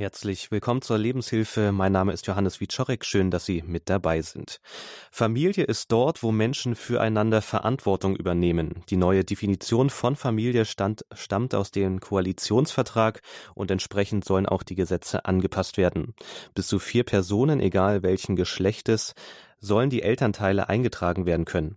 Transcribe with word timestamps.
Herzlich 0.00 0.50
willkommen 0.50 0.80
zur 0.80 0.96
Lebenshilfe. 0.96 1.72
Mein 1.72 1.92
Name 1.92 2.14
ist 2.14 2.26
Johannes 2.26 2.58
Wiczorek. 2.58 3.04
Schön, 3.04 3.30
dass 3.30 3.44
Sie 3.44 3.62
mit 3.66 3.90
dabei 3.90 4.22
sind. 4.22 4.58
Familie 5.10 5.64
ist 5.64 5.92
dort, 5.92 6.22
wo 6.22 6.32
Menschen 6.32 6.74
füreinander 6.74 7.42
Verantwortung 7.42 8.16
übernehmen. 8.16 8.82
Die 8.88 8.96
neue 8.96 9.24
Definition 9.24 9.90
von 9.90 10.16
Familie 10.16 10.64
stand, 10.64 11.04
stammt 11.12 11.54
aus 11.54 11.70
dem 11.70 12.00
Koalitionsvertrag 12.00 13.20
und 13.54 13.70
entsprechend 13.70 14.24
sollen 14.24 14.46
auch 14.46 14.62
die 14.62 14.74
Gesetze 14.74 15.26
angepasst 15.26 15.76
werden. 15.76 16.14
Bis 16.54 16.68
zu 16.68 16.78
vier 16.78 17.04
Personen, 17.04 17.60
egal 17.60 18.02
welchen 18.02 18.36
Geschlechtes, 18.36 19.12
sollen 19.58 19.90
die 19.90 20.00
Elternteile 20.00 20.70
eingetragen 20.70 21.26
werden 21.26 21.44
können. 21.44 21.76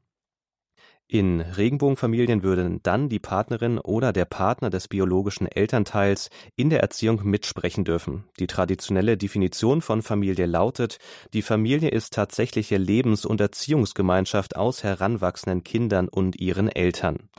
In 1.14 1.42
Regenbogenfamilien 1.42 2.42
würden 2.42 2.80
dann 2.82 3.08
die 3.08 3.20
Partnerin 3.20 3.78
oder 3.78 4.12
der 4.12 4.26
Partner 4.26 4.72
des 4.72 4.88
biologischen 4.88 5.46
Elternteils 5.46 6.32
in 6.56 6.72
der 6.72 6.80
Erziehung 6.80 7.22
mitsprechen 7.24 7.84
dürfen. 7.84 8.24
Die 8.40 8.48
traditionelle 8.48 9.16
Definition 9.16 9.84
von 9.84 10.02
Familie 10.02 10.48
lautet, 10.48 10.98
die 11.36 11.44
Familie 11.44 11.90
ist 11.90 12.14
tatsächliche 12.14 12.78
Lebens- 12.78 13.28
und 13.28 13.40
Erziehungsgemeinschaft 13.42 14.56
aus 14.56 14.84
heranwachsenden 14.84 15.64
Kindern 15.64 16.08
und 16.08 16.42
ihren 16.42 16.68
Eltern 16.68 17.30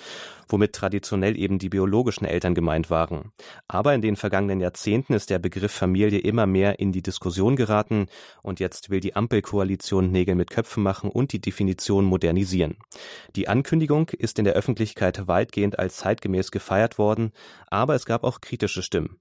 womit 0.48 0.72
traditionell 0.72 1.38
eben 1.38 1.58
die 1.58 1.68
biologischen 1.68 2.24
Eltern 2.24 2.54
gemeint 2.54 2.90
waren. 2.90 3.32
Aber 3.68 3.94
in 3.94 4.02
den 4.02 4.16
vergangenen 4.16 4.60
Jahrzehnten 4.60 5.14
ist 5.14 5.30
der 5.30 5.38
Begriff 5.38 5.72
Familie 5.72 6.18
immer 6.18 6.46
mehr 6.46 6.78
in 6.78 6.92
die 6.92 7.02
Diskussion 7.02 7.56
geraten 7.56 8.06
und 8.42 8.60
jetzt 8.60 8.90
will 8.90 9.00
die 9.00 9.16
Ampelkoalition 9.16 10.10
Nägel 10.10 10.34
mit 10.34 10.50
Köpfen 10.50 10.82
machen 10.82 11.10
und 11.10 11.32
die 11.32 11.40
Definition 11.40 12.04
modernisieren. 12.04 12.76
Die 13.36 13.48
Ankündigung 13.48 14.10
ist 14.10 14.38
in 14.38 14.44
der 14.44 14.54
Öffentlichkeit 14.54 15.26
weitgehend 15.26 15.78
als 15.78 15.96
zeitgemäß 15.96 16.50
gefeiert 16.50 16.98
worden, 16.98 17.32
aber 17.68 17.94
es 17.94 18.06
gab 18.06 18.24
auch 18.24 18.40
kritische 18.40 18.82
Stimmen. 18.82 19.18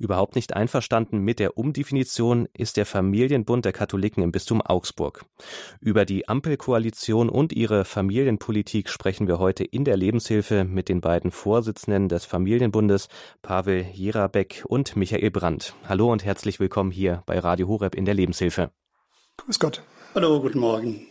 Überhaupt 0.00 0.34
nicht 0.34 0.56
einverstanden 0.56 1.18
mit 1.18 1.38
der 1.38 1.58
Umdefinition 1.58 2.48
ist 2.54 2.78
der 2.78 2.86
Familienbund 2.86 3.66
der 3.66 3.74
Katholiken 3.74 4.22
im 4.22 4.32
Bistum 4.32 4.62
Augsburg. 4.62 5.26
Über 5.78 6.06
die 6.06 6.26
Ampelkoalition 6.26 7.28
und 7.28 7.52
ihre 7.52 7.84
Familienpolitik 7.84 8.88
sprechen 8.88 9.28
wir 9.28 9.38
heute 9.38 9.62
in 9.62 9.84
der 9.84 9.98
Lebenshilfe 9.98 10.64
mit 10.64 10.88
den 10.88 11.02
beiden 11.02 11.30
Vorsitzenden 11.30 12.08
des 12.08 12.24
Familienbundes, 12.24 13.08
Pavel 13.42 13.82
Jerabeck 13.92 14.64
und 14.66 14.96
Michael 14.96 15.30
Brandt. 15.30 15.74
Hallo 15.86 16.10
und 16.10 16.24
herzlich 16.24 16.60
willkommen 16.60 16.92
hier 16.92 17.22
bei 17.26 17.38
Radio 17.38 17.68
Horeb 17.68 17.94
in 17.94 18.06
der 18.06 18.14
Lebenshilfe. 18.14 18.70
Grüß 19.36 19.58
Gott. 19.58 19.82
Hallo, 20.14 20.40
guten 20.40 20.60
Morgen. 20.60 21.09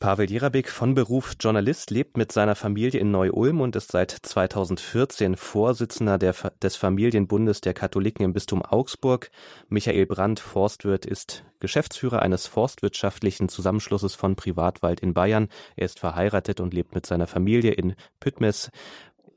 Pavel 0.00 0.30
Jerabik 0.30 0.70
von 0.70 0.94
Beruf 0.94 1.34
Journalist 1.38 1.90
lebt 1.90 2.16
mit 2.16 2.32
seiner 2.32 2.54
Familie 2.54 2.98
in 2.98 3.10
Neu-Ulm 3.10 3.60
und 3.60 3.76
ist 3.76 3.92
seit 3.92 4.10
2014 4.10 5.36
Vorsitzender 5.36 6.16
der, 6.16 6.34
des 6.62 6.76
Familienbundes 6.76 7.60
der 7.60 7.74
Katholiken 7.74 8.24
im 8.24 8.32
Bistum 8.32 8.62
Augsburg. 8.62 9.30
Michael 9.68 10.06
Brandt, 10.06 10.40
Forstwirt, 10.40 11.04
ist 11.04 11.44
Geschäftsführer 11.60 12.22
eines 12.22 12.46
forstwirtschaftlichen 12.46 13.50
Zusammenschlusses 13.50 14.14
von 14.14 14.36
Privatwald 14.36 15.00
in 15.00 15.12
Bayern. 15.12 15.48
Er 15.76 15.84
ist 15.84 16.00
verheiratet 16.00 16.60
und 16.60 16.72
lebt 16.72 16.94
mit 16.94 17.04
seiner 17.04 17.26
Familie 17.26 17.72
in 17.72 17.94
Püttmes. 18.20 18.70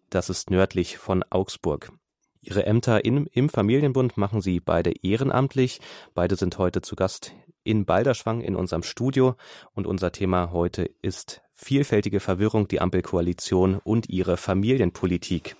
Das 0.10 0.30
ist 0.30 0.50
nördlich 0.50 0.98
von 0.98 1.26
Augsburg. 1.30 1.92
Ihre 2.40 2.66
Ämter 2.66 3.04
in, 3.04 3.28
im 3.28 3.50
Familienbund 3.50 4.16
machen 4.16 4.40
sie 4.40 4.62
beide 4.62 4.94
ehrenamtlich. 5.02 5.82
Beide 6.14 6.38
sind 6.38 6.58
heute 6.58 6.82
zu 6.82 6.96
Gast 6.96 7.34
in 7.64 7.86
Balderschwang 7.86 8.42
in 8.42 8.56
unserem 8.56 8.84
Studio 8.84 9.36
und 9.74 9.88
unser 9.88 10.12
Thema 10.12 10.52
heute 10.52 10.90
ist 11.02 11.42
vielfältige 11.54 12.20
Verwirrung, 12.20 12.68
die 12.68 12.82
Ampelkoalition 12.82 13.80
und 13.84 14.10
ihre 14.10 14.38
Familienpolitik. 14.38 15.56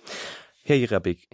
Herr 0.62 0.76
Jerabik, 0.76 1.28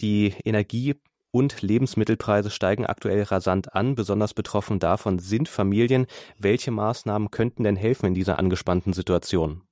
die 0.00 0.34
Energie 0.44 0.94
und 1.30 1.60
Lebensmittelpreise 1.60 2.50
steigen 2.50 2.86
aktuell 2.86 3.22
rasant 3.22 3.74
an. 3.74 3.94
Besonders 3.94 4.32
betroffen 4.32 4.78
davon 4.78 5.18
sind 5.18 5.48
Familien. 5.48 6.06
Welche 6.38 6.70
Maßnahmen 6.70 7.30
könnten 7.30 7.64
denn 7.64 7.76
helfen 7.76 8.06
in 8.06 8.14
dieser 8.14 8.38
angespannten 8.38 8.94
Situation? 8.94 9.65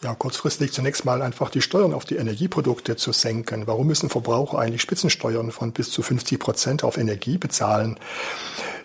Ja, 0.00 0.14
kurzfristig 0.14 0.72
zunächst 0.72 1.04
mal 1.04 1.22
einfach 1.22 1.50
die 1.50 1.60
Steuern 1.60 1.92
auf 1.92 2.04
die 2.04 2.14
Energieprodukte 2.14 2.94
zu 2.94 3.10
senken. 3.10 3.66
Warum 3.66 3.88
müssen 3.88 4.08
Verbraucher 4.08 4.58
eigentlich 4.58 4.80
Spitzensteuern 4.80 5.50
von 5.50 5.72
bis 5.72 5.90
zu 5.90 6.02
50 6.02 6.38
Prozent 6.38 6.84
auf 6.84 6.98
Energie 6.98 7.36
bezahlen? 7.36 7.98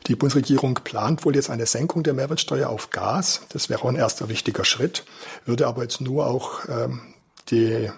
Die 0.07 0.15
Bundesregierung 0.15 0.73
plant 0.83 1.23
wohl 1.23 1.35
jetzt 1.35 1.51
eine 1.51 1.67
Senkung 1.67 2.01
der 2.01 2.15
Mehrwertsteuer 2.15 2.67
auf 2.67 2.89
Gas. 2.89 3.41
Das 3.49 3.69
wäre 3.69 3.83
auch 3.83 3.89
ein 3.89 3.95
erster 3.95 4.27
wichtiger 4.27 4.65
Schritt, 4.65 5.05
würde 5.45 5.67
aber 5.67 5.83
jetzt 5.83 6.01
nur 6.01 6.25
auch 6.25 6.67
ähm, 6.67 7.01
die 7.49 7.91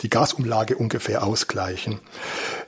die 0.00 0.10
Gasumlage 0.10 0.76
ungefähr 0.76 1.24
ausgleichen. 1.24 2.00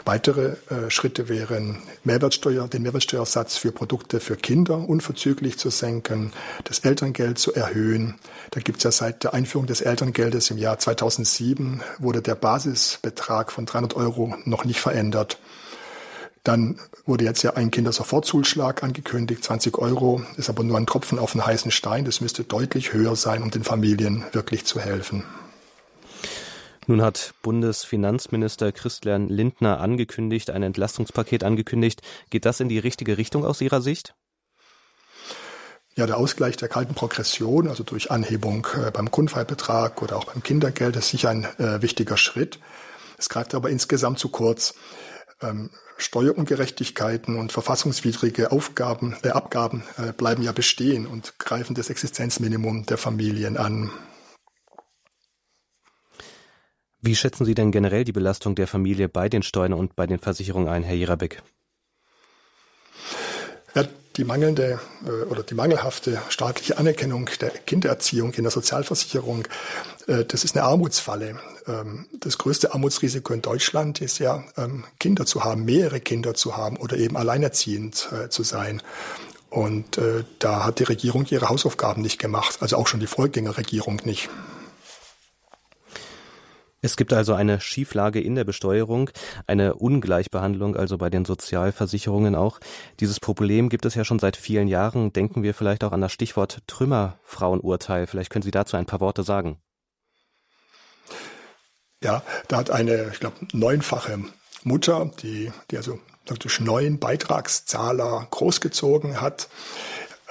Weitere 0.05 0.57
äh, 0.69 0.91
Schritte 0.91 1.29
wären, 1.29 1.83
Mehrwertsteuer, 2.05 2.69
den 2.69 2.83
Mehrwertsteuersatz 2.83 3.57
für 3.57 3.73
Produkte 3.73 4.21
für 4.21 4.37
Kinder 4.37 4.89
unverzüglich 4.89 5.59
zu 5.59 5.71
senken, 5.71 6.33
das 6.65 6.81
Elterngeld 6.81 7.39
zu 7.39 7.55
erhöhen. 7.55 8.17
Da 8.51 8.61
gibt 8.61 8.79
es 8.79 8.85
ja 8.85 8.93
seit 8.93 9.25
der 9.25 9.35
Einführung 9.35 9.67
des 9.67 9.81
Elterngeldes 9.81 10.51
im 10.51 10.59
Jahr 10.59 10.79
2007 10.79 11.83
wurde 11.99 12.23
der 12.23 12.35
Basisbetrag 12.35 13.51
von 13.51 13.67
300 13.67 13.97
Euro 13.97 14.37
noch 14.45 14.65
nicht 14.65 14.81
verändert. 14.81 15.39
Dann 16.45 16.79
wurde 17.07 17.25
jetzt 17.25 17.43
ja 17.43 17.55
ein 17.55 17.71
Kindersofortzuschlag 17.71 18.83
angekündigt, 18.83 19.43
20 19.43 19.79
Euro, 19.79 20.23
ist 20.37 20.51
aber 20.51 20.63
nur 20.63 20.77
ein 20.77 20.87
Tropfen 20.87 21.19
auf 21.19 21.33
den 21.33 21.45
heißen 21.45 21.71
Stein. 21.71 22.05
Das 22.05 22.21
müsste 22.21 22.45
deutlich 22.45 22.93
höher 22.93 23.17
sein, 23.17 23.43
um 23.43 23.51
den 23.51 23.65
Familien 23.65 24.25
wirklich 24.33 24.67
zu 24.67 24.79
helfen. 24.79 25.25
Nun 26.87 27.01
hat 27.01 27.35
Bundesfinanzminister 27.43 28.71
Christian 28.73 29.29
Lindner 29.29 29.81
angekündigt, 29.81 30.51
ein 30.51 30.63
Entlastungspaket 30.63 31.43
angekündigt. 31.43 32.03
Geht 32.29 32.45
das 32.45 32.61
in 32.61 32.69
die 32.69 32.79
richtige 32.79 33.17
Richtung 33.17 33.45
aus 33.45 33.61
Ihrer 33.61 33.81
Sicht? 33.81 34.15
Ja, 35.97 36.07
der 36.07 36.19
Ausgleich 36.19 36.57
der 36.57 36.69
kalten 36.69 36.95
Progression, 36.95 37.69
also 37.69 37.85
durch 37.85 38.11
Anhebung 38.11 38.67
äh, 38.75 38.91
beim 38.91 39.11
Grundfallbetrag 39.11 40.03
oder 40.03 40.17
auch 40.17 40.25
beim 40.25 40.43
Kindergeld, 40.43 40.97
ist 40.97 41.11
sicher 41.11 41.31
ein 41.31 41.45
äh, 41.59 41.81
wichtiger 41.83 42.17
Schritt. 42.17 42.59
Es 43.17 43.29
greift 43.29 43.55
aber 43.55 43.71
insgesamt 43.71 44.19
zu 44.19 44.29
kurz. 44.29 44.75
Ähm, 45.41 45.71
Steuerungerechtigkeiten 45.97 47.37
und 47.37 47.53
verfassungswidrige 47.53 48.51
Aufgaben, 48.51 49.17
äh, 49.23 49.31
Abgaben 49.31 49.85
äh, 49.97 50.13
bleiben 50.13 50.43
ja 50.43 50.53
bestehen 50.53 51.07
und 51.07 51.39
greifen 51.39 51.75
das 51.75 51.91
Existenzminimum 51.91 52.87
der 52.87 52.99
Familien 52.99 53.57
an. 53.57 53.91
Wie 57.07 57.15
schätzen 57.15 57.45
Sie 57.45 57.55
denn 57.55 57.71
generell 57.71 58.05
die 58.05 58.13
Belastung 58.13 58.55
der 58.55 58.67
Familie 58.67 59.11
bei 59.11 59.29
den 59.29 59.43
Steuern 59.43 59.75
und 59.75 59.95
bei 59.95 60.07
den 60.07 60.19
Versicherungen 60.19 60.69
ein, 60.69 60.83
Herr 60.83 60.95
Jerabeck? 60.95 61.43
Ja, 63.75 63.85
die 64.17 64.25
mangelnde 64.25 64.81
äh, 65.05 65.11
oder 65.25 65.43
die 65.43 65.53
mangelhafte 65.53 66.23
staatliche 66.31 66.79
Anerkennung 66.79 67.29
der 67.43 67.51
Kindererziehung 67.51 68.33
in 68.33 68.45
der 68.45 68.51
Sozialversicherung, 68.51 69.47
äh, 70.07 70.25
das 70.25 70.45
ist 70.45 70.57
eine 70.57 70.65
Armutsfalle. 70.65 71.39
Ähm, 71.67 72.07
das 72.21 72.39
größte 72.39 72.73
Armutsrisiko 72.73 73.35
in 73.35 73.43
Deutschland 73.43 74.01
ist 74.01 74.19
ja, 74.19 74.43
ähm, 74.57 74.85
Kinder 74.99 75.27
zu 75.27 75.45
haben, 75.45 75.67
mehrere 75.67 76.01
Kinder 76.01 76.33
zu 76.33 76.57
haben 76.57 76.79
oder 76.79 76.97
eben 76.97 77.19
alleinerziehend 77.19 78.09
äh, 78.13 78.31
zu 78.31 78.45
sein. 78.45 78.83
Und 79.51 80.01
da 80.41 80.65
hat 80.65 80.81
die 80.81 80.85
Regierung 80.85 81.27
ihre 81.31 81.49
Hausaufgaben 81.49 82.03
nicht 82.03 82.19
gemacht, 82.19 82.57
also 82.59 82.77
auch 82.77 82.89
schon 82.89 82.99
die 82.99 83.07
Vorgängerregierung 83.07 84.01
nicht. 84.05 84.29
Es 86.85 86.99
gibt 86.99 87.15
also 87.15 87.33
eine 87.33 87.63
Schieflage 87.63 88.21
in 88.21 88.35
der 88.35 88.45
Besteuerung, 88.45 89.09
eine 89.47 89.77
Ungleichbehandlung 89.77 90.77
also 90.77 90.99
bei 90.99 91.09
den 91.09 91.25
Sozialversicherungen 91.25 92.35
auch. 92.35 92.61
Dieses 93.01 93.21
Problem 93.21 93.71
gibt 93.71 93.87
es 93.87 93.95
ja 93.95 94.05
schon 94.05 94.19
seit 94.19 94.37
vielen 94.37 94.69
Jahren. 94.69 95.11
Denken 95.11 95.43
wir 95.43 95.55
vielleicht 95.55 95.83
auch 95.83 95.93
an 95.93 96.03
das 96.03 96.13
Stichwort 96.13 96.61
Trümmerfrauenurteil. 96.67 98.07
Vielleicht 98.07 98.29
können 98.29 98.43
Sie 98.43 98.51
dazu 98.51 98.77
ein 98.77 98.85
paar 98.85 99.01
Worte 99.01 99.23
sagen. 99.23 99.57
Ja, 102.03 102.23
da 102.49 102.59
hat 102.59 102.69
eine, 102.69 103.13
ich 103.15 103.21
glaube, 103.21 103.37
neunfache 103.55 104.23
Mutter, 104.63 105.11
die, 105.23 105.51
die 105.71 105.79
also 105.79 105.99
praktisch 106.27 106.61
neun 106.61 106.99
Beitragszahler 106.99 108.29
großgezogen 108.31 109.23
hat, 109.23 109.49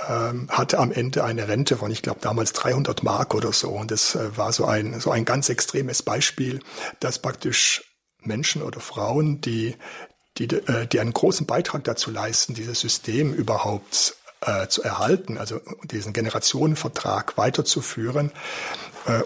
ähm, 0.10 0.48
hatte 0.50 0.80
am 0.80 0.92
Ende 0.92 1.24
eine 1.24 1.48
Rente 1.48 1.78
von, 1.78 1.92
ich 1.92 2.02
glaube, 2.02 2.20
damals 2.22 2.54
300 2.54 3.04
Mark 3.04 3.34
oder 3.34 3.52
so. 3.54 3.70
Und 3.70 3.92
das 3.92 4.16
äh, 4.16 4.38
war 4.38 4.52
so 4.52 4.66
ein, 4.66 5.00
so 5.00 5.12
ein 5.12 5.26
ganz 5.26 5.50
extremes 5.50 6.04
Beispiel, 6.04 6.60
dass 7.00 7.20
praktisch 7.20 7.84
Menschen 8.22 8.62
oder 8.62 8.80
Frauen, 8.80 9.42
die, 9.42 9.76
die, 10.38 10.46
äh, 10.46 10.88
die 10.88 11.00
einen 11.00 11.14
großen 11.14 11.46
Beitrag 11.46 11.84
dazu 11.84 12.12
leisten, 12.12 12.54
dieses 12.54 12.80
System 12.80 13.34
überhaupt 13.34 14.16
äh, 14.42 14.68
zu 14.68 14.84
erhalten, 14.84 15.38
also 15.38 15.62
diesen 15.84 16.14
Generationenvertrag 16.14 17.38
weiterzuführen 17.38 18.32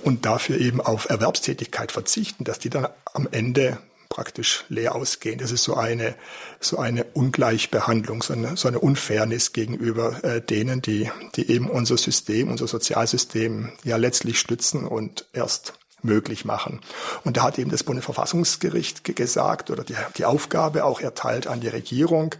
und 0.02 0.26
dafür 0.26 0.58
eben 0.58 0.82
auf 0.82 1.08
Erwerbstätigkeit 1.08 1.92
verzichten, 1.92 2.44
dass 2.44 2.58
die 2.58 2.72
dann 2.72 2.88
am 3.14 3.28
Ende 3.32 3.78
praktisch 4.10 4.66
leer 4.70 4.96
ausgehen. 4.96 5.40
Das 5.40 5.52
ist 5.52 5.64
so 5.64 5.76
eine, 5.76 6.16
so 6.60 6.78
eine 6.78 7.04
Ungleichbehandlung, 7.04 8.22
so 8.22 8.34
eine, 8.34 8.58
so 8.58 8.68
eine 8.68 8.80
Unfairness 8.80 9.54
gegenüber 9.54 10.24
äh, 10.24 10.42
denen, 10.42 10.82
die, 10.82 11.12
die 11.36 11.50
eben 11.52 11.70
unser 11.70 11.98
System, 11.98 12.50
unser 12.50 12.68
Sozialsystem 12.68 13.72
ja 13.84 13.98
letztlich 13.98 14.40
stützen 14.40 14.86
und 14.86 15.26
erst 15.34 15.74
möglich 16.02 16.46
machen. 16.46 16.82
Und 17.24 17.38
da 17.38 17.44
hat 17.44 17.60
eben 17.60 17.72
das 17.72 17.84
Bundesverfassungsgericht 17.84 19.04
gesagt 19.04 19.70
oder 19.70 19.84
die, 19.84 19.96
die 20.18 20.26
Aufgabe 20.26 20.86
auch 20.86 21.02
erteilt 21.02 21.48
an 21.48 21.60
die 21.60 21.68
Regierung, 21.68 22.36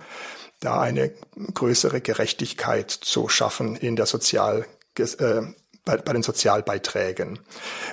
da 0.60 0.80
eine 0.80 1.12
größere 1.54 2.02
Gerechtigkeit 2.02 2.92
zu 2.92 3.30
schaffen 3.30 3.76
in 3.76 3.96
der 3.96 4.06
Sozial, 4.06 4.66
äh, 4.98 5.42
bei, 5.86 5.98
bei, 5.98 6.14
den 6.14 6.24
Sozialbeiträgen. 6.24 7.40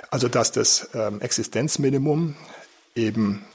Also 0.09 0.27
dass 0.27 0.51
das 0.51 0.89
ähm, 0.93 1.21
Existenzminimum 1.21 2.35
eben 2.95 3.45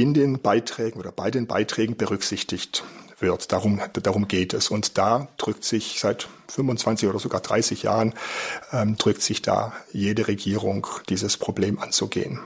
in 0.00 0.14
den 0.14 0.40
Beiträgen 0.40 0.98
oder 0.98 1.12
bei 1.12 1.30
den 1.30 1.46
Beiträgen 1.46 1.96
berücksichtigt 1.96 2.84
wird. 3.18 3.52
Darum, 3.52 3.80
darum 3.92 4.28
geht 4.28 4.54
es. 4.54 4.70
Und 4.70 4.96
da 4.96 5.28
drückt 5.36 5.64
sich 5.64 6.00
seit 6.00 6.28
25 6.48 7.08
oder 7.08 7.18
sogar 7.18 7.40
30 7.40 7.82
Jahren, 7.82 8.14
ähm, 8.72 8.96
drückt 8.96 9.22
sich 9.22 9.42
da 9.42 9.72
jede 9.92 10.26
Regierung, 10.26 10.86
dieses 11.08 11.36
Problem 11.36 11.78
anzugehen. 11.78 12.40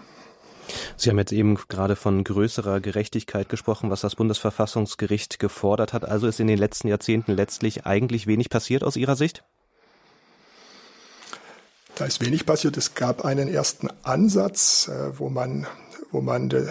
Sie 0.97 1.11
haben 1.11 1.19
jetzt 1.19 1.33
eben 1.33 1.57
gerade 1.69 1.95
von 1.95 2.25
größerer 2.25 2.81
Gerechtigkeit 2.81 3.49
gesprochen, 3.49 3.91
was 3.91 4.01
das 4.01 4.17
Bundesverfassungsgericht 4.17 5.39
gefordert 5.39 5.93
hat. 5.93 6.05
Also 6.05 6.27
ist 6.27 6.41
in 6.41 6.47
den 6.47 6.59
letzten 6.59 6.89
Jahrzehnten 6.89 7.33
letztlich 7.33 7.87
eigentlich 7.87 8.27
wenig 8.27 8.49
passiert 8.49 8.83
aus 8.83 8.97
Ihrer 8.97 9.15
Sicht? 9.15 9.45
Da 11.95 12.07
ist 12.07 12.21
wenig 12.25 12.47
passiert. 12.47 12.77
Es 12.77 12.95
gab 12.95 13.25
einen 13.25 13.47
ersten 13.47 13.89
Ansatz, 14.03 14.89
äh, 14.89 15.19
wo 15.19 15.29
man, 15.29 15.67
wo 16.11 16.21
man 16.21 16.51
äh, 16.51 16.65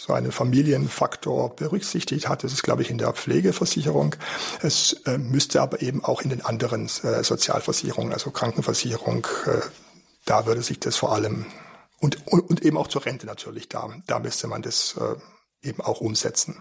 so 0.00 0.14
einen 0.14 0.32
Familienfaktor 0.32 1.54
berücksichtigt 1.54 2.26
hat. 2.26 2.42
Das 2.42 2.54
ist, 2.54 2.62
glaube 2.62 2.80
ich, 2.80 2.90
in 2.90 2.96
der 2.96 3.12
Pflegeversicherung. 3.12 4.16
Es 4.62 4.94
äh, 5.04 5.18
müsste 5.18 5.60
aber 5.60 5.82
eben 5.82 6.02
auch 6.02 6.22
in 6.22 6.30
den 6.30 6.42
anderen 6.42 6.86
äh, 7.02 7.22
Sozialversicherungen, 7.22 8.14
also 8.14 8.30
Krankenversicherung, 8.30 9.26
äh, 9.44 9.60
da 10.24 10.46
würde 10.46 10.62
sich 10.62 10.80
das 10.80 10.96
vor 10.96 11.12
allem 11.12 11.44
und, 11.98 12.26
und, 12.26 12.40
und, 12.48 12.62
eben 12.62 12.78
auch 12.78 12.88
zur 12.88 13.04
Rente 13.04 13.26
natürlich, 13.26 13.68
da, 13.68 13.90
da 14.06 14.20
müsste 14.20 14.46
man 14.46 14.62
das 14.62 14.96
äh, 14.98 15.68
eben 15.68 15.82
auch 15.82 16.00
umsetzen. 16.00 16.56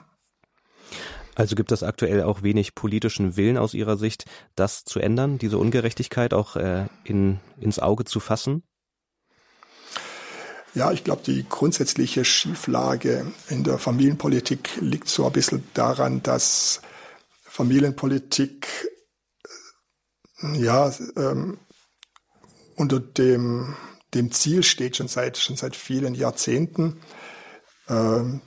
Also 1.36 1.56
gibt 1.56 1.72
es 1.72 1.82
aktuell 1.82 2.24
auch 2.24 2.44
wenig 2.44 2.76
politischen 2.76 3.38
Willen 3.38 3.58
aus 3.58 3.74
Ihrer 3.74 3.96
Sicht, 3.96 4.26
das 4.56 4.84
zu 4.84 5.00
ändern, 5.00 5.38
diese 5.38 5.58
Ungerechtigkeit 5.58 6.34
auch 6.34 6.58
äh, 6.58 6.88
in, 7.06 7.40
ins 7.58 7.80
Auge 7.80 8.04
zu 8.04 8.20
fassen? 8.20 8.64
Ja, 10.76 10.92
ich 10.92 11.04
glaube, 11.04 11.24
die 11.26 11.46
grundsätzliche 11.48 12.24
Schieflage 12.24 13.32
in 13.50 13.64
der 13.64 13.80
Familienpolitik 13.80 14.70
liegt 14.80 15.10
so 15.10 15.26
ein 15.26 15.32
bisschen 15.32 15.68
daran, 15.74 16.22
dass 16.22 16.82
Familienpolitik 17.44 18.68
ja 20.54 20.94
ähm, 21.18 21.58
unter 22.76 23.00
dem, 23.00 23.76
dem 24.14 24.32
Ziel 24.32 24.64
steht 24.64 24.96
schon 24.96 25.08
seit 25.08 25.38
schon 25.38 25.56
seit 25.56 25.76
vielen 25.76 26.14
Jahrzehnten, 26.14 27.02
ähm, 27.90 28.42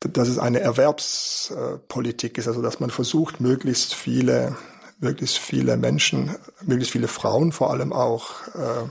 dass 0.00 0.28
es 0.28 0.38
eine 0.38 0.60
Erwerbspolitik 0.60 2.36
ist, 2.36 2.48
also 2.48 2.62
dass 2.62 2.80
man 2.80 2.90
versucht, 2.90 3.40
möglichst 3.40 3.94
viele, 3.94 4.56
möglichst 4.98 5.38
viele 5.38 5.76
Menschen, 5.76 6.34
möglichst 6.62 6.92
viele 6.92 7.08
Frauen 7.08 7.52
vor 7.52 7.70
allem 7.70 7.92
auch 7.92 8.48
äh, 8.54 8.88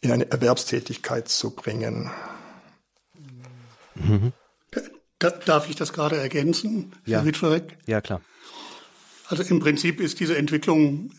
in 0.00 0.12
eine 0.12 0.30
Erwerbstätigkeit 0.30 1.28
zu 1.28 1.54
bringen. 1.54 2.10
Mhm. 3.94 4.32
Da, 5.18 5.30
darf 5.30 5.68
ich 5.68 5.74
das 5.74 5.92
gerade 5.92 6.16
ergänzen, 6.16 6.92
ja. 7.04 7.18
Herr 7.18 7.26
Wittwerek? 7.26 7.76
Ja, 7.86 8.00
klar. 8.00 8.20
Also 9.26 9.42
im 9.42 9.58
Prinzip 9.58 10.00
ist 10.00 10.20
diese 10.20 10.36
Entwicklung 10.36 11.10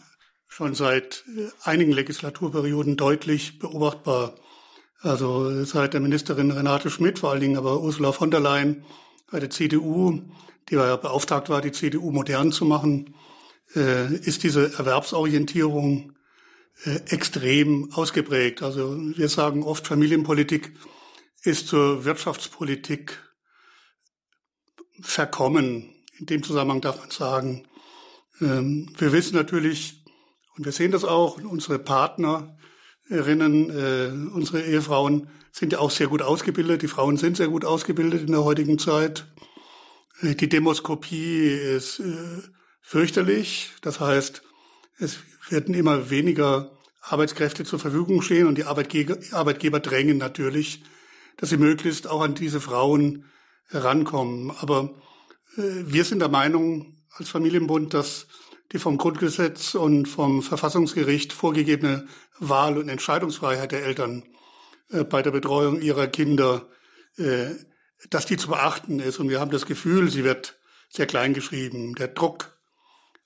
schon 0.48 0.74
seit 0.74 1.26
äh, 1.38 1.50
einigen 1.64 1.92
Legislaturperioden 1.92 2.96
deutlich 2.96 3.60
beobachtbar. 3.60 4.36
Also 5.02 5.64
seit 5.66 5.94
der 5.94 6.02
Ministerin 6.02 6.52
Renate 6.52 6.90
Schmidt, 6.90 7.20
vor 7.20 7.32
allen 7.32 7.42
Dingen 7.42 7.58
aber 7.58 7.82
Ursula 7.82 8.12
von 8.12 8.32
der 8.32 8.40
Leyen 8.40 8.84
bei 9.32 9.40
der 9.40 9.50
CDU, 9.50 10.22
die 10.70 10.76
ja 10.76 10.96
beauftragt 10.96 11.50
war, 11.50 11.62
die 11.62 11.72
CDU 11.72 12.12
modern 12.12 12.52
zu 12.52 12.66
machen, 12.66 13.16
äh, 13.76 14.14
ist 14.14 14.44
diese 14.44 14.74
Erwerbsorientierung 14.78 16.12
äh, 16.12 16.19
extrem 16.86 17.92
ausgeprägt. 17.94 18.64
Also 18.64 18.98
wir 18.98 19.30
sagen 19.30 19.64
oft, 19.64 19.88
Familienpolitik 19.88 20.74
ist 21.44 21.68
zur 21.68 22.06
Wirtschaftspolitik 22.06 23.20
verkommen. 25.02 25.94
In 26.18 26.26
dem 26.26 26.44
Zusammenhang 26.44 26.82
darf 26.82 27.00
man 27.00 27.12
sagen, 27.12 27.68
ähm, 28.42 28.94
wir 28.98 29.12
wissen 29.12 29.36
natürlich, 29.36 30.04
und 30.56 30.66
wir 30.66 30.72
sehen 30.72 30.92
das 30.92 31.06
auch, 31.06 31.42
unsere 31.42 31.80
Partnerinnen, 31.80 33.70
äh, 33.70 34.12
unsere 34.34 34.62
Ehefrauen 34.62 35.30
sind 35.52 35.74
ja 35.74 35.80
auch 35.80 35.92
sehr 35.92 36.08
gut 36.08 36.22
ausgebildet. 36.22 36.82
Die 36.82 36.88
Frauen 36.88 37.18
sind 37.18 37.38
sehr 37.38 37.48
gut 37.48 37.66
ausgebildet 37.66 38.22
in 38.22 38.32
der 38.32 38.44
heutigen 38.44 38.78
Zeit. 38.80 39.26
Äh, 40.22 40.36
die 40.36 40.50
Demoskopie 40.50 41.48
ist 41.48 42.02
fürchterlich. 42.82 43.72
Das 43.82 44.00
heißt, 44.00 44.44
es 44.98 45.20
werden 45.52 45.74
immer 45.74 46.10
weniger 46.10 46.78
Arbeitskräfte 47.02 47.64
zur 47.64 47.80
Verfügung 47.80 48.22
stehen 48.22 48.48
und 48.48 48.58
die 48.58 48.66
Arbeitgeber, 48.66 49.18
Arbeitgeber 49.32 49.80
drängen 49.80 50.18
natürlich, 50.18 50.84
dass 51.38 51.50
sie 51.50 51.58
möglichst 51.58 52.08
auch 52.08 52.22
an 52.22 52.36
diese 52.36 52.60
Frauen 52.60 53.26
herankommen. 53.70 54.52
Aber 54.52 54.96
äh, 55.58 55.62
wir 55.86 56.04
sind 56.04 56.20
der 56.20 56.30
Meinung 56.30 56.98
als 57.18 57.30
Familienbund, 57.30 57.94
dass 57.94 58.28
die 58.72 58.80
vom 58.80 58.98
Grundgesetz 58.98 59.76
und 59.76 60.08
vom 60.08 60.44
Verfassungsgericht 60.44 61.34
vorgegebene 61.34 62.08
Wahl- 62.40 62.78
und 62.78 62.90
Entscheidungsfreiheit 62.90 63.72
der 63.72 63.84
Eltern 63.84 64.24
äh, 64.92 65.04
bei 65.04 65.22
der 65.22 65.32
Betreuung 65.32 65.82
ihrer 65.82 66.08
Kinder, 66.08 66.68
äh, 67.18 67.52
dass 68.10 68.26
die 68.26 68.38
zu 68.38 68.50
beachten 68.50 69.00
ist. 69.00 69.20
Und 69.20 69.30
wir 69.30 69.40
haben 69.40 69.52
das 69.52 69.66
Gefühl, 69.66 70.10
sie 70.10 70.24
wird 70.24 70.60
sehr 70.90 71.08
klein 71.08 71.34
geschrieben. 71.34 71.96
Der 71.96 72.10
Druck 72.10 72.59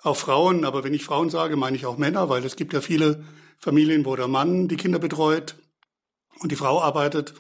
auf 0.03 0.19
Frauen, 0.19 0.65
aber 0.65 0.83
wenn 0.83 0.93
ich 0.93 1.05
Frauen 1.05 1.29
sage, 1.29 1.55
meine 1.55 1.77
ich 1.77 1.85
auch 1.85 1.97
Männer, 1.97 2.29
weil 2.29 2.45
es 2.45 2.55
gibt 2.55 2.73
ja 2.73 2.81
viele 2.81 3.23
Familien, 3.57 4.05
wo 4.05 4.15
der 4.15 4.27
Mann 4.27 4.67
die 4.67 4.75
Kinder 4.75 4.99
betreut 4.99 5.55
und 6.39 6.51
die 6.51 6.57
Frau 6.57 6.81
arbeitet. 6.81 7.33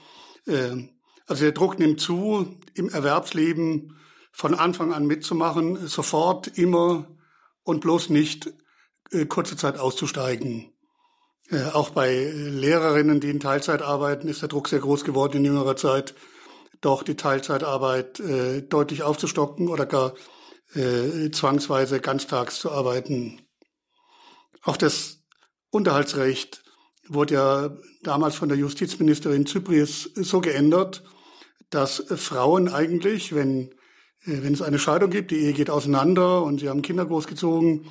Ähm, 0.47 0.89
also 1.27 1.43
der 1.43 1.51
Druck 1.51 1.77
nimmt 1.77 1.99
zu, 1.99 2.57
im 2.73 2.89
Erwerbsleben 2.89 3.97
von 4.31 4.55
Anfang 4.55 4.93
an 4.93 5.05
mitzumachen, 5.05 5.87
sofort, 5.87 6.57
immer 6.57 7.07
und 7.63 7.81
bloß 7.81 8.09
nicht 8.09 8.51
äh, 9.11 9.25
kurze 9.25 9.57
Zeit 9.57 9.77
auszusteigen. 9.77 10.71
Äh, 11.49 11.65
auch 11.73 11.89
bei 11.89 12.31
Lehrerinnen, 12.33 13.19
die 13.19 13.29
in 13.29 13.41
Teilzeit 13.41 13.81
arbeiten, 13.81 14.27
ist 14.29 14.41
der 14.41 14.49
Druck 14.49 14.69
sehr 14.69 14.79
groß 14.79 15.03
geworden 15.03 15.37
in 15.37 15.45
jüngerer 15.45 15.75
Zeit, 15.75 16.15
doch 16.79 17.03
die 17.03 17.15
Teilzeitarbeit 17.15 18.19
äh, 18.21 18.61
deutlich 18.61 19.03
aufzustocken 19.03 19.67
oder 19.67 19.85
gar 19.85 20.13
äh, 20.75 21.31
zwangsweise 21.31 21.99
ganztags 21.99 22.59
zu 22.59 22.71
arbeiten. 22.71 23.41
Auch 24.63 24.77
das 24.77 25.23
Unterhaltsrecht 25.69 26.63
wurde 27.07 27.33
ja 27.33 27.77
damals 28.01 28.35
von 28.35 28.49
der 28.49 28.57
Justizministerin 28.57 29.45
Zypries 29.45 30.09
so 30.15 30.41
geändert, 30.41 31.03
dass 31.69 32.03
Frauen 32.15 32.69
eigentlich, 32.69 33.33
wenn, 33.35 33.71
äh, 34.25 34.41
wenn 34.43 34.53
es 34.53 34.61
eine 34.61 34.79
Scheidung 34.79 35.09
gibt, 35.09 35.31
die 35.31 35.39
Ehe 35.39 35.53
geht 35.53 35.69
auseinander 35.69 36.43
und 36.43 36.59
sie 36.59 36.69
haben 36.69 36.81
Kinder 36.81 37.05
großgezogen, 37.05 37.87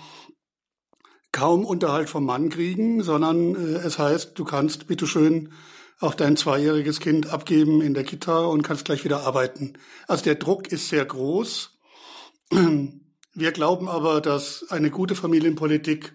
kaum 1.32 1.64
Unterhalt 1.64 2.08
vom 2.08 2.24
Mann 2.24 2.50
kriegen, 2.50 3.02
sondern 3.02 3.54
äh, 3.54 3.78
es 3.78 3.98
heißt, 3.98 4.38
du 4.38 4.44
kannst 4.44 4.86
bitteschön 4.86 5.52
auch 6.00 6.14
dein 6.14 6.36
zweijähriges 6.36 7.00
Kind 7.00 7.32
abgeben 7.32 7.80
in 7.80 7.94
der 7.94 8.04
Kita 8.04 8.40
und 8.46 8.62
kannst 8.62 8.84
gleich 8.84 9.04
wieder 9.04 9.20
arbeiten. 9.20 9.74
Also 10.08 10.24
der 10.24 10.34
Druck 10.34 10.68
ist 10.68 10.88
sehr 10.88 11.04
groß 11.04 11.71
wir 13.34 13.52
glauben 13.52 13.88
aber, 13.88 14.20
dass 14.20 14.70
eine 14.70 14.90
gute 14.90 15.14
Familienpolitik 15.14 16.12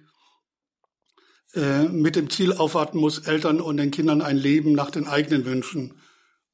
äh, 1.54 1.84
mit 1.84 2.16
dem 2.16 2.30
Ziel 2.30 2.54
aufwarten 2.54 3.00
muss, 3.00 3.20
Eltern 3.20 3.60
und 3.60 3.78
den 3.78 3.92
Kindern 3.92 4.22
ein 4.22 4.38
Leben 4.38 4.74
nach 4.74 4.92
den 4.92 5.08
eigenen 5.08 5.46
Wünschen 5.46 6.00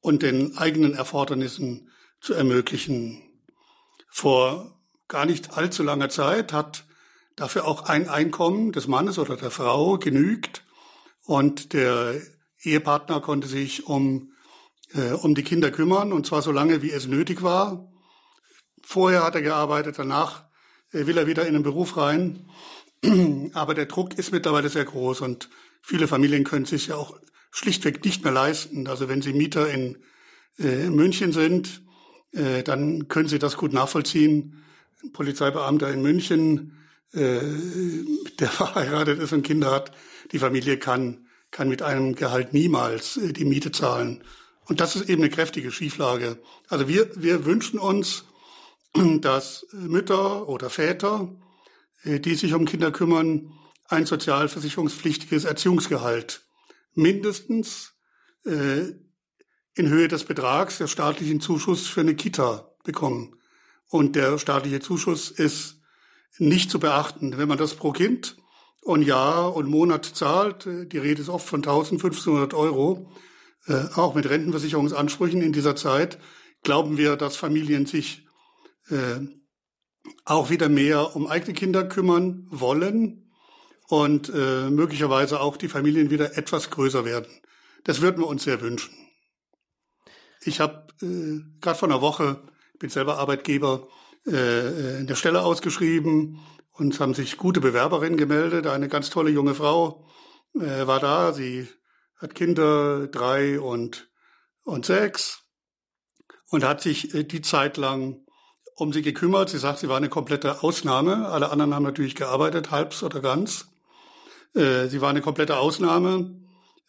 und 0.00 0.22
den 0.22 0.56
eigenen 0.56 0.94
Erfordernissen 0.94 1.90
zu 2.20 2.32
ermöglichen. 2.32 3.22
Vor 4.08 4.80
gar 5.08 5.26
nicht 5.26 5.56
allzu 5.56 5.82
langer 5.82 6.08
Zeit 6.08 6.52
hat 6.52 6.86
dafür 7.36 7.66
auch 7.66 7.82
ein 7.82 8.08
Einkommen 8.08 8.72
des 8.72 8.86
Mannes 8.86 9.18
oder 9.18 9.36
der 9.36 9.50
Frau 9.50 9.98
genügt 9.98 10.64
und 11.24 11.72
der 11.74 12.14
Ehepartner 12.62 13.20
konnte 13.20 13.48
sich 13.48 13.86
um, 13.86 14.32
äh, 14.94 15.12
um 15.12 15.34
die 15.34 15.42
Kinder 15.42 15.70
kümmern 15.70 16.12
und 16.12 16.26
zwar 16.26 16.40
so 16.40 16.52
lange, 16.52 16.80
wie 16.80 16.90
es 16.90 17.06
nötig 17.06 17.42
war. 17.42 17.90
Vorher 18.84 19.22
hat 19.22 19.34
er 19.34 19.42
gearbeitet, 19.42 19.98
danach 19.98 20.44
äh, 20.92 21.06
will 21.06 21.18
er 21.18 21.26
wieder 21.26 21.46
in 21.46 21.54
den 21.54 21.62
Beruf 21.62 21.96
rein. 21.96 22.48
Aber 23.54 23.74
der 23.74 23.86
Druck 23.86 24.18
ist 24.18 24.32
mittlerweile 24.32 24.68
sehr 24.68 24.84
groß 24.84 25.20
und 25.20 25.48
viele 25.82 26.08
Familien 26.08 26.44
können 26.44 26.64
sich 26.64 26.88
ja 26.88 26.96
auch 26.96 27.18
schlichtweg 27.50 28.04
nicht 28.04 28.24
mehr 28.24 28.32
leisten. 28.32 28.86
Also 28.86 29.08
wenn 29.08 29.22
sie 29.22 29.32
Mieter 29.32 29.68
in 29.68 29.98
äh, 30.58 30.88
München 30.90 31.32
sind, 31.32 31.82
äh, 32.32 32.62
dann 32.62 33.08
können 33.08 33.28
sie 33.28 33.38
das 33.38 33.56
gut 33.56 33.72
nachvollziehen. 33.72 34.64
Ein 35.02 35.12
Polizeibeamter 35.12 35.90
in 35.90 36.02
München, 36.02 36.78
äh, 37.12 37.40
der 38.38 38.48
verheiratet 38.48 39.20
ist 39.20 39.32
und 39.32 39.42
Kinder 39.42 39.70
hat, 39.70 39.92
die 40.32 40.38
Familie 40.38 40.78
kann 40.78 41.24
kann 41.54 41.68
mit 41.68 41.82
einem 41.82 42.16
Gehalt 42.16 42.52
niemals 42.52 43.16
äh, 43.16 43.32
die 43.32 43.44
Miete 43.44 43.70
zahlen. 43.70 44.22
Und 44.66 44.80
das 44.80 44.96
ist 44.96 45.08
eben 45.08 45.22
eine 45.22 45.30
kräftige 45.30 45.70
Schieflage. 45.70 46.38
Also 46.68 46.88
wir, 46.88 47.08
wir 47.14 47.44
wünschen 47.44 47.78
uns, 47.78 48.24
dass 49.20 49.66
Mütter 49.72 50.48
oder 50.48 50.70
Väter, 50.70 51.34
äh, 52.04 52.20
die 52.20 52.34
sich 52.34 52.54
um 52.54 52.64
Kinder 52.64 52.90
kümmern, 52.90 53.52
ein 53.88 54.06
sozialversicherungspflichtiges 54.06 55.44
Erziehungsgehalt 55.44 56.46
mindestens 56.94 57.94
äh, 58.44 58.92
in 59.74 59.88
Höhe 59.88 60.08
des 60.08 60.24
Betrags 60.24 60.78
der 60.78 60.86
staatlichen 60.86 61.40
Zuschuss 61.40 61.86
für 61.86 62.00
eine 62.00 62.14
Kita 62.14 62.70
bekommen. 62.84 63.36
Und 63.88 64.16
der 64.16 64.38
staatliche 64.38 64.80
Zuschuss 64.80 65.30
ist 65.30 65.80
nicht 66.38 66.70
zu 66.70 66.78
beachten. 66.78 67.36
Wenn 67.36 67.48
man 67.48 67.58
das 67.58 67.74
pro 67.74 67.92
Kind 67.92 68.36
und 68.82 69.02
Jahr 69.02 69.54
und 69.54 69.68
Monat 69.68 70.04
zahlt, 70.04 70.66
äh, 70.66 70.86
die 70.86 70.98
Rede 70.98 71.20
ist 71.20 71.28
oft 71.28 71.46
von 71.46 71.60
1500 71.60 72.54
Euro, 72.54 73.10
auch 73.94 74.14
mit 74.14 74.28
Rentenversicherungsansprüchen 74.28 75.40
in 75.40 75.54
dieser 75.54 75.74
Zeit, 75.74 76.18
glauben 76.64 76.98
wir, 76.98 77.16
dass 77.16 77.36
Familien 77.36 77.86
sich 77.86 78.23
äh, 78.88 79.20
auch 80.24 80.50
wieder 80.50 80.68
mehr 80.68 81.16
um 81.16 81.26
eigene 81.26 81.54
Kinder 81.54 81.84
kümmern 81.84 82.46
wollen 82.50 83.30
und 83.88 84.30
äh, 84.34 84.70
möglicherweise 84.70 85.40
auch 85.40 85.56
die 85.56 85.68
Familien 85.68 86.10
wieder 86.10 86.36
etwas 86.36 86.70
größer 86.70 87.04
werden. 87.04 87.30
Das 87.84 88.00
würden 88.00 88.22
wir 88.22 88.26
uns 88.26 88.44
sehr 88.44 88.60
wünschen. 88.60 88.94
Ich 90.42 90.60
habe 90.60 90.86
äh, 91.02 91.40
gerade 91.60 91.78
vor 91.78 91.88
einer 91.88 92.00
Woche, 92.00 92.42
bin 92.78 92.90
selber 92.90 93.18
Arbeitgeber, 93.18 93.88
äh, 94.26 95.00
in 95.00 95.06
der 95.06 95.16
Stelle 95.16 95.42
ausgeschrieben 95.42 96.40
und 96.72 96.98
haben 96.98 97.14
sich 97.14 97.36
gute 97.36 97.60
Bewerberinnen 97.60 98.16
gemeldet. 98.16 98.66
Eine 98.66 98.88
ganz 98.88 99.10
tolle 99.10 99.30
junge 99.30 99.54
Frau 99.54 100.06
äh, 100.54 100.86
war 100.86 101.00
da. 101.00 101.32
Sie 101.32 101.68
hat 102.16 102.34
Kinder 102.34 103.06
drei 103.08 103.60
und, 103.60 104.10
und 104.64 104.86
sechs 104.86 105.42
und 106.48 106.64
hat 106.64 106.80
sich 106.80 107.14
äh, 107.14 107.24
die 107.24 107.42
Zeit 107.42 107.76
lang 107.76 108.23
um 108.76 108.92
sie 108.92 109.02
gekümmert. 109.02 109.50
Sie 109.50 109.58
sagt, 109.58 109.78
sie 109.78 109.88
war 109.88 109.96
eine 109.96 110.08
komplette 110.08 110.62
Ausnahme. 110.62 111.28
Alle 111.28 111.50
anderen 111.50 111.74
haben 111.74 111.84
natürlich 111.84 112.14
gearbeitet, 112.14 112.70
halbs 112.70 113.02
oder 113.02 113.20
ganz. 113.20 113.68
Äh, 114.54 114.86
sie 114.88 115.00
war 115.00 115.10
eine 115.10 115.20
komplette 115.20 115.58
Ausnahme. 115.58 116.40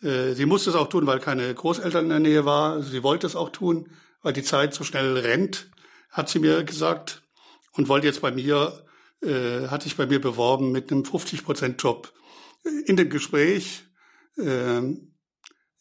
Äh, 0.02 0.34
sie 0.34 0.46
musste 0.46 0.70
es 0.70 0.76
auch 0.76 0.90
tun, 0.90 1.08
weil 1.08 1.20
keine 1.20 1.54
Großeltern 1.54 2.06
in 2.06 2.10
der 2.10 2.20
Nähe 2.20 2.46
war. 2.46 2.82
Sie 2.82 3.04
wollte 3.04 3.28
es 3.28 3.36
auch 3.36 3.50
tun, 3.50 3.90
weil 4.22 4.34
die 4.34 4.44
Zeit 4.44 4.74
so 4.74 4.84
schnell 4.84 5.18
rennt, 5.18 5.70
hat 6.12 6.30
sie 6.30 6.40
mir 6.40 6.64
gesagt. 6.64 7.22
Und 7.74 7.90
wollte 7.90 8.08
jetzt 8.08 8.22
bei 8.22 8.32
mir, 8.32 8.86
äh, 9.22 9.68
hat 9.68 9.84
sich 9.84 9.98
bei 9.98 10.06
mir 10.06 10.22
beworben 10.22 10.72
mit 10.72 10.92
einem 10.92 11.04
50-Prozent-Job. 11.04 12.14
In 12.86 12.96
dem 12.96 13.10
Gespräch 13.10 13.84
äh, 14.38 14.82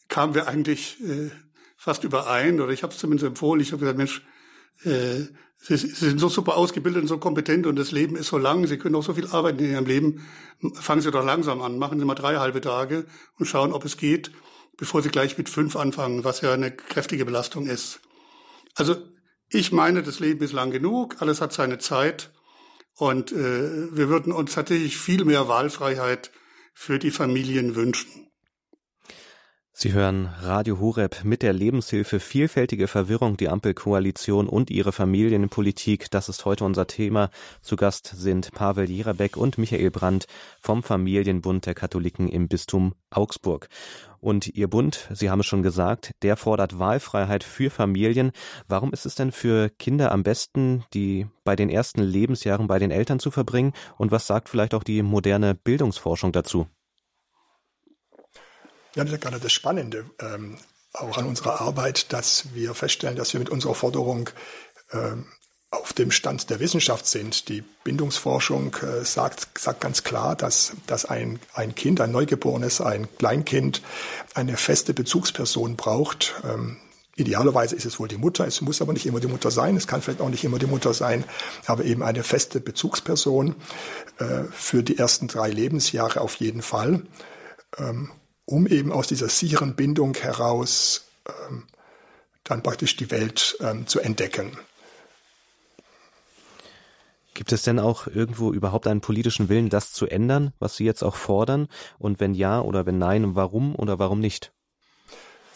kamen 0.09 0.35
wir 0.35 0.49
eigentlich 0.49 0.99
fast 1.77 2.05
überein, 2.05 2.61
oder 2.61 2.73
ich 2.73 2.83
habe 2.83 2.93
es 2.93 2.99
zumindest 2.99 3.27
empfohlen. 3.27 3.61
Ich 3.61 3.73
habe 3.73 3.81
gesagt, 3.81 3.99
Mensch, 3.99 4.23
Sie, 5.67 5.79
Sie 5.79 5.95
sind 5.95 6.21
so 6.21 6.29
super 6.29 6.59
ausgebildet 6.59 7.01
und 7.01 7.09
so 7.09 7.17
kompetent 7.17 7.67
und 7.67 7.77
das 7.77 7.91
Leben 7.91 8.17
ist 8.17 8.29
so 8.29 8.37
lang. 8.37 8.67
Sie 8.67 8.77
können 8.77 8.95
auch 8.97 9.03
so 9.03 9.15
viel 9.15 9.29
arbeiten 9.29 9.61
in 9.61 9.71
Ihrem 9.71 9.87
Leben. 9.87 10.27
Fangen 10.75 11.01
Sie 11.01 11.11
doch 11.11 11.25
langsam 11.25 11.63
an. 11.63 11.79
Machen 11.79 11.99
Sie 11.99 12.05
mal 12.05 12.15
drei 12.15 12.37
halbe 12.37 12.61
Tage 12.61 13.07
und 13.39 13.47
schauen, 13.47 13.73
ob 13.73 13.87
es 13.87 13.97
geht, 13.97 14.31
bevor 14.77 15.01
Sie 15.01 15.09
gleich 15.09 15.39
mit 15.39 15.49
fünf 15.49 15.75
anfangen, 15.75 16.23
was 16.23 16.43
ja 16.43 16.53
eine 16.53 16.71
kräftige 16.71 17.25
Belastung 17.25 17.67
ist. 17.67 18.01
Also 18.75 18.97
ich 19.49 19.73
meine, 19.73 20.03
das 20.03 20.21
Leben 20.21 20.45
ist 20.45 20.53
lang 20.53 20.71
genug. 20.71 21.23
Alles 21.23 21.41
hat 21.41 21.55
seine 21.55 21.79
Zeit. 21.79 22.31
Und 22.97 23.33
äh, 23.33 23.97
wir 23.97 24.11
würden 24.11 24.35
uns 24.35 24.53
tatsächlich 24.53 24.99
viel 24.99 25.25
mehr 25.25 25.49
Wahlfreiheit 25.49 26.31
für 26.75 26.99
die 26.99 27.11
Familien 27.11 27.75
wünschen. 27.75 28.24
Sie 29.77 29.93
hören 29.93 30.27
Radio 30.41 30.79
Horeb 30.79 31.25
mit 31.25 31.43
der 31.43 31.53
Lebenshilfe 31.53 32.21
Vielfältige 32.21 32.87
Verwirrung, 32.87 33.37
die 33.37 33.49
Ampelkoalition 33.49 34.49
und 34.49 34.71
ihre 34.71 34.93
Familienpolitik. 34.93 36.13
Das 36.13 36.29
ist 36.29 36.45
heute 36.45 36.65
unser 36.65 36.87
Thema. 36.87 37.29
Zu 37.61 37.75
Gast 37.75 38.07
sind 38.07 38.53
Pavel 38.53 38.89
Jerebeck 38.89 39.37
und 39.37 39.59
Michael 39.59 39.91
Brandt 39.91 40.27
vom 40.61 40.85
Familienbund 40.85 41.67
der 41.67 41.75
Katholiken 41.75 42.29
im 42.29 42.47
Bistum 42.47 42.95
Augsburg. 43.11 43.69
Und 44.21 44.47
Ihr 44.47 44.69
Bund, 44.69 45.09
Sie 45.13 45.29
haben 45.29 45.41
es 45.41 45.47
schon 45.47 45.65
gesagt, 45.65 46.13
der 46.23 46.37
fordert 46.37 46.79
Wahlfreiheit 46.79 47.43
für 47.43 47.69
Familien. 47.69 48.31
Warum 48.69 48.93
ist 48.93 49.07
es 49.07 49.17
denn 49.17 49.33
für 49.33 49.71
Kinder 49.71 50.13
am 50.13 50.23
besten, 50.23 50.85
die 50.95 51.27
bei 51.43 51.57
den 51.57 51.69
ersten 51.69 52.01
Lebensjahren 52.01 52.69
bei 52.69 52.79
den 52.79 52.93
Eltern 52.93 53.19
zu 53.19 53.33
verbringen? 53.33 53.73
Und 53.99 54.13
was 54.13 54.29
sagt 54.29 54.49
vielleicht 54.49 54.73
auch 54.73 54.85
die 54.85 55.03
moderne 55.03 55.57
Bildungsforschung 55.57 56.31
dazu? 56.31 56.69
Ja, 58.95 59.05
das 59.05 59.13
ist 59.13 59.21
gerade 59.21 59.41
das 59.41 59.53
Spannende 59.53 60.05
ähm, 60.21 60.59
auch 60.93 61.19
an 61.19 61.27
unserer 61.27 61.61
Arbeit, 61.61 62.13
dass 62.13 62.55
wir 62.55 62.75
feststellen, 62.75 63.17
dass 63.17 63.33
wir 63.33 63.41
mit 63.41 63.51
unserer 63.51 63.75
Forderung 63.75 64.31
ähm, 64.93 65.27
auf 65.71 65.93
dem 65.93 66.13
Stand 66.13 66.51
der 66.51 66.61
Wissenschaft 66.61 67.07
sind. 67.07 67.49
Die 67.49 67.65
Bindungsforschung 67.83 68.77
äh, 68.77 69.05
sagt, 69.05 69.59
sagt 69.59 69.81
ganz 69.81 70.05
klar, 70.05 70.37
dass, 70.37 70.75
dass 70.87 71.05
ein, 71.05 71.41
ein 71.53 71.75
Kind, 71.75 72.01
ein 72.01 72.13
Neugeborenes, 72.13 72.81
ein 72.81 73.09
Kleinkind 73.19 73.83
eine 74.35 74.57
feste 74.57 74.95
Bezugsperson 74.95 75.77
braucht. 75.77 76.35
Ähm, 76.45 76.79
Idealerweise 77.17 77.77
ist 77.77 77.85
es 77.85 78.01
wohl 78.01 78.09
die 78.09 78.17
Mutter, 78.17 78.45
es 78.45 78.61
muss 78.61 78.83
aber 78.83 78.93
nicht 78.93 79.07
immer 79.07 79.21
die 79.21 79.29
Mutter 79.29 79.53
sein, 79.53 79.77
es 79.77 79.87
kann 79.87 80.03
vielleicht 80.03 80.21
auch 80.21 80.31
nicht 80.31 80.43
immer 80.43 80.59
die 80.59 80.67
Mutter 80.67 80.93
sein, 80.93 81.23
aber 81.67 81.85
eben 81.85 82.03
eine 82.03 82.25
feste 82.25 82.59
Bezugsperson 82.59 83.55
äh, 84.19 84.43
für 84.51 84.83
die 84.83 84.99
ersten 84.99 85.29
drei 85.29 85.49
Lebensjahre 85.49 86.21
auf 86.21 86.35
jeden 86.37 86.61
Fall. 86.61 87.03
Ähm, 87.79 88.11
um 88.47 88.67
eben 88.67 88.93
aus 88.93 89.07
dieser 89.07 89.29
sicheren 89.29 89.75
Bindung 89.75 90.15
heraus 90.15 91.07
ähm, 91.27 91.65
dann 92.45 92.63
praktisch 92.63 92.97
die 92.97 93.11
Welt 93.11 93.57
ähm, 93.61 93.87
zu 93.87 94.01
entdecken. 94.01 94.59
Gibt 97.33 97.51
es 97.53 97.63
denn 97.63 97.81
auch 97.81 98.07
irgendwo 98.07 98.53
überhaupt 98.53 98.87
einen 98.87 99.01
politischen 99.01 99.49
Willen, 99.49 99.69
das 99.69 99.93
zu 99.93 100.07
ändern, 100.07 100.53
was 100.61 100.77
Sie 100.77 100.85
jetzt 100.85 101.03
auch 101.03 101.17
fordern? 101.17 101.69
Und 101.99 102.21
wenn 102.21 102.33
ja 102.33 102.61
oder 102.61 102.87
wenn 102.87 102.99
nein, 102.99 103.35
warum 103.35 103.75
oder 103.75 103.99
warum 103.99 104.21
nicht? 104.21 104.53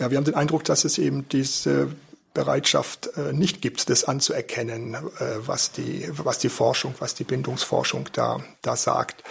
Ja, 0.01 0.11
wir 0.11 0.17
haben 0.17 0.25
den 0.25 0.35
Eindruck, 0.35 0.65
dass 0.65 0.85
es 0.85 0.99
eben 0.99 1.29
diese 1.29 1.89
Bereitschaft 2.35 3.11
äh, 3.17 3.33
nicht 3.33 3.63
gibt, 3.63 3.91
das 3.91 4.05
anzuerkennen, 4.05 4.95
äh, 4.95 4.99
was, 5.47 5.71
die, 5.71 6.09
was 6.13 6.39
die 6.39 6.49
Forschung, 6.49 6.95
was 6.99 7.15
die 7.15 7.25
Bindungsforschung 7.25 8.09
da, 8.13 8.41
da 8.63 8.77
sagt. 8.77 9.23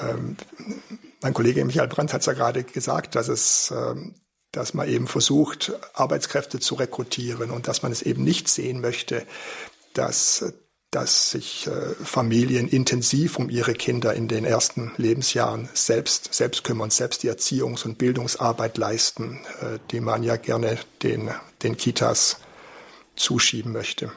Ähm, 0.00 0.36
mein 1.20 1.34
Kollege 1.34 1.64
Michael 1.64 1.88
Brandt 1.88 2.12
hat 2.12 2.20
es 2.20 2.26
ja 2.26 2.32
gerade 2.32 2.64
gesagt, 2.64 3.14
dass 3.14 3.28
es 3.28 3.72
ähm, 3.76 4.14
dass 4.52 4.74
man 4.74 4.88
eben 4.88 5.06
versucht, 5.06 5.72
Arbeitskräfte 5.94 6.58
zu 6.58 6.74
rekrutieren 6.74 7.50
und 7.50 7.68
dass 7.68 7.82
man 7.82 7.92
es 7.92 8.02
eben 8.02 8.24
nicht 8.24 8.48
sehen 8.48 8.80
möchte, 8.80 9.24
dass, 9.94 10.52
dass 10.90 11.30
sich 11.30 11.68
äh, 11.68 11.94
Familien 12.04 12.68
intensiv 12.68 13.38
um 13.38 13.48
ihre 13.48 13.74
Kinder 13.74 14.14
in 14.14 14.26
den 14.26 14.44
ersten 14.44 14.92
Lebensjahren 14.96 15.68
selbst, 15.72 16.34
selbst 16.34 16.64
kümmern, 16.64 16.90
selbst 16.90 17.22
die 17.22 17.30
Erziehungs- 17.30 17.84
und 17.84 17.98
Bildungsarbeit 17.98 18.76
leisten, 18.76 19.40
äh, 19.60 19.78
die 19.92 20.00
man 20.00 20.24
ja 20.24 20.36
gerne 20.36 20.78
den, 21.02 21.30
den 21.62 21.76
Kitas 21.76 22.38
zuschieben 23.14 23.72
möchte. 23.72 24.10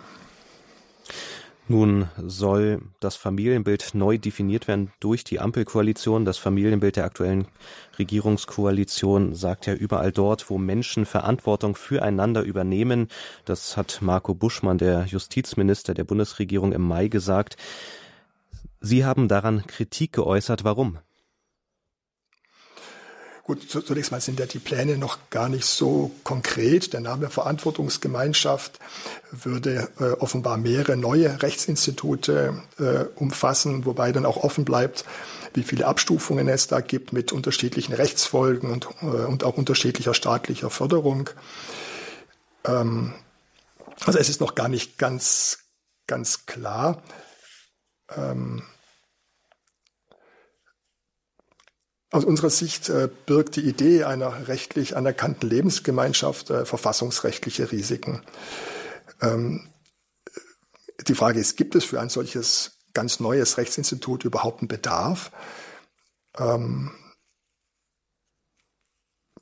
Nun 1.69 2.09
soll 2.17 2.81
das 2.99 3.15
Familienbild 3.15 3.91
neu 3.93 4.17
definiert 4.17 4.67
werden 4.67 4.91
durch 4.99 5.23
die 5.23 5.39
Ampelkoalition. 5.39 6.25
Das 6.25 6.37
Familienbild 6.37 6.97
der 6.97 7.05
aktuellen 7.05 7.47
Regierungskoalition 7.97 9.33
sagt 9.33 9.65
ja 9.65 9.73
überall 9.73 10.11
dort, 10.11 10.49
wo 10.49 10.57
Menschen 10.57 11.05
Verantwortung 11.05 11.75
füreinander 11.75 12.41
übernehmen. 12.43 13.07
Das 13.45 13.77
hat 13.77 13.99
Marco 14.01 14.33
Buschmann, 14.33 14.77
der 14.77 15.05
Justizminister 15.05 15.93
der 15.93 16.03
Bundesregierung, 16.03 16.73
im 16.73 16.81
Mai 16.81 17.07
gesagt. 17.07 17.55
Sie 18.81 19.05
haben 19.05 19.29
daran 19.29 19.65
Kritik 19.65 20.11
geäußert. 20.11 20.65
Warum? 20.65 20.97
Gut, 23.45 23.69
zunächst 23.69 24.13
mal 24.13 24.21
sind 24.21 24.39
ja 24.39 24.45
die 24.45 24.59
Pläne 24.59 24.97
noch 24.97 25.29
gar 25.29 25.49
nicht 25.49 25.65
so 25.65 26.11
konkret. 26.23 26.93
Der 26.93 27.01
Name 27.01 27.29
Verantwortungsgemeinschaft 27.29 28.79
würde 29.31 29.89
äh, 29.99 30.11
offenbar 30.13 30.55
mehrere 30.55 30.95
neue 30.95 31.41
Rechtsinstitute 31.41 32.63
äh, 32.79 33.03
umfassen, 33.15 33.85
wobei 33.85 34.13
dann 34.13 34.25
auch 34.25 34.37
offen 34.37 34.63
bleibt, 34.63 35.03
wie 35.53 35.63
viele 35.63 35.87
Abstufungen 35.87 36.47
es 36.47 36.67
da 36.67 36.79
gibt 36.79 37.11
mit 37.11 37.33
unterschiedlichen 37.33 37.91
Rechtsfolgen 37.91 38.71
und, 38.71 38.87
äh, 39.01 39.05
und 39.05 39.43
auch 39.43 39.57
unterschiedlicher 39.57 40.13
staatlicher 40.13 40.69
Förderung. 40.69 41.29
Ähm, 42.63 43.13
also 44.05 44.19
es 44.19 44.29
ist 44.29 44.39
noch 44.39 44.55
gar 44.55 44.69
nicht 44.69 44.97
ganz, 44.97 45.65
ganz 46.07 46.45
klar. 46.45 47.03
Ähm, 48.15 48.63
Aus 52.13 52.25
unserer 52.25 52.51
Sicht 52.51 52.89
äh, 52.89 53.09
birgt 53.25 53.55
die 53.55 53.67
Idee 53.67 54.03
einer 54.03 54.47
rechtlich 54.47 54.95
anerkannten 54.95 55.49
Lebensgemeinschaft 55.49 56.51
äh, 56.51 56.63
verfassungsrechtliche 56.63 57.71
Risiken. 57.71 58.21
Ähm, 59.19 59.67
die 61.07 61.15
Frage 61.15 61.39
ist, 61.39 61.57
gibt 61.57 61.73
es 61.73 61.85
für 61.85 61.99
ein 61.99 62.09
solches 62.09 62.77
ganz 62.93 63.19
neues 63.19 63.57
Rechtsinstitut 63.57 64.25
überhaupt 64.25 64.61
einen 64.61 64.67
Bedarf? 64.67 65.31
Ähm, 66.37 66.91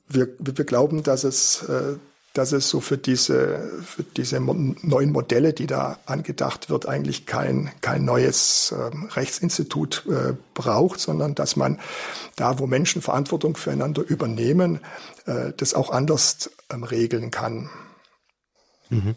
wir, 0.08 0.34
wir 0.38 0.64
glauben, 0.64 1.02
dass 1.02 1.24
es, 1.24 1.64
äh, 1.64 1.98
dass 2.32 2.52
es 2.52 2.68
so 2.68 2.80
für 2.80 2.96
diese, 2.96 3.82
für 3.84 4.02
diese 4.02 4.40
neuen 4.40 5.12
Modelle, 5.12 5.52
die 5.52 5.66
da 5.66 5.98
angedacht 6.06 6.70
wird, 6.70 6.86
eigentlich 6.86 7.26
kein, 7.26 7.70
kein 7.80 8.04
neues 8.04 8.74
ähm, 8.76 9.08
Rechtsinstitut 9.12 10.04
äh, 10.08 10.34
braucht, 10.54 11.00
sondern 11.00 11.34
dass 11.34 11.56
man 11.56 11.78
da, 12.36 12.58
wo 12.58 12.66
Menschen 12.66 13.02
Verantwortung 13.02 13.56
füreinander 13.56 14.02
übernehmen, 14.02 14.80
äh, 15.26 15.52
das 15.56 15.74
auch 15.74 15.90
anders 15.90 16.50
ähm, 16.70 16.84
regeln 16.84 17.30
kann. 17.30 17.68
Mhm. 18.88 19.16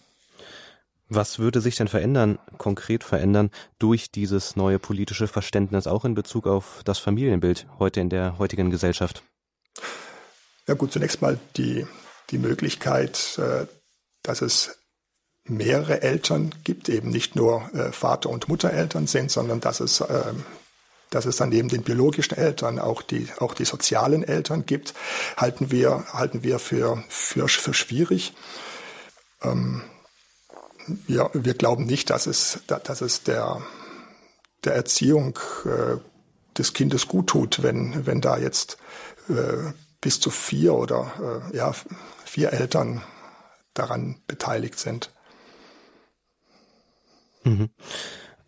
Was 1.08 1.38
würde 1.38 1.62
sich 1.62 1.76
denn 1.76 1.88
verändern, 1.88 2.40
konkret 2.58 3.04
verändern, 3.04 3.52
durch 3.78 4.12
dieses 4.12 4.56
neue 4.56 4.80
politische 4.80 5.28
Verständnis, 5.28 5.86
auch 5.86 6.04
in 6.04 6.16
Bezug 6.16 6.48
auf 6.48 6.82
das 6.84 6.98
Familienbild 6.98 7.68
heute 7.78 8.02
in 8.02 8.10
der 8.10 8.40
heutigen 8.40 8.72
Gesellschaft? 8.72 9.24
Ja 10.68 10.74
gut, 10.74 10.92
zunächst 10.92 11.22
mal 11.22 11.40
die, 11.58 11.86
die 12.32 12.38
Möglichkeit, 12.38 13.38
äh, 13.38 13.68
dass 14.24 14.42
es 14.42 14.78
mehrere 15.44 16.02
Eltern 16.02 16.54
gibt, 16.64 16.90
eben 16.90 17.10
nicht 17.10 17.36
nur 17.36 17.70
äh, 17.74 17.92
Vater- 17.92 18.30
und 18.30 18.48
Muttereltern 18.48 19.06
sind, 19.06 19.30
sondern 19.30 19.60
dass 19.60 19.80
es, 19.80 20.02
ähm, 20.02 20.44
dass 21.12 21.26
es 21.26 21.38
dann 21.38 21.50
neben 21.50 21.70
den 21.70 21.84
biologischen 21.84 22.36
Eltern 22.36 22.80
auch 22.80 23.04
die, 23.04 23.28
auch 23.40 23.54
die 23.54 23.66
sozialen 23.66 24.24
Eltern 24.24 24.66
gibt, 24.66 24.96
halten 25.38 25.72
wir, 25.72 26.06
halten 26.12 26.44
wir 26.44 26.58
für, 26.58 27.04
für, 27.10 27.48
für 27.48 27.74
schwierig. 27.76 28.34
Ähm, 29.44 29.84
wir, 30.88 31.30
wir 31.34 31.54
glauben 31.54 31.86
nicht, 31.86 32.10
dass 32.10 32.26
es, 32.26 32.60
dass 32.68 33.02
es 33.02 33.24
der, 33.24 33.62
der 34.64 34.74
Erziehung 34.74 35.38
äh, 35.66 35.98
des 36.58 36.74
Kindes 36.74 37.08
gut 37.08 37.28
tut, 37.28 37.62
wenn, 37.64 38.06
wenn 38.06 38.22
da 38.22 38.38
jetzt 38.38 38.78
bis 40.06 40.20
zu 40.20 40.30
vier 40.30 40.76
oder 40.76 41.42
äh, 41.52 41.58
ja, 41.58 41.74
vier 42.36 42.52
Eltern 42.52 43.02
daran 43.74 44.18
beteiligt 44.28 44.78
sind. 44.78 45.10
Mhm. 47.46 47.70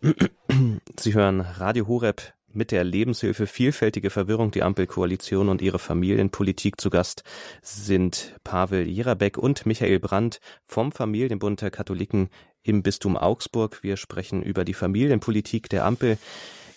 Sie 1.00 1.14
hören 1.14 1.40
Radio 1.40 1.88
Horeb 1.88 2.34
mit 2.48 2.70
der 2.70 2.84
Lebenshilfe 2.84 3.46
Vielfältige 3.46 4.10
Verwirrung, 4.10 4.50
die 4.50 4.62
Ampelkoalition 4.62 5.48
und 5.48 5.62
ihre 5.62 5.78
Familienpolitik 5.78 6.78
zu 6.78 6.90
Gast 6.90 7.22
sind 7.62 8.34
Pavel 8.44 8.86
Jerabek 8.86 9.38
und 9.38 9.64
Michael 9.64 10.00
Brandt 10.00 10.40
vom 10.66 10.92
Familienbund 10.92 11.62
der 11.62 11.70
Katholiken 11.70 12.28
im 12.62 12.82
Bistum 12.82 13.16
Augsburg. 13.16 13.82
Wir 13.82 13.96
sprechen 13.96 14.42
über 14.42 14.66
die 14.66 14.74
Familienpolitik 14.74 15.70
der 15.70 15.86
Ampel. 15.86 16.18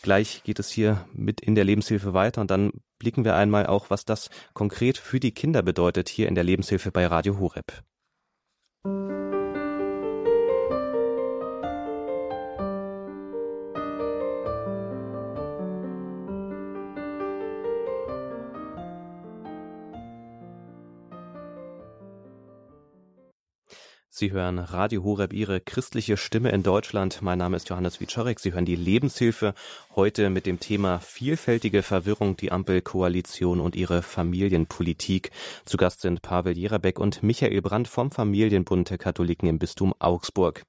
Gleich 0.02 0.44
geht 0.44 0.58
es 0.58 0.70
hier 0.70 1.06
mit 1.14 1.42
in 1.42 1.54
der 1.54 1.64
Lebenshilfe 1.64 2.14
weiter 2.14 2.42
und 2.42 2.50
dann 2.50 2.72
blicken 2.98 3.24
wir 3.24 3.36
einmal 3.36 3.68
auch, 3.68 3.90
was 3.90 4.04
das 4.04 4.30
konkret 4.54 4.98
für 4.98 5.20
die 5.20 5.32
Kinder 5.32 5.62
bedeutet 5.62 6.10
hier 6.10 6.28
in 6.28 6.36
der 6.36 6.44
Lebenshilfe 6.44 6.92
bei 6.92 7.06
Radio 7.06 7.40
Horeb. 7.40 7.84
Sie 24.14 24.34
hören 24.34 24.60
Radio 24.60 25.06
Horeb, 25.06 25.32
Ihre 25.32 25.62
christliche 25.62 26.18
Stimme 26.18 26.50
in 26.50 26.64
Deutschland. 26.64 27.22
Mein 27.22 27.38
Name 27.38 27.56
ist 27.56 27.70
Johannes 27.70 28.02
Wiczorek. 28.02 28.42
Sie 28.42 28.52
hören 28.52 28.66
die 28.66 28.76
Lebenshilfe 28.76 29.54
heute 29.96 30.30
mit 30.30 30.46
dem 30.46 30.60
Thema 30.60 31.00
vielfältige 31.00 31.82
Verwirrung, 31.82 32.36
die 32.36 32.52
Ampelkoalition 32.52 33.62
und 33.62 33.74
ihre 33.74 34.02
Familienpolitik. 34.02 35.32
Zu 35.64 35.78
Gast 35.78 36.02
sind 36.02 36.22
Pavel 36.22 36.58
Jerabek 36.58 37.00
und 37.00 37.24
Michael 37.24 37.62
Brandt 37.62 37.88
vom 37.88 38.12
Familienbund 38.12 38.90
der 38.90 38.98
Katholiken 38.98 39.48
im 39.48 39.60
Bistum 39.60 39.94
Augsburg. 39.98 40.66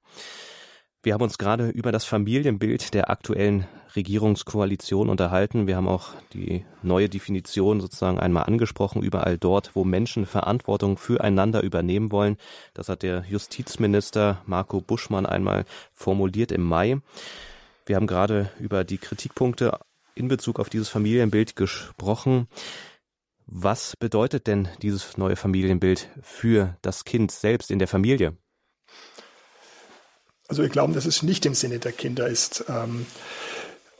Wir 1.05 1.13
haben 1.13 1.21
uns 1.21 1.37
gerade 1.37 1.67
über 1.67 1.91
das 1.91 2.05
Familienbild 2.05 2.93
der 2.93 3.09
aktuellen 3.09 3.67
Regierungskoalition 3.93 5.09
unterhalten. 5.09 5.67
Wir 5.67 5.75
haben 5.75 5.89
auch 5.89 6.11
die 6.31 6.63
neue 6.81 7.09
Definition 7.09 7.81
sozusagen 7.81 8.19
einmal 8.19 8.45
angesprochen, 8.45 9.03
überall 9.03 9.37
dort, 9.37 9.75
wo 9.75 9.83
Menschen 9.83 10.25
Verantwortung 10.25 10.97
füreinander 10.97 11.61
übernehmen 11.61 12.13
wollen. 12.13 12.37
Das 12.73 12.87
hat 12.87 13.03
der 13.03 13.25
Justizminister 13.29 14.41
Marco 14.45 14.79
Buschmann 14.79 15.25
einmal 15.25 15.65
formuliert 15.91 16.53
im 16.53 16.63
Mai. 16.63 17.01
Wir 17.85 17.97
haben 17.97 18.07
gerade 18.07 18.49
über 18.57 18.85
die 18.85 18.97
Kritikpunkte 18.97 19.77
in 20.15 20.29
Bezug 20.29 20.57
auf 20.57 20.69
dieses 20.69 20.87
Familienbild 20.87 21.57
gesprochen. 21.57 22.47
Was 23.45 23.97
bedeutet 23.97 24.47
denn 24.47 24.69
dieses 24.81 25.17
neue 25.17 25.35
Familienbild 25.35 26.07
für 26.21 26.77
das 26.81 27.03
Kind 27.03 27.29
selbst 27.31 27.71
in 27.71 27.79
der 27.79 27.89
Familie? 27.89 28.37
Also 30.53 30.61
wir 30.61 30.69
glauben, 30.69 30.93
dass 30.93 31.07
es 31.07 31.23
nicht 31.23 31.47
im 31.47 31.55
Sinne 31.55 31.79
der 31.79 31.93
Kinder 31.93 32.27
ist, 32.27 32.65
ähm, 32.69 33.07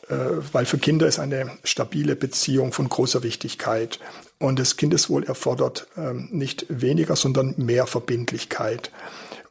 äh, 0.08 0.14
weil 0.52 0.68
für 0.68 0.78
Kinder 0.78 1.08
ist 1.08 1.18
eine 1.18 1.50
stabile 1.64 2.16
Beziehung 2.16 2.74
von 2.74 2.88
großer 2.88 3.24
Wichtigkeit. 3.24 4.00
Und 4.38 4.60
das 4.60 4.78
Kindeswohl 4.78 5.24
erfordert 5.24 5.88
ähm, 5.98 6.30
nicht 6.32 6.68
weniger, 6.70 7.16
sondern 7.16 7.56
mehr 7.58 7.88
Verbindlichkeit. 7.88 8.92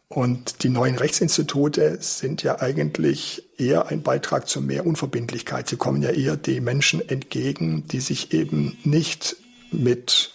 Und 0.06 0.62
die 0.62 0.68
neuen 0.68 0.96
Rechtsinstitute 0.96 1.98
sind 2.00 2.44
ja 2.44 2.60
eigentlich 2.60 3.48
eher 3.58 3.88
ein 3.88 4.04
Beitrag 4.04 4.46
zu 4.46 4.60
mehr 4.60 4.86
Unverbindlichkeit. 4.86 5.68
Sie 5.68 5.76
kommen 5.76 6.02
ja 6.02 6.10
eher 6.10 6.36
den 6.36 6.62
Menschen 6.62 7.08
entgegen, 7.08 7.88
die 7.88 7.98
sich 7.98 8.32
eben 8.32 8.78
nicht 8.84 9.34
mit 9.72 10.34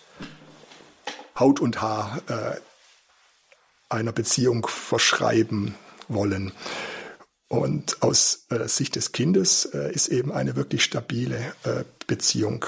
Haut 1.39 1.61
und 1.61 1.81
Haar 1.81 2.21
äh, 2.27 2.59
einer 3.87 4.11
Beziehung 4.11 4.67
verschreiben 4.67 5.73
wollen. 6.07 6.51
Und 7.47 8.01
aus 8.03 8.45
äh, 8.49 8.67
Sicht 8.67 8.95
des 8.95 9.13
Kindes 9.13 9.65
äh, 9.65 9.91
ist 9.93 10.09
eben 10.09 10.31
eine 10.31 10.55
wirklich 10.55 10.83
stabile 10.83 11.37
äh, 11.63 11.83
Beziehung 12.05 12.65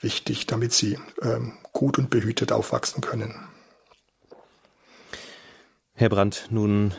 wichtig, 0.00 0.46
damit 0.46 0.72
sie 0.72 0.98
ähm, 1.22 1.52
gut 1.72 1.98
und 1.98 2.10
behütet 2.10 2.52
aufwachsen 2.52 3.00
können. 3.00 3.34
Herr 5.94 6.08
Brandt, 6.08 6.46
nun 6.50 6.94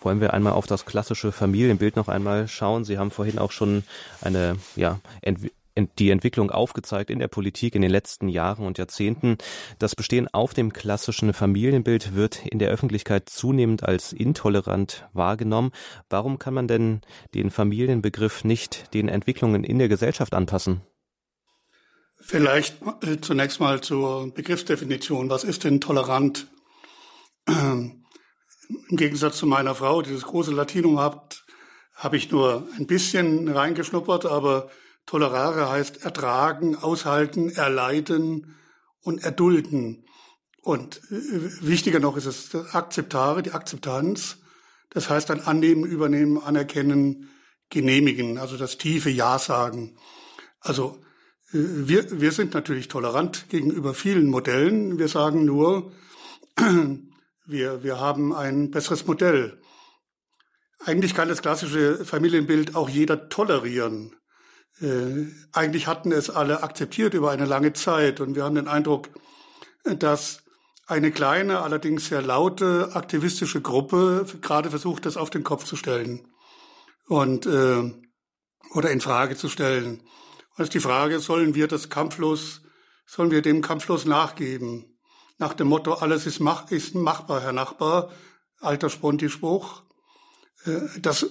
wollen 0.00 0.20
wir 0.20 0.32
einmal 0.32 0.52
auf 0.52 0.66
das 0.66 0.84
klassische 0.84 1.32
Familienbild 1.32 1.96
noch 1.96 2.08
einmal 2.08 2.48
schauen. 2.48 2.84
Sie 2.84 2.98
haben 2.98 3.10
vorhin 3.10 3.38
auch 3.38 3.52
schon 3.52 3.84
eine 4.20 4.56
ja, 4.76 5.00
die 5.98 6.10
Entwicklung 6.10 6.50
aufgezeigt 6.50 7.10
in 7.10 7.18
der 7.18 7.28
Politik 7.28 7.74
in 7.74 7.82
den 7.82 7.90
letzten 7.90 8.28
Jahren 8.28 8.66
und 8.66 8.78
Jahrzehnten. 8.78 9.38
Das 9.78 9.94
Bestehen 9.94 10.28
auf 10.32 10.54
dem 10.54 10.72
klassischen 10.72 11.32
Familienbild 11.32 12.14
wird 12.14 12.44
in 12.46 12.58
der 12.58 12.70
Öffentlichkeit 12.70 13.28
zunehmend 13.28 13.82
als 13.82 14.12
intolerant 14.12 15.08
wahrgenommen. 15.12 15.72
Warum 16.10 16.38
kann 16.38 16.54
man 16.54 16.68
denn 16.68 17.00
den 17.34 17.50
Familienbegriff 17.50 18.44
nicht 18.44 18.92
den 18.94 19.08
Entwicklungen 19.08 19.64
in 19.64 19.78
der 19.78 19.88
Gesellschaft 19.88 20.34
anpassen? 20.34 20.82
Vielleicht 22.20 22.76
zunächst 23.22 23.58
mal 23.58 23.80
zur 23.80 24.32
Begriffsdefinition. 24.32 25.28
Was 25.28 25.42
ist 25.42 25.64
denn 25.64 25.80
tolerant? 25.80 26.46
Im 27.46 28.04
Gegensatz 28.90 29.38
zu 29.38 29.46
meiner 29.46 29.74
Frau, 29.74 30.02
die 30.02 30.12
das 30.12 30.22
große 30.22 30.52
Latinum 30.52 31.00
hat, 31.00 31.44
habe 31.94 32.16
ich 32.16 32.30
nur 32.30 32.68
ein 32.78 32.86
bisschen 32.86 33.48
reingeschnuppert, 33.48 34.26
aber 34.26 34.70
Tolerare 35.06 35.68
heißt 35.70 36.04
ertragen, 36.04 36.76
aushalten, 36.76 37.50
erleiden 37.50 38.54
und 39.00 39.22
erdulden. 39.22 40.04
Und 40.62 40.98
äh, 41.10 41.66
wichtiger 41.66 42.00
noch 42.00 42.16
ist 42.16 42.26
es 42.26 42.54
Akzeptare, 42.54 43.42
die 43.42 43.52
Akzeptanz. 43.52 44.38
Das 44.90 45.10
heißt 45.10 45.30
dann 45.30 45.40
annehmen, 45.40 45.84
übernehmen, 45.84 46.38
anerkennen, 46.38 47.30
genehmigen, 47.70 48.38
also 48.38 48.56
das 48.56 48.78
tiefe 48.78 49.10
Ja 49.10 49.38
sagen. 49.38 49.96
Also 50.60 51.00
äh, 51.52 51.58
wir, 51.58 52.20
wir 52.20 52.32
sind 52.32 52.54
natürlich 52.54 52.88
tolerant 52.88 53.48
gegenüber 53.48 53.94
vielen 53.94 54.28
Modellen. 54.28 54.98
Wir 54.98 55.08
sagen 55.08 55.44
nur, 55.44 55.92
wir, 57.46 57.82
wir 57.82 58.00
haben 58.00 58.32
ein 58.32 58.70
besseres 58.70 59.06
Modell. 59.06 59.60
Eigentlich 60.84 61.14
kann 61.14 61.28
das 61.28 61.42
klassische 61.42 62.04
Familienbild 62.04 62.74
auch 62.74 62.88
jeder 62.88 63.28
tolerieren. 63.28 64.14
Äh, 64.82 65.28
eigentlich 65.52 65.86
hatten 65.86 66.10
es 66.12 66.28
alle 66.28 66.62
akzeptiert 66.62 67.14
über 67.14 67.30
eine 67.30 67.44
lange 67.44 67.72
Zeit 67.72 68.20
und 68.20 68.34
wir 68.34 68.44
haben 68.44 68.56
den 68.56 68.68
Eindruck, 68.68 69.08
dass 69.84 70.42
eine 70.86 71.12
kleine, 71.12 71.60
allerdings 71.60 72.08
sehr 72.08 72.22
laute 72.22 72.90
aktivistische 72.94 73.60
Gruppe 73.60 74.26
gerade 74.40 74.70
versucht, 74.70 75.06
das 75.06 75.16
auf 75.16 75.30
den 75.30 75.44
Kopf 75.44 75.64
zu 75.64 75.76
stellen 75.76 76.26
und 77.06 77.46
äh, 77.46 77.92
oder 78.74 78.90
in 78.90 79.00
Frage 79.00 79.36
zu 79.36 79.48
stellen. 79.48 80.02
Und 80.56 80.64
ist 80.64 80.74
die 80.74 80.80
Frage, 80.80 81.20
sollen 81.20 81.54
wir 81.54 81.68
das 81.68 81.88
kampflos, 81.88 82.62
sollen 83.06 83.30
wir 83.30 83.42
dem 83.42 83.62
kampflos 83.62 84.04
nachgeben? 84.04 84.98
Nach 85.38 85.54
dem 85.54 85.68
Motto, 85.68 85.94
alles 85.94 86.26
ist, 86.26 86.40
mach, 86.40 86.70
ist 86.70 86.94
machbar, 86.94 87.40
Herr 87.40 87.52
Nachbar, 87.52 88.10
alter 88.60 88.90
Sponti-Spruch. 88.90 89.82
Äh, 90.64 90.80
das, 91.00 91.26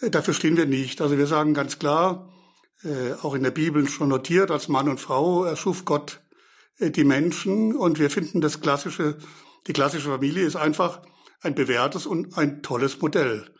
dafür 0.00 0.34
stehen 0.34 0.56
wir 0.56 0.66
nicht. 0.66 1.02
Also 1.02 1.18
wir 1.18 1.26
sagen 1.26 1.54
ganz 1.54 1.78
klar, 1.78 2.31
äh, 2.84 3.14
auch 3.22 3.34
in 3.34 3.44
der 3.44 3.52
Bibel 3.52 3.88
schon 3.88 4.08
notiert, 4.08 4.50
als 4.50 4.68
Mann 4.68 4.88
und 4.88 4.98
Frau 4.98 5.44
erschuf 5.44 5.84
Gott 5.84 6.20
äh, 6.78 6.90
die 6.90 7.04
Menschen 7.04 7.76
und 7.76 8.00
wir 8.00 8.10
finden 8.10 8.40
das 8.40 8.60
klassische, 8.60 9.18
die 9.68 9.72
klassische 9.72 10.08
Familie 10.08 10.44
ist 10.44 10.56
einfach 10.56 11.02
ein 11.42 11.54
bewährtes 11.54 12.06
und 12.06 12.36
ein 12.36 12.62
tolles 12.62 13.00
Modell. 13.00 13.50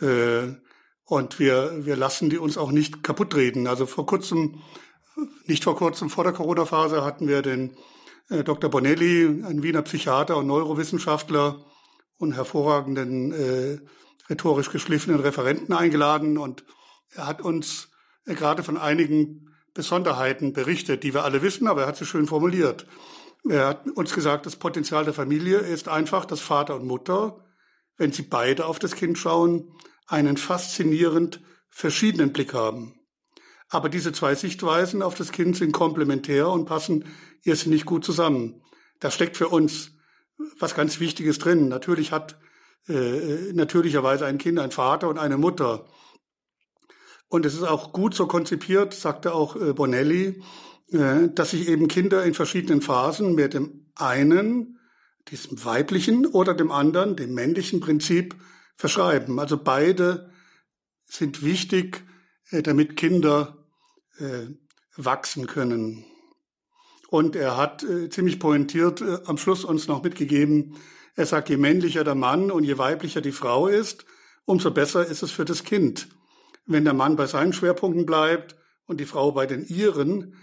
Äh, 0.00 0.54
und 1.04 1.40
wir, 1.40 1.84
wir 1.84 1.96
lassen 1.96 2.30
die 2.30 2.38
uns 2.38 2.56
auch 2.56 2.70
nicht 2.70 3.02
kaputt 3.02 3.34
reden. 3.34 3.66
Also 3.66 3.86
vor 3.86 4.06
kurzem, 4.06 4.62
nicht 5.46 5.64
vor 5.64 5.76
kurzem, 5.76 6.08
vor 6.08 6.22
der 6.22 6.32
Corona-Phase 6.32 7.04
hatten 7.04 7.26
wir 7.26 7.42
den 7.42 7.76
Dr. 8.28 8.70
Bonelli, 8.70 9.42
ein 9.44 9.64
Wiener 9.64 9.82
Psychiater 9.82 10.36
und 10.36 10.46
Neurowissenschaftler 10.46 11.66
und 12.18 12.34
hervorragenden 12.34 13.80
rhetorisch 14.28 14.70
geschliffenen 14.70 15.18
Referenten 15.18 15.74
eingeladen 15.74 16.38
und 16.38 16.64
er 17.10 17.26
hat 17.26 17.42
uns 17.42 17.89
gerade 18.24 18.62
von 18.62 18.76
einigen 18.76 19.50
Besonderheiten 19.74 20.52
berichtet, 20.52 21.02
die 21.02 21.14
wir 21.14 21.24
alle 21.24 21.42
wissen, 21.42 21.68
aber 21.68 21.82
er 21.82 21.86
hat 21.88 21.96
sie 21.96 22.06
schön 22.06 22.26
formuliert. 22.26 22.86
Er 23.48 23.68
hat 23.68 23.86
uns 23.88 24.12
gesagt, 24.12 24.46
das 24.46 24.56
Potenzial 24.56 25.04
der 25.04 25.14
Familie 25.14 25.58
ist 25.58 25.88
einfach, 25.88 26.24
dass 26.24 26.40
Vater 26.40 26.76
und 26.76 26.86
Mutter, 26.86 27.44
wenn 27.96 28.12
sie 28.12 28.22
beide 28.22 28.66
auf 28.66 28.78
das 28.78 28.94
Kind 28.94 29.16
schauen, 29.16 29.72
einen 30.06 30.36
faszinierend 30.36 31.40
verschiedenen 31.70 32.32
Blick 32.32 32.52
haben. 32.52 33.00
Aber 33.68 33.88
diese 33.88 34.12
zwei 34.12 34.34
Sichtweisen 34.34 35.00
auf 35.00 35.14
das 35.14 35.30
Kind 35.30 35.56
sind 35.56 35.72
komplementär 35.72 36.48
und 36.48 36.66
passen 36.66 37.04
irrsinnig 37.44 37.84
gut 37.84 38.04
zusammen. 38.04 38.62
Da 38.98 39.10
steckt 39.10 39.36
für 39.36 39.48
uns 39.48 39.92
was 40.58 40.74
ganz 40.74 40.98
Wichtiges 41.00 41.38
drin. 41.38 41.68
Natürlich 41.68 42.12
hat 42.12 42.38
äh, 42.88 43.52
natürlicherweise 43.52 44.26
ein 44.26 44.38
Kind 44.38 44.58
einen 44.58 44.72
Vater 44.72 45.08
und 45.08 45.18
eine 45.18 45.38
Mutter. 45.38 45.86
Und 47.30 47.46
es 47.46 47.54
ist 47.54 47.62
auch 47.62 47.92
gut 47.92 48.14
so 48.14 48.26
konzipiert, 48.26 48.92
sagte 48.92 49.32
auch 49.32 49.54
äh, 49.54 49.72
Bonelli, 49.72 50.42
äh, 50.90 51.28
dass 51.32 51.52
sich 51.52 51.68
eben 51.68 51.86
Kinder 51.86 52.24
in 52.24 52.34
verschiedenen 52.34 52.82
Phasen 52.82 53.36
mit 53.36 53.54
dem 53.54 53.86
einen, 53.94 54.80
diesem 55.28 55.64
weiblichen, 55.64 56.26
oder 56.26 56.54
dem 56.54 56.72
anderen, 56.72 57.14
dem 57.14 57.32
männlichen 57.32 57.78
Prinzip 57.78 58.34
verschreiben. 58.74 59.38
Also 59.38 59.56
beide 59.56 60.32
sind 61.06 61.44
wichtig, 61.44 62.02
äh, 62.50 62.62
damit 62.62 62.96
Kinder 62.96 63.56
wachsen 64.96 65.46
können. 65.46 66.04
Und 67.08 67.36
er 67.36 67.56
hat 67.56 67.86
ziemlich 68.10 68.38
pointiert 68.38 69.02
am 69.24 69.38
Schluss 69.38 69.64
uns 69.64 69.88
noch 69.88 70.02
mitgegeben, 70.02 70.76
er 71.16 71.24
sagt, 71.24 71.48
je 71.48 71.56
männlicher 71.56 72.04
der 72.04 72.16
Mann 72.16 72.50
und 72.50 72.64
je 72.64 72.76
weiblicher 72.76 73.22
die 73.22 73.32
Frau 73.32 73.66
ist, 73.66 74.04
umso 74.44 74.72
besser 74.72 75.06
ist 75.06 75.22
es 75.22 75.30
für 75.30 75.46
das 75.46 75.64
Kind. 75.64 76.08
Wenn 76.66 76.84
der 76.84 76.94
Mann 76.94 77.16
bei 77.16 77.26
seinen 77.26 77.52
Schwerpunkten 77.52 78.06
bleibt 78.06 78.56
und 78.86 79.00
die 79.00 79.06
Frau 79.06 79.32
bei 79.32 79.46
den 79.46 79.66
ihren, 79.66 80.36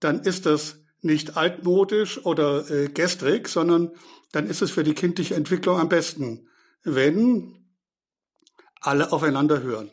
dann 0.00 0.20
ist 0.20 0.46
das 0.46 0.80
nicht 1.00 1.36
altmodisch 1.36 2.24
oder 2.24 2.68
äh, 2.70 2.88
gestrig, 2.88 3.48
sondern 3.48 3.92
dann 4.32 4.46
ist 4.46 4.62
es 4.62 4.70
für 4.70 4.84
die 4.84 4.94
kindliche 4.94 5.34
Entwicklung 5.34 5.78
am 5.78 5.88
besten, 5.88 6.48
wenn 6.82 7.54
alle 8.80 9.12
aufeinander 9.12 9.62
hören. 9.62 9.90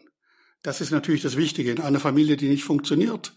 Das 0.61 0.81
ist 0.81 0.91
natürlich 0.91 1.21
das 1.21 1.38
Wichtige. 1.38 1.71
In 1.71 1.79
einer 1.79 1.99
Familie, 1.99 2.38
die 2.38 2.49
nicht 2.49 2.63
funktioniert, 2.63 3.35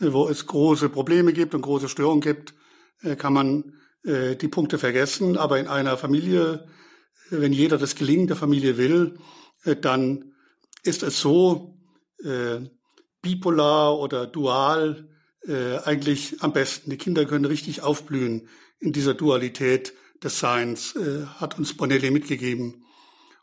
äh, 0.00 0.12
wo 0.12 0.28
es 0.28 0.46
große 0.46 0.88
Probleme 0.88 1.32
gibt 1.32 1.54
und 1.54 1.62
große 1.62 1.88
Störungen 1.88 2.20
gibt, 2.20 2.54
äh, 3.02 3.16
kann 3.16 3.32
man 3.32 3.74
äh, 4.04 4.36
die 4.36 4.48
Punkte 4.48 4.78
vergessen. 4.78 5.36
Aber 5.36 5.58
in 5.58 5.66
einer 5.66 5.96
Familie, 5.96 6.66
wenn 7.30 7.52
jeder 7.52 7.76
das 7.76 7.96
Gelingen 7.96 8.26
der 8.26 8.36
Familie 8.36 8.76
will, 8.76 9.18
dann 9.82 10.32
ist 10.82 11.02
es 11.02 11.20
so 11.20 11.78
äh, 12.24 12.60
bipolar 13.22 13.98
oder 13.98 14.26
dual 14.26 15.08
äh, 15.46 15.78
eigentlich 15.78 16.42
am 16.42 16.52
besten. 16.52 16.90
Die 16.90 16.98
Kinder 16.98 17.24
können 17.26 17.44
richtig 17.44 17.82
aufblühen 17.82 18.48
in 18.78 18.92
dieser 18.92 19.14
Dualität 19.14 19.94
des 20.22 20.38
Seins, 20.38 20.94
äh, 20.96 21.26
hat 21.38 21.58
uns 21.58 21.76
Bonelli 21.76 22.10
mitgegeben. 22.10 22.84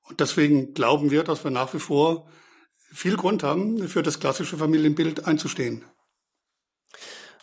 Und 0.03 0.19
deswegen 0.19 0.73
glauben 0.73 1.11
wir, 1.11 1.23
dass 1.23 1.43
wir 1.43 1.51
nach 1.51 1.73
wie 1.73 1.79
vor 1.79 2.29
viel 2.91 3.17
Grund 3.17 3.43
haben, 3.43 3.87
für 3.87 4.03
das 4.03 4.19
klassische 4.19 4.57
Familienbild 4.57 5.25
einzustehen. 5.25 5.83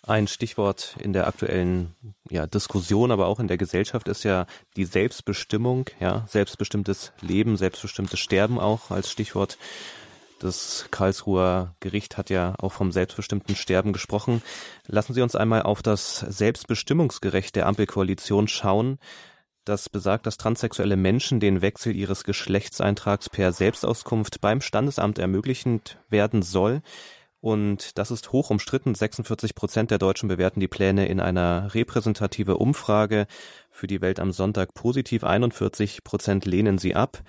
Ein 0.07 0.27
Stichwort 0.27 0.97
in 0.99 1.15
der 1.15 1.27
aktuellen 1.27 1.95
ja, 2.29 2.47
Diskussion, 2.47 3.11
aber 3.11 3.27
auch 3.27 3.41
in 3.41 3.49
der 3.49 3.57
Gesellschaft 3.57 4.07
ist 4.09 4.23
ja 4.23 4.47
die 4.77 4.85
Selbstbestimmung, 4.85 5.89
ja, 5.99 6.27
selbstbestimmtes 6.29 7.13
Leben, 7.23 7.57
selbstbestimmtes 7.57 8.21
Sterben 8.21 8.61
auch 8.61 8.91
als 8.91 9.11
Stichwort. 9.11 9.57
Das 10.41 10.89
Karlsruher 10.91 11.75
Gericht 11.81 12.19
hat 12.19 12.29
ja 12.29 12.55
auch 12.59 12.73
vom 12.73 12.93
selbstbestimmten 12.93 13.57
Sterben 13.57 13.95
gesprochen. 13.95 14.43
Lassen 14.87 15.15
Sie 15.15 15.23
uns 15.23 15.37
einmal 15.37 15.63
auf 15.63 15.81
das 15.81 16.19
Selbstbestimmungsgerecht 16.19 17.57
der 17.57 17.67
Ampelkoalition 17.67 18.47
schauen. 18.47 18.99
Das 19.65 19.89
besagt, 19.89 20.27
dass 20.27 20.37
transsexuelle 20.37 20.97
Menschen 20.97 21.41
den 21.41 21.63
Wechsel 21.63 21.97
ihres 21.97 22.25
Geschlechtseintrags 22.25 23.31
per 23.31 23.53
Selbstauskunft 23.53 24.43
beim 24.43 24.61
Standesamt 24.61 25.19
ermöglichen 25.19 25.81
werden 26.11 26.43
soll. 26.43 26.83
Und 27.45 27.99
das 27.99 28.11
ist 28.11 28.33
hoch 28.33 28.49
umstritten. 28.49 28.95
46 28.95 29.55
Prozent 29.55 29.91
der 29.91 29.99
Deutschen 29.99 30.31
bewerten 30.31 30.61
die 30.61 30.67
Pläne 30.67 31.09
in 31.09 31.21
einer 31.21 31.75
repräsentative 31.75 32.57
Umfrage 32.57 33.27
für 33.71 33.87
die 33.87 34.01
Welt 34.01 34.19
am 34.19 34.33
Sonntag 34.33 34.73
positiv. 34.73 35.25
41 35.25 36.05
Prozent 36.05 36.47
lehnen 36.47 36.79
sie 36.79 36.95
ab. 36.95 37.23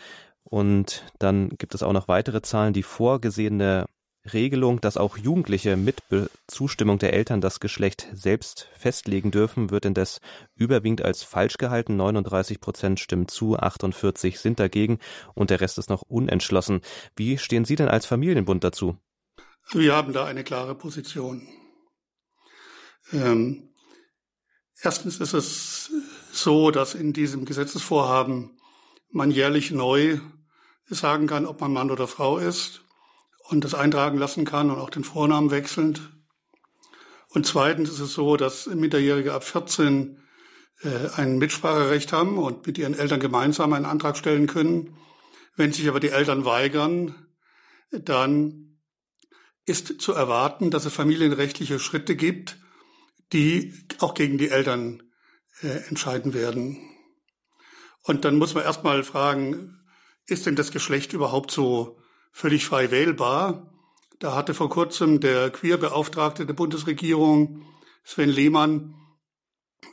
Und 0.46 1.04
dann 1.20 1.50
gibt 1.58 1.76
es 1.76 1.84
auch 1.84 1.92
noch 1.92 2.08
weitere 2.08 2.42
Zahlen. 2.42 2.72
Die 2.72 2.82
vorgesehene 2.82 3.88
Regelung, 4.32 4.80
dass 4.80 4.96
auch 4.96 5.18
Jugendliche 5.18 5.76
mit 5.76 6.02
Zustimmung 6.48 6.98
der 6.98 7.12
Eltern 7.12 7.42
das 7.42 7.60
Geschlecht 7.60 8.08
selbst 8.14 8.70
festlegen 8.78 9.32
dürfen, 9.32 9.70
wird 9.70 9.84
indes 9.84 10.22
überwiegend 10.56 11.02
als 11.02 11.24
falsch 11.24 11.58
gehalten. 11.58 11.98
39 11.98 12.62
Prozent 12.62 13.02
stimmen 13.02 13.28
zu, 13.28 13.60
48 13.60 14.40
sind 14.40 14.62
dagegen 14.62 15.00
und 15.34 15.50
der 15.50 15.60
Rest 15.60 15.78
ist 15.78 15.90
noch 15.90 16.04
unentschlossen. 16.04 16.80
Wie 17.18 17.38
stehen 17.38 17.66
Sie 17.66 17.76
denn 17.76 17.90
als 17.90 18.06
Familienbund 18.06 18.64
dazu? 18.64 18.96
Wir 19.72 19.96
haben 19.96 20.14
da 20.14 20.26
eine 20.26 20.44
klare 20.44 20.76
Position. 20.76 21.48
Ähm, 23.12 23.74
erstens 24.82 25.20
ist 25.20 25.34
es 25.34 25.92
so, 26.32 26.72
dass 26.72 26.94
in 26.94 27.14
diesem 27.14 27.46
Gesetzesvorhaben 27.46 28.60
man 29.10 29.32
jährlich 29.32 29.72
neu 29.72 30.20
sagen 30.88 31.26
kann, 31.26 31.46
ob 31.46 31.62
man 31.62 31.74
Mann 31.74 31.90
oder 31.90 32.08
Frau 32.08 32.38
ist 32.38 32.82
und 33.50 33.64
das 33.64 33.74
eintragen 33.74 34.18
lassen 34.18 34.46
kann 34.46 34.70
und 34.70 34.78
auch 34.78 34.90
den 34.92 35.04
Vornamen 35.04 35.50
wechselnd. 35.50 36.12
Und 37.30 37.48
zweitens 37.48 37.90
ist 37.90 38.00
es 38.00 38.14
so, 38.14 38.38
dass 38.38 38.68
Minderjährige 38.68 39.34
ab 39.34 39.44
14 39.44 40.20
äh, 40.82 41.10
ein 41.16 41.38
Mitspracherecht 41.38 42.14
haben 42.14 42.38
und 42.38 42.68
mit 42.68 42.78
ihren 42.78 42.94
Eltern 42.94 43.20
gemeinsam 43.20 43.74
einen 43.74 43.86
Antrag 43.86 44.16
stellen 44.16 44.46
können. 44.46 44.96
Wenn 45.56 45.74
sich 45.74 45.88
aber 45.88 46.00
die 46.00 46.10
Eltern 46.10 46.46
weigern, 46.46 47.16
dann 47.92 48.75
ist 49.66 50.00
zu 50.02 50.14
erwarten, 50.14 50.72
dass 50.72 50.86
es 50.86 50.94
familienrechtliche 50.94 51.80
Schritte 51.80 52.16
gibt, 52.16 52.58
die 53.34 53.74
auch 54.00 54.14
gegen 54.14 54.38
die 54.38 54.50
Eltern 54.50 55.04
äh, 55.62 55.88
entscheiden 55.88 56.34
werden. 56.34 56.78
Und 58.04 58.26
dann 58.26 58.36
muss 58.36 58.54
man 58.54 58.64
erstmal 58.64 59.04
fragen, 59.04 59.80
ist 60.28 60.46
denn 60.46 60.56
das 60.56 60.72
Geschlecht 60.72 61.14
überhaupt 61.14 61.52
so 61.52 61.98
völlig 62.32 62.66
frei 62.66 62.92
wählbar? 62.92 63.74
Da 64.20 64.36
hatte 64.36 64.54
vor 64.54 64.70
kurzem 64.70 65.20
der 65.20 65.50
Queerbeauftragte 65.50 66.46
der 66.46 66.54
Bundesregierung, 66.54 67.66
Sven 68.04 68.30
Lehmann, 68.30 68.96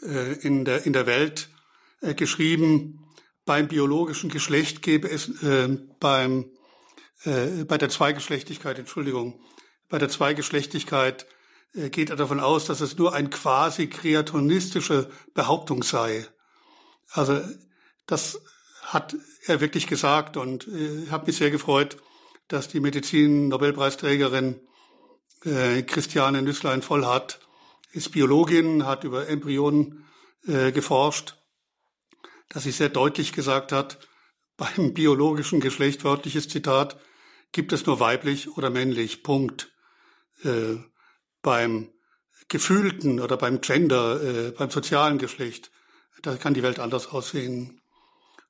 äh, 0.03 0.35
in, 0.41 0.65
der, 0.65 0.85
in 0.87 0.93
der 0.93 1.07
Welt 1.07 1.51
äh, 2.01 2.15
geschrieben, 2.15 2.99
beim 3.45 3.69
biologischen 3.69 4.31
Geschlecht 4.31 4.83
gäbe 4.83 5.11
es 5.11 5.43
äh, 5.43 5.69
beim, 5.99 6.51
äh, 7.25 7.65
bei 7.65 7.79
der 7.79 7.89
Zweigeschlechtigkeit, 7.89 8.79
Entschuldigung, 8.79 9.41
bei 9.93 9.99
der 9.99 10.09
Zweigeschlechtigkeit 10.09 11.27
äh, 11.75 11.91
geht 11.91 12.09
er 12.09 12.17
davon 12.17 12.41
aus, 12.41 12.65
dass 12.65 12.81
es 12.81 12.97
nur 12.97 13.13
ein 13.13 13.29
quasi 13.29 13.89
kreatonistische 13.89 15.11
Behauptung 15.35 15.83
sei. 15.83 16.27
Also 17.11 17.43
das 18.07 18.41
hat 18.81 19.15
er 19.45 19.61
wirklich 19.61 19.87
gesagt 19.87 20.39
und 20.39 20.67
äh, 20.67 21.11
habe 21.11 21.27
mich 21.27 21.37
sehr 21.37 21.51
gefreut, 21.51 21.99
dass 22.49 22.69
die 22.69 22.81
Medizin-Nobelpreisträgerin 22.81 24.61
äh, 25.45 25.83
Christiane 25.83 26.41
Nüsslein-Vollhardt 26.41 27.41
ist 27.93 28.13
Biologin, 28.13 28.87
hat 28.87 29.05
über 29.05 29.29
Embryonen 29.29 30.07
äh, 30.47 30.73
geforscht, 30.73 31.37
dass 32.49 32.63
sie 32.63 32.71
sehr 32.71 32.89
deutlich 32.89 33.35
gesagt 33.35 33.73
hat, 33.73 33.99
beim 34.57 34.95
biologischen 34.95 35.61
Geschlecht, 35.61 36.03
wörtliches 36.03 36.49
Zitat, 36.49 36.99
gibt 37.53 37.75
es 37.75 37.85
nur 37.85 38.01
weiblich 38.01 38.57
oder 38.57 38.71
männlich, 38.71 39.23
Punkt 39.23 39.72
äh, 40.45 40.79
beim 41.43 41.89
gefühlten 42.49 43.21
oder 43.21 43.37
beim 43.37 43.61
Gender, 43.61 44.23
äh, 44.23 44.51
beim 44.51 44.71
sozialen 44.71 45.19
Geschlecht, 45.19 45.71
da 46.23 46.37
kann 46.37 46.55
die 46.55 46.63
Welt 46.63 46.79
anders 46.79 47.09
aussehen. 47.09 47.81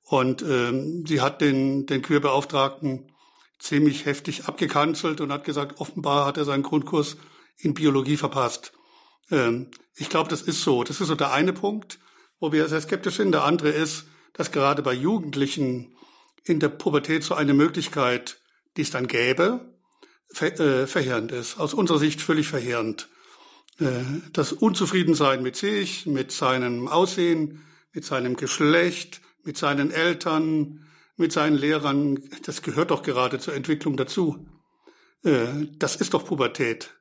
Und 0.02 0.42
ähm, 0.42 1.06
sie 1.06 1.20
hat 1.20 1.40
den, 1.40 1.86
den 1.86 2.02
Queerbeauftragten 2.02 3.12
ziemlich 3.58 4.04
heftig 4.04 4.46
abgekanzelt 4.46 5.20
und 5.20 5.32
hat 5.32 5.44
gesagt, 5.44 5.80
offenbar 5.80 6.26
hat 6.26 6.36
er 6.36 6.44
seinen 6.44 6.64
Grundkurs 6.64 7.16
in 7.56 7.74
Biologie 7.74 8.16
verpasst. 8.16 8.72
Ähm, 9.30 9.70
ich 9.94 10.08
glaube, 10.08 10.28
das 10.28 10.42
ist 10.42 10.62
so. 10.62 10.84
Das 10.84 11.00
ist 11.00 11.08
so 11.08 11.14
der 11.14 11.32
eine 11.32 11.52
Punkt, 11.52 11.98
wo 12.40 12.52
wir 12.52 12.68
sehr 12.68 12.80
skeptisch 12.80 13.16
sind. 13.16 13.32
Der 13.32 13.44
andere 13.44 13.70
ist, 13.70 14.06
dass 14.32 14.50
gerade 14.50 14.82
bei 14.82 14.92
Jugendlichen 14.92 15.96
in 16.44 16.58
der 16.58 16.70
Pubertät 16.70 17.22
so 17.22 17.34
eine 17.34 17.54
Möglichkeit, 17.54 18.40
die 18.76 18.82
es 18.82 18.90
dann 18.90 19.06
gäbe, 19.06 19.71
ver 20.32 20.58
äh, 20.60 20.86
verheerend 20.86 21.32
ist. 21.32 21.58
Aus 21.58 21.74
unserer 21.74 21.98
Sicht 21.98 22.20
völlig 22.20 22.48
verheerend. 22.48 23.08
Äh, 23.78 24.02
das 24.32 24.52
Unzufriedensein 24.52 25.42
mit 25.42 25.56
sich, 25.56 26.06
mit 26.06 26.32
seinem 26.32 26.88
Aussehen, 26.88 27.62
mit 27.92 28.04
seinem 28.04 28.36
Geschlecht, 28.36 29.20
mit 29.44 29.56
seinen 29.56 29.90
Eltern, 29.90 30.86
mit 31.16 31.32
seinen 31.32 31.56
Lehrern, 31.56 32.20
das 32.44 32.62
gehört 32.62 32.90
doch 32.90 33.02
gerade 33.02 33.38
zur 33.38 33.54
Entwicklung 33.54 33.96
dazu. 33.96 34.46
Äh, 35.24 35.46
das 35.78 35.96
ist 35.96 36.14
doch 36.14 36.24
Pubertät. 36.24 36.94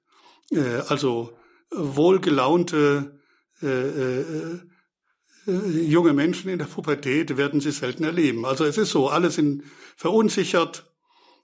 Äh, 0.51 0.81
also 0.87 1.37
wohlgelaunte 1.71 3.17
junge 5.45 6.13
Menschen 6.13 6.49
in 6.49 6.57
der 6.57 6.65
Pubertät 6.65 7.37
werden 7.37 7.61
Sie 7.61 7.69
selten 7.69 8.03
erleben. 8.03 8.43
Also 8.43 8.65
es 8.65 8.79
ist 8.79 8.89
so, 8.89 9.09
alle 9.09 9.29
sind 9.29 9.63
verunsichert 9.95 10.90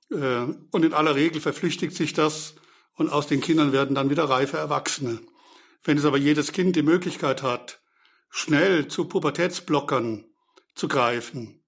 und 0.10 0.86
in 0.86 0.94
aller 0.94 1.16
Regel 1.16 1.42
verflüchtigt 1.42 1.96
sich 1.96 2.14
das 2.14 2.56
und 2.94 3.10
aus 3.10 3.28
den 3.28 3.42
Kindern 3.42 3.72
werden 3.72 3.96
dann 3.96 4.10
wieder 4.10 4.30
reife 4.30 4.58
Erwachsene. 4.58 5.20
Wenn 5.84 5.98
es 5.98 6.06
aber 6.06 6.18
jedes 6.18 6.52
Kind 6.52 6.76
die 6.76 6.82
Möglichkeit 6.82 7.44
hat, 7.44 7.80
schnell 8.30 8.88
zu 8.88 9.06
Pubertätsblockern 9.06 10.26
zu 10.76 10.88
greifen, 10.88 11.64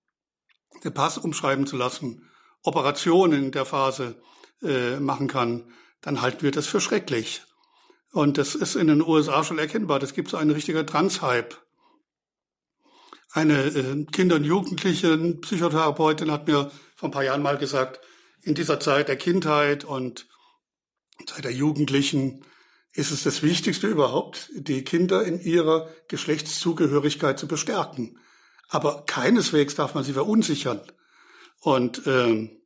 den 0.84 0.94
Pass 0.94 1.18
umschreiben 1.18 1.68
zu 1.68 1.78
lassen, 1.78 2.30
Operationen 2.64 3.46
in 3.46 3.52
der 3.52 3.66
Phase 3.66 4.22
äh, 4.62 5.00
machen 5.00 5.28
kann, 5.28 5.72
dann 6.02 6.22
halten 6.22 6.42
wir 6.42 6.52
das 6.52 6.68
für 6.68 6.82
schrecklich. 6.82 7.44
Und 8.12 8.38
das 8.38 8.56
ist 8.56 8.76
in 8.76 8.88
den 8.88 9.02
USA 9.02 9.44
schon 9.44 9.60
erkennbar. 9.60 10.00
Das 10.00 10.14
gibt 10.14 10.30
so 10.30 10.38
einen 10.38 10.52
richtigen 10.52 10.86
Trans-Hype. 10.86 11.56
Eine 13.32 13.66
äh, 13.66 14.06
Kinder- 14.12 14.38
und 14.38 14.44
Jugendlichen 14.44 15.42
Psychotherapeutin 15.42 16.32
hat 16.32 16.48
mir 16.48 16.72
vor 16.96 17.10
ein 17.10 17.12
paar 17.12 17.24
Jahren 17.24 17.44
mal 17.44 17.58
gesagt, 17.58 18.00
in 18.42 18.56
dieser 18.56 18.80
Zeit 18.80 19.08
der 19.08 19.18
Kindheit 19.18 19.84
und 19.84 20.28
Zeit 21.28 21.44
der 21.44 21.52
Jugendlichen 21.52 22.46
ist 22.94 23.12
es 23.12 23.24
das 23.24 23.44
Wichtigste 23.44 23.88
überhaupt, 23.88 24.50
die 24.54 24.84
Kinder 24.84 25.24
in 25.24 25.40
ihrer 25.40 25.90
Geschlechtszugehörigkeit 26.08 27.38
zu 27.38 27.48
bestärken. 27.48 28.20
Aber 28.68 29.04
keineswegs 29.06 29.76
darf 29.76 29.94
man 29.94 30.04
sie 30.04 30.14
verunsichern. 30.14 30.82
Und 31.62 32.04
ähm, 32.08 32.62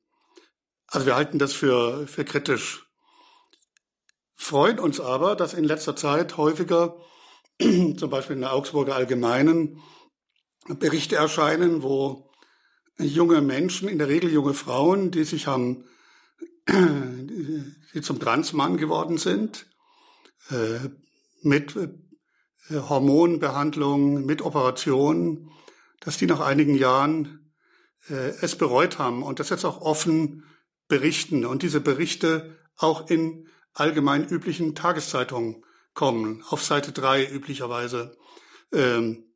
also 0.88 1.06
wir 1.06 1.16
halten 1.16 1.40
das 1.40 1.54
für, 1.54 2.08
für 2.08 2.26
kritisch. 2.26 2.86
Freuen 4.36 4.80
uns 4.80 5.00
aber, 5.00 5.36
dass 5.36 5.54
in 5.54 5.64
letzter 5.64 5.96
Zeit 5.96 6.38
häufiger, 6.38 6.98
zum 7.60 8.10
Beispiel 8.10 8.36
in 8.36 8.42
der 8.42 8.54
Augsburger 8.54 8.96
Allgemeinen, 8.96 9.82
Berichte 10.68 11.16
erscheinen, 11.16 11.84
wo 11.84 12.32
junge 12.98 13.42
Menschen, 13.42 13.90
in 13.90 13.98
der 13.98 14.08
Regel 14.08 14.32
junge 14.32 14.54
Frauen, 14.54 15.12
die 15.12 15.24
sich 15.24 15.48
haben, 15.48 15.86
die 16.70 18.02
zum 18.02 18.20
Transmann 18.20 18.78
geworden 18.78 19.18
sind, 19.18 19.68
äh, 20.50 20.80
mit 21.42 21.76
äh, 21.76 21.90
Hormonbehandlung, 22.70 24.26
mit 24.26 24.42
Operationen, 24.42 25.52
dass 26.00 26.18
die 26.18 26.26
nach 26.26 26.40
einigen 26.40 26.76
Jahren 26.76 27.52
äh, 28.10 28.34
es 28.42 28.58
bereut 28.58 29.00
haben 29.00 29.24
und 29.24 29.40
das 29.40 29.50
jetzt 29.50 29.66
auch 29.66 29.82
offen 29.82 30.46
berichten 30.88 31.46
und 31.46 31.64
diese 31.64 31.80
Berichte 31.80 32.58
auch 32.78 33.10
in 33.10 33.48
allgemein 33.74 34.28
üblichen 34.28 34.76
Tageszeitungen 34.76 35.64
kommen, 35.94 36.44
auf 36.50 36.64
Seite 36.64 36.92
drei 36.92 37.28
üblicherweise. 37.28 38.18
Ähm, 38.72 39.33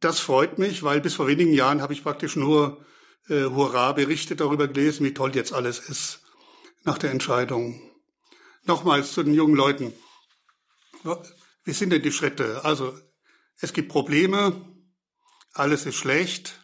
das 0.00 0.20
freut 0.20 0.58
mich, 0.58 0.82
weil 0.82 1.00
bis 1.00 1.14
vor 1.14 1.26
wenigen 1.26 1.52
Jahren 1.52 1.82
habe 1.82 1.92
ich 1.92 2.02
praktisch 2.02 2.36
nur 2.36 2.84
äh, 3.28 3.44
Hurra-Berichte 3.44 4.36
darüber 4.36 4.68
gelesen, 4.68 5.04
wie 5.04 5.14
toll 5.14 5.34
jetzt 5.34 5.52
alles 5.52 5.78
ist 5.78 6.20
nach 6.84 6.98
der 6.98 7.10
Entscheidung. 7.10 7.80
Nochmals 8.64 9.12
zu 9.12 9.22
den 9.22 9.34
jungen 9.34 9.54
Leuten. 9.54 9.92
Wie 11.64 11.72
sind 11.72 11.90
denn 11.90 12.02
die 12.02 12.12
Schritte? 12.12 12.64
Also 12.64 12.96
es 13.58 13.72
gibt 13.72 13.88
Probleme, 13.88 14.60
alles 15.52 15.86
ist 15.86 15.96
schlecht. 15.96 16.58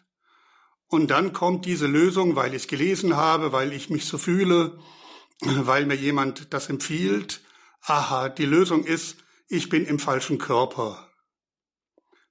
Und 0.87 1.11
dann 1.11 1.33
kommt 1.33 1.65
diese 1.65 1.87
Lösung, 1.87 2.35
weil 2.35 2.53
ich 2.53 2.63
es 2.63 2.67
gelesen 2.67 3.15
habe, 3.15 3.51
weil 3.51 3.73
ich 3.73 3.89
mich 3.89 4.05
so 4.05 4.17
fühle, 4.17 4.79
weil 5.41 5.85
mir 5.85 5.95
jemand 5.95 6.53
das 6.53 6.69
empfiehlt. 6.69 7.41
Aha, 7.81 8.29
die 8.29 8.45
Lösung 8.45 8.83
ist, 8.83 9.17
ich 9.47 9.69
bin 9.69 9.85
im 9.85 9.99
falschen 9.99 10.37
Körper. 10.37 11.09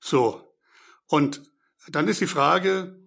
So. 0.01 0.48
Und 1.09 1.43
dann 1.89 2.07
ist 2.09 2.21
die 2.21 2.27
Frage, 2.27 2.99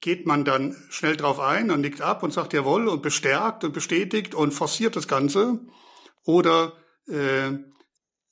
geht 0.00 0.26
man 0.26 0.44
dann 0.44 0.76
schnell 0.90 1.16
drauf 1.16 1.40
ein 1.40 1.70
und 1.70 1.80
nickt 1.80 2.00
ab 2.00 2.22
und 2.22 2.32
sagt 2.32 2.52
jawohl 2.52 2.88
und 2.88 3.02
bestärkt 3.02 3.64
und 3.64 3.72
bestätigt 3.72 4.34
und 4.34 4.52
forciert 4.52 4.94
das 4.94 5.08
Ganze? 5.08 5.60
Oder 6.22 6.74
äh, 7.08 7.52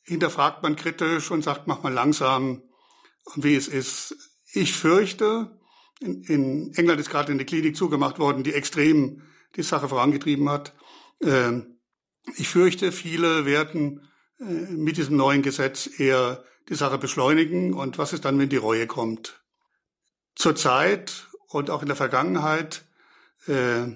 hinterfragt 0.02 0.62
man 0.62 0.76
kritisch 0.76 1.30
und 1.30 1.42
sagt, 1.42 1.66
mach 1.66 1.82
mal 1.82 1.92
langsam 1.92 2.62
wie 3.36 3.56
es 3.56 3.68
ist. 3.68 4.14
Ich 4.52 4.74
fürchte, 4.74 5.58
in, 6.00 6.22
in 6.24 6.74
England 6.74 7.00
ist 7.00 7.10
gerade 7.10 7.32
eine 7.32 7.44
Klinik 7.44 7.76
zugemacht 7.76 8.18
worden, 8.18 8.44
die 8.44 8.52
extrem 8.52 9.22
die 9.56 9.62
Sache 9.62 9.88
vorangetrieben 9.88 10.48
hat. 10.48 10.74
Äh, 11.20 11.62
ich 12.36 12.48
fürchte, 12.48 12.92
viele 12.92 13.46
werden 13.46 14.08
äh, 14.38 14.44
mit 14.44 14.96
diesem 14.96 15.16
neuen 15.16 15.42
Gesetz 15.42 15.88
eher 15.98 16.44
die 16.68 16.74
Sache 16.74 16.98
beschleunigen. 16.98 17.74
Und 17.74 17.98
was 17.98 18.12
ist 18.12 18.24
dann, 18.24 18.38
wenn 18.38 18.48
die 18.48 18.56
Reue 18.56 18.86
kommt? 18.86 19.42
Zurzeit 20.34 21.28
und 21.48 21.70
auch 21.70 21.82
in 21.82 21.88
der 21.88 21.96
Vergangenheit 21.96 22.84
äh, 23.46 23.86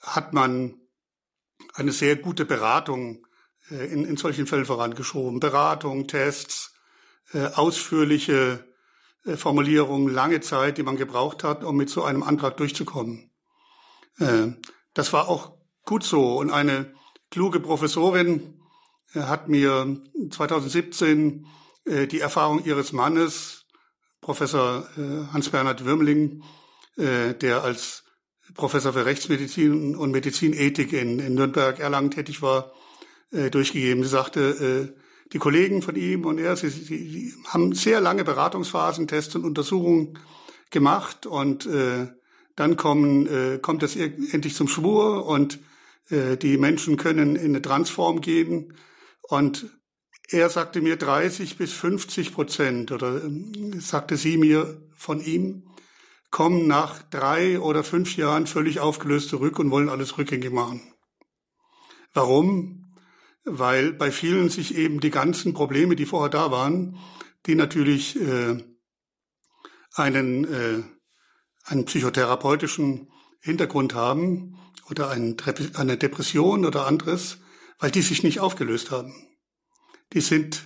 hat 0.00 0.32
man 0.32 0.80
eine 1.74 1.92
sehr 1.92 2.16
gute 2.16 2.44
Beratung 2.44 3.26
äh, 3.70 3.86
in, 3.86 4.04
in 4.04 4.16
solchen 4.16 4.46
Fällen 4.46 4.64
vorangeschoben. 4.64 5.40
Beratung, 5.40 6.08
Tests, 6.08 6.74
äh, 7.32 7.46
ausführliche 7.46 8.64
äh, 9.24 9.36
Formulierungen, 9.36 10.12
lange 10.12 10.40
Zeit, 10.40 10.78
die 10.78 10.82
man 10.82 10.96
gebraucht 10.96 11.44
hat, 11.44 11.62
um 11.64 11.76
mit 11.76 11.90
so 11.90 12.02
einem 12.02 12.22
Antrag 12.22 12.56
durchzukommen. 12.56 13.30
Äh, 14.18 14.48
das 14.94 15.12
war 15.12 15.28
auch 15.28 15.56
gut 15.84 16.02
so. 16.02 16.38
Und 16.38 16.50
eine 16.50 16.92
kluge 17.30 17.60
Professorin 17.60 18.60
äh, 19.14 19.20
hat 19.20 19.48
mir 19.48 20.00
2017 20.30 21.46
äh, 21.84 22.06
die 22.06 22.20
Erfahrung 22.20 22.64
ihres 22.64 22.92
Mannes, 22.92 23.64
Professor 24.20 24.86
äh, 24.96 25.32
Hans-Bernhard 25.32 25.84
Würmling, 25.84 26.42
äh, 26.96 27.34
der 27.34 27.64
als 27.64 28.04
Professor 28.54 28.92
für 28.92 29.06
Rechtsmedizin 29.06 29.96
und 29.96 30.10
Medizinethik 30.10 30.92
in, 30.92 31.18
in 31.20 31.34
Nürnberg, 31.34 31.78
Erlangen 31.78 32.10
tätig 32.10 32.42
war, 32.42 32.72
durchgegeben. 33.52 34.02
Sie 34.02 34.08
sagte, 34.08 34.92
die 35.32 35.38
Kollegen 35.38 35.82
von 35.82 35.94
ihm 35.94 36.24
und 36.24 36.38
er, 36.38 36.56
sie, 36.56 36.68
sie, 36.68 36.82
sie 36.82 37.34
haben 37.46 37.72
sehr 37.74 38.00
lange 38.00 38.24
Beratungsphasen, 38.24 39.06
Tests 39.06 39.36
und 39.36 39.44
Untersuchungen 39.44 40.18
gemacht 40.70 41.26
und 41.26 41.68
dann 42.56 42.76
kommen, 42.76 43.62
kommt 43.62 43.84
es 43.84 43.94
endlich 43.94 44.56
zum 44.56 44.66
Schwur 44.66 45.26
und 45.26 45.60
die 46.10 46.58
Menschen 46.58 46.96
können 46.96 47.36
in 47.36 47.50
eine 47.50 47.62
Transform 47.62 48.20
gehen 48.20 48.76
und 49.22 49.70
er 50.30 50.48
sagte 50.48 50.80
mir 50.80 50.96
30 50.96 51.56
bis 51.56 51.72
50 51.72 52.32
Prozent 52.32 52.92
oder 52.92 53.24
äh, 53.24 53.80
sagte 53.80 54.16
sie 54.16 54.36
mir 54.36 54.80
von 54.94 55.20
ihm, 55.20 55.64
kommen 56.30 56.68
nach 56.68 57.02
drei 57.02 57.58
oder 57.58 57.82
fünf 57.82 58.16
Jahren 58.16 58.46
völlig 58.46 58.78
aufgelöst 58.78 59.28
zurück 59.28 59.58
und 59.58 59.70
wollen 59.70 59.88
alles 59.88 60.16
rückgängig 60.16 60.52
machen. 60.52 60.80
Warum? 62.14 62.94
Weil 63.44 63.92
bei 63.92 64.12
vielen 64.12 64.48
sich 64.48 64.76
eben 64.76 65.00
die 65.00 65.10
ganzen 65.10 65.54
Probleme, 65.54 65.96
die 65.96 66.06
vorher 66.06 66.30
da 66.30 66.52
waren, 66.52 66.96
die 67.46 67.56
natürlich 67.56 68.20
äh, 68.20 68.62
einen, 69.94 70.44
äh, 70.44 70.82
einen 71.64 71.84
psychotherapeutischen 71.86 73.10
Hintergrund 73.40 73.94
haben 73.94 74.58
oder 74.88 75.10
einen, 75.10 75.36
eine 75.74 75.96
Depression 75.96 76.64
oder 76.64 76.86
anderes, 76.86 77.38
weil 77.78 77.90
die 77.90 78.02
sich 78.02 78.22
nicht 78.22 78.38
aufgelöst 78.38 78.90
haben. 78.90 79.29
Die 80.12 80.20
sind, 80.20 80.64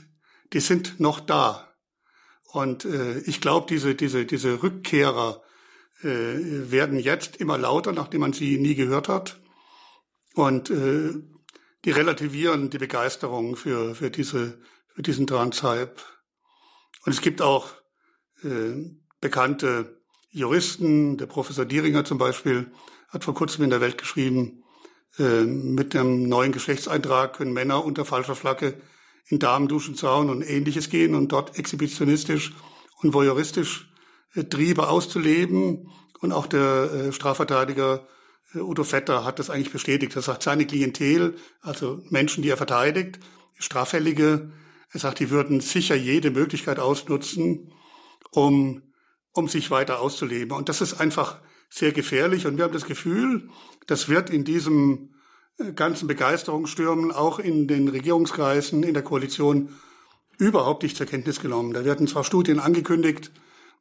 die 0.53 0.61
sind 0.61 1.01
noch 1.01 1.21
da. 1.21 1.75
Und 2.53 2.85
äh, 2.85 3.19
ich 3.21 3.41
glaube, 3.41 3.67
diese, 3.69 3.95
diese, 3.95 4.27
diese 4.27 4.63
Rückkehrer 4.63 5.43
äh, 6.03 6.07
werden 6.07 6.99
jetzt 6.99 7.37
immer 7.37 7.59
lauter, 7.59 7.93
nachdem 7.93 8.21
man 8.21 8.33
sie 8.33 8.59
nie 8.59 8.75
gehört 8.75 9.09
hat. 9.09 9.41
Und 10.35 10.71
äh, 10.71 11.15
die 11.85 11.91
relativieren 11.91 12.71
die 12.71 12.79
Begeisterung 12.79 13.57
für, 13.57 13.95
für, 13.95 14.11
diese, 14.11 14.61
für 14.95 15.03
diesen 15.03 15.27
Transhype. 15.27 15.97
Und 17.05 17.13
es 17.13 17.21
gibt 17.21 17.43
auch 17.43 17.73
äh, 18.43 18.91
bekannte 19.21 20.01
Juristen, 20.31 21.17
der 21.17 21.27
Professor 21.27 21.65
Dieringer 21.65 22.05
zum 22.05 22.19
Beispiel, 22.19 22.73
hat 23.09 23.25
vor 23.25 23.35
kurzem 23.35 23.65
in 23.65 23.71
der 23.71 23.81
Welt 23.81 23.99
geschrieben, 23.99 24.65
äh, 25.19 25.43
mit 25.43 25.95
dem 25.95 26.29
neuen 26.29 26.53
Geschlechtseintrag 26.53 27.37
können 27.37 27.53
Männer 27.53 27.85
unter 27.85 28.05
falscher 28.05 28.35
Flagge 28.35 28.81
in 29.27 29.39
Damenduschenzaun 29.39 30.31
und 30.31 30.43
ähnliches 30.43 30.91
gehen 30.91 31.15
und 31.15 31.33
dort 31.33 31.59
exhibitionistisch 31.59 32.53
und 33.03 33.15
voyeuristisch 33.15 33.89
äh, 34.35 34.45
Triebe 34.45 34.89
auszuleben. 34.89 35.91
Und 36.21 36.33
auch 36.33 36.47
der 36.47 36.91
äh, 36.93 37.13
Strafverteidiger 37.13 38.07
äh, 38.55 38.59
Udo 38.59 38.85
Vetter 38.85 39.25
hat 39.25 39.39
das 39.39 39.51
eigentlich 39.51 39.73
bestätigt. 39.73 40.15
Er 40.17 40.23
sagt, 40.23 40.43
seine 40.43 40.67
Klientel, 40.67 41.37
also 41.61 42.03
Menschen, 42.11 42.43
die 42.43 42.51
er 42.51 42.57
verteidigt, 42.57 43.19
Straffällige, 43.59 44.53
er 44.91 45.01
sagt, 45.01 45.21
die 45.21 45.31
würden 45.31 45.61
sicher 45.61 45.95
jede 45.95 46.31
Möglichkeit 46.31 46.79
ausnutzen, 46.79 47.73
um, 48.31 48.83
um 49.33 49.49
sich 49.49 49.71
weiter 49.71 50.01
auszuleben. 50.01 50.57
Und 50.57 50.69
das 50.69 50.81
ist 50.81 50.95
einfach 51.01 51.41
sehr 51.69 51.93
gefährlich. 51.93 52.47
Und 52.47 52.57
wir 52.57 52.65
haben 52.65 52.73
das 52.73 52.85
Gefühl, 52.85 53.49
das 53.87 54.09
wird 54.09 54.31
in 54.31 54.45
diesem 54.45 55.14
ganzen 55.75 56.09
Begeisterungsstürmen 56.09 57.13
auch 57.13 57.39
in 57.39 57.69
den 57.69 57.89
Regierungskreisen, 57.89 58.83
in 58.83 58.95
der 58.95 59.05
Koalition 59.05 59.75
überhaupt 60.39 60.83
nicht 60.83 60.97
zur 60.97 61.07
Kenntnis 61.07 61.41
genommen. 61.41 61.73
Da 61.73 61.85
werden 61.85 62.09
zwar 62.09 62.25
Studien 62.25 62.59
angekündigt, 62.59 63.31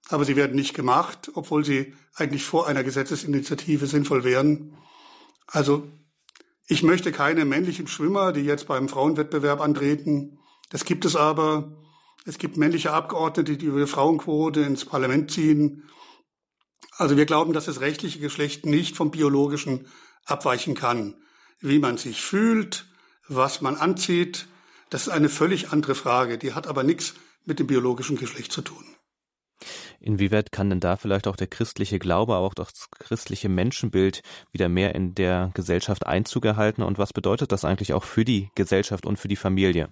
aber 0.09 0.25
sie 0.25 0.35
werden 0.35 0.55
nicht 0.55 0.73
gemacht, 0.73 1.31
obwohl 1.33 1.65
sie 1.65 1.95
eigentlich 2.15 2.43
vor 2.43 2.67
einer 2.67 2.83
Gesetzesinitiative 2.83 3.87
sinnvoll 3.87 4.23
wären. 4.23 4.77
Also 5.47 5.87
ich 6.67 6.83
möchte 6.83 7.11
keine 7.11 7.45
männlichen 7.45 7.87
Schwimmer, 7.87 8.33
die 8.33 8.41
jetzt 8.41 8.67
beim 8.67 8.87
Frauenwettbewerb 8.87 9.59
antreten. 9.59 10.39
Das 10.69 10.85
gibt 10.85 11.05
es 11.05 11.15
aber. 11.15 11.75
Es 12.25 12.37
gibt 12.37 12.55
männliche 12.55 12.93
Abgeordnete, 12.93 13.57
die 13.57 13.65
über 13.65 13.81
die 13.81 13.87
Frauenquote 13.87 14.61
ins 14.61 14.85
Parlament 14.85 15.31
ziehen. 15.31 15.89
Also 16.97 17.17
wir 17.17 17.25
glauben, 17.25 17.53
dass 17.53 17.65
das 17.65 17.81
rechtliche 17.81 18.19
Geschlecht 18.19 18.65
nicht 18.65 18.95
vom 18.95 19.11
biologischen 19.11 19.87
abweichen 20.25 20.75
kann. 20.75 21.15
Wie 21.63 21.79
man 21.79 21.97
sich 21.97 22.21
fühlt, 22.21 22.85
was 23.29 23.61
man 23.61 23.77
anzieht, 23.77 24.47
das 24.89 25.07
ist 25.07 25.13
eine 25.13 25.29
völlig 25.29 25.69
andere 25.69 25.95
Frage. 25.95 26.37
Die 26.37 26.53
hat 26.53 26.67
aber 26.67 26.83
nichts 26.83 27.13
mit 27.45 27.57
dem 27.57 27.67
biologischen 27.67 28.17
Geschlecht 28.17 28.51
zu 28.51 28.61
tun. 28.61 28.83
Inwieweit 30.01 30.51
kann 30.51 30.69
denn 30.69 30.81
da 30.81 30.97
vielleicht 30.97 31.25
auch 31.25 31.37
der 31.37 31.47
christliche 31.47 31.99
Glaube, 31.99 32.35
aber 32.35 32.45
auch 32.45 32.53
das 32.53 32.89
christliche 32.91 33.47
Menschenbild 33.47 34.23
wieder 34.51 34.67
mehr 34.67 34.93
in 34.93 35.15
der 35.15 35.51
Gesellschaft 35.53 36.05
Einzug 36.05 36.43
erhalten? 36.43 36.83
Und 36.83 36.97
was 36.97 37.13
bedeutet 37.13 37.53
das 37.53 37.63
eigentlich 37.63 37.93
auch 37.93 38.03
für 38.03 38.25
die 38.25 38.49
Gesellschaft 38.55 39.05
und 39.05 39.15
für 39.15 39.29
die 39.29 39.37
Familie? 39.37 39.87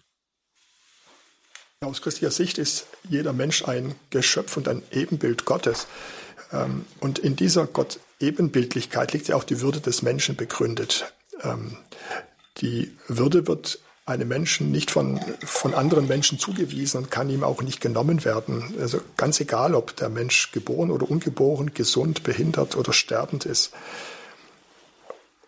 Aus 1.80 2.02
christlicher 2.02 2.32
Sicht 2.32 2.58
ist 2.58 2.86
jeder 3.08 3.32
Mensch 3.32 3.64
ein 3.64 3.96
Geschöpf 4.10 4.58
und 4.58 4.68
ein 4.68 4.84
Ebenbild 4.92 5.46
Gottes. 5.46 5.88
Ähm, 6.52 6.86
und 7.00 7.18
in 7.18 7.38
dieser 7.38 7.66
Gott-Ebenbildlichkeit 7.66 9.14
liegt 9.14 9.30
ja 9.30 9.38
auch 9.38 9.46
die 9.46 9.62
Würde 9.62 9.80
des 9.80 10.02
Menschen 10.02 10.36
begründet. 10.36 11.14
Ähm, 11.44 11.78
die 12.58 12.98
Würde 13.08 13.48
wird 13.48 13.80
einem 14.06 14.28
Menschen 14.28 14.72
nicht 14.72 14.92
von, 14.92 15.20
von 15.44 15.74
anderen 15.74 16.08
Menschen 16.08 16.40
zugewiesen 16.40 16.98
und 16.98 17.12
kann 17.12 17.30
ihm 17.30 17.44
auch 17.44 17.62
nicht 17.62 17.82
genommen 17.82 18.26
werden. 18.26 18.76
Also 18.80 19.00
ganz 19.16 19.40
egal, 19.40 19.76
ob 19.76 19.96
der 19.96 20.10
Mensch 20.10 20.52
geboren 20.52 20.92
oder 20.92 21.10
ungeboren, 21.10 21.74
gesund, 21.74 22.24
behindert 22.24 22.76
oder 22.76 22.94
sterbend 22.94 23.46
ist. 23.46 23.72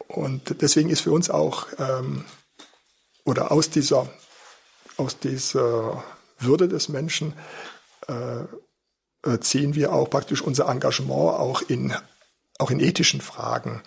Und 0.07 0.61
deswegen 0.61 0.89
ist 0.89 1.01
für 1.01 1.11
uns 1.11 1.29
auch, 1.29 1.67
ähm, 1.79 2.25
oder 3.25 3.51
aus 3.51 3.69
dieser, 3.69 4.07
aus 4.97 5.17
dieser 5.17 6.03
Würde 6.37 6.67
des 6.67 6.89
Menschen, 6.89 7.33
äh, 8.07 8.43
äh, 9.25 9.39
ziehen 9.39 9.73
wir 9.75 9.93
auch 9.93 10.09
praktisch 10.09 10.41
unser 10.41 10.69
Engagement 10.69 11.39
auch 11.39 11.61
in, 11.61 11.93
auch 12.59 12.69
in 12.69 12.79
ethischen 12.79 13.21
Fragen, 13.21 13.81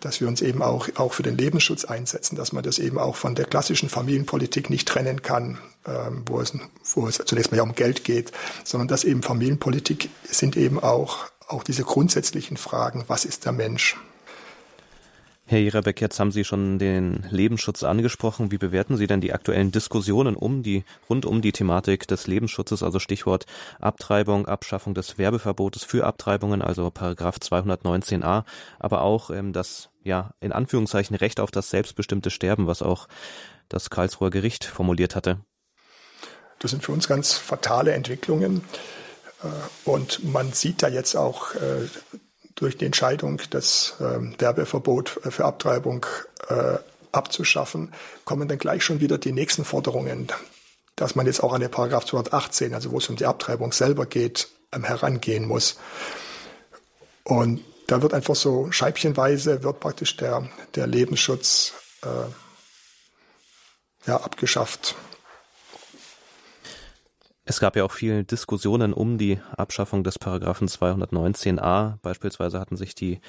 dass 0.00 0.20
wir 0.20 0.28
uns 0.28 0.42
eben 0.42 0.62
auch, 0.62 0.88
auch 0.96 1.12
für 1.12 1.22
den 1.22 1.36
Lebensschutz 1.36 1.84
einsetzen, 1.84 2.36
dass 2.36 2.52
man 2.52 2.62
das 2.62 2.78
eben 2.78 2.98
auch 2.98 3.16
von 3.16 3.34
der 3.34 3.46
klassischen 3.46 3.88
Familienpolitik 3.88 4.70
nicht 4.70 4.88
trennen 4.88 5.22
kann, 5.22 5.58
ähm, 5.86 6.22
wo, 6.26 6.40
es, 6.40 6.52
wo 6.94 7.06
es 7.06 7.20
zunächst 7.24 7.50
mal 7.50 7.58
ja 7.58 7.62
um 7.62 7.74
Geld 7.74 8.04
geht, 8.04 8.32
sondern 8.64 8.88
dass 8.88 9.04
eben 9.04 9.22
Familienpolitik 9.22 10.10
sind 10.24 10.56
eben 10.56 10.82
auch, 10.82 11.26
auch 11.48 11.62
diese 11.62 11.84
grundsätzlichen 11.84 12.56
Fragen, 12.56 13.04
was 13.08 13.24
ist 13.24 13.44
der 13.44 13.52
Mensch? 13.52 13.96
Herr 15.48 15.60
Jerebeck, 15.60 16.00
jetzt 16.00 16.18
haben 16.18 16.32
Sie 16.32 16.42
schon 16.42 16.80
den 16.80 17.24
Lebensschutz 17.30 17.84
angesprochen. 17.84 18.50
Wie 18.50 18.58
bewerten 18.58 18.96
Sie 18.96 19.06
denn 19.06 19.20
die 19.20 19.32
aktuellen 19.32 19.70
Diskussionen 19.70 20.34
um 20.34 20.64
die, 20.64 20.84
rund 21.08 21.24
um 21.24 21.40
die 21.40 21.52
Thematik 21.52 22.08
des 22.08 22.26
Lebensschutzes, 22.26 22.82
also 22.82 22.98
Stichwort 22.98 23.46
Abtreibung, 23.78 24.46
Abschaffung 24.46 24.92
des 24.92 25.18
Werbeverbotes 25.18 25.84
für 25.84 26.04
Abtreibungen, 26.04 26.62
also 26.62 26.90
Paragraph 26.90 27.36
219a, 27.36 28.42
aber 28.80 29.02
auch 29.02 29.30
ähm, 29.30 29.52
das, 29.52 29.90
ja, 30.02 30.32
in 30.40 30.50
Anführungszeichen 30.50 31.14
Recht 31.14 31.38
auf 31.38 31.52
das 31.52 31.70
selbstbestimmte 31.70 32.30
Sterben, 32.30 32.66
was 32.66 32.82
auch 32.82 33.06
das 33.68 33.88
Karlsruher 33.88 34.30
Gericht 34.30 34.64
formuliert 34.64 35.14
hatte? 35.14 35.38
Das 36.58 36.72
sind 36.72 36.82
für 36.82 36.90
uns 36.90 37.06
ganz 37.06 37.34
fatale 37.34 37.92
Entwicklungen. 37.92 38.64
Äh, 39.44 39.88
und 39.88 40.24
man 40.24 40.52
sieht 40.52 40.82
da 40.82 40.88
jetzt 40.88 41.14
auch 41.14 41.54
äh, 41.54 41.86
durch 42.56 42.76
die 42.76 42.86
Entscheidung, 42.86 43.40
das 43.50 43.94
äh, 44.00 44.40
Werbeverbot 44.40 45.20
für 45.30 45.44
Abtreibung 45.44 46.04
äh, 46.48 46.78
abzuschaffen, 47.12 47.92
kommen 48.24 48.48
dann 48.48 48.58
gleich 48.58 48.82
schon 48.82 49.00
wieder 49.00 49.18
die 49.18 49.32
nächsten 49.32 49.64
Forderungen, 49.64 50.28
dass 50.96 51.14
man 51.14 51.26
jetzt 51.26 51.42
auch 51.42 51.52
an 51.52 51.60
den 51.60 51.70
Paragraph 51.70 52.06
218, 52.06 52.74
also 52.74 52.90
wo 52.90 52.98
es 52.98 53.08
um 53.08 53.16
die 53.16 53.26
Abtreibung 53.26 53.72
selber 53.72 54.06
geht, 54.06 54.48
ähm, 54.72 54.84
herangehen 54.84 55.46
muss. 55.46 55.78
Und 57.24 57.60
da 57.86 58.02
wird 58.02 58.14
einfach 58.14 58.34
so 58.34 58.72
scheibchenweise 58.72 59.62
wird 59.62 59.80
praktisch 59.80 60.16
der, 60.16 60.48
der 60.74 60.86
Lebensschutz 60.86 61.74
äh, 62.02 62.08
ja, 64.06 64.16
abgeschafft. 64.16 64.96
Es 67.48 67.60
gab 67.60 67.76
ja 67.76 67.84
auch 67.84 67.92
viele 67.92 68.24
Diskussionen 68.24 68.92
um 68.92 69.18
die 69.18 69.38
Abschaffung 69.56 70.02
des 70.02 70.18
Paragraphen 70.18 70.66
219a. 70.66 71.94
Beispielsweise 72.02 72.58
hatten 72.58 72.76
sich 72.76 72.96
die 72.96 73.20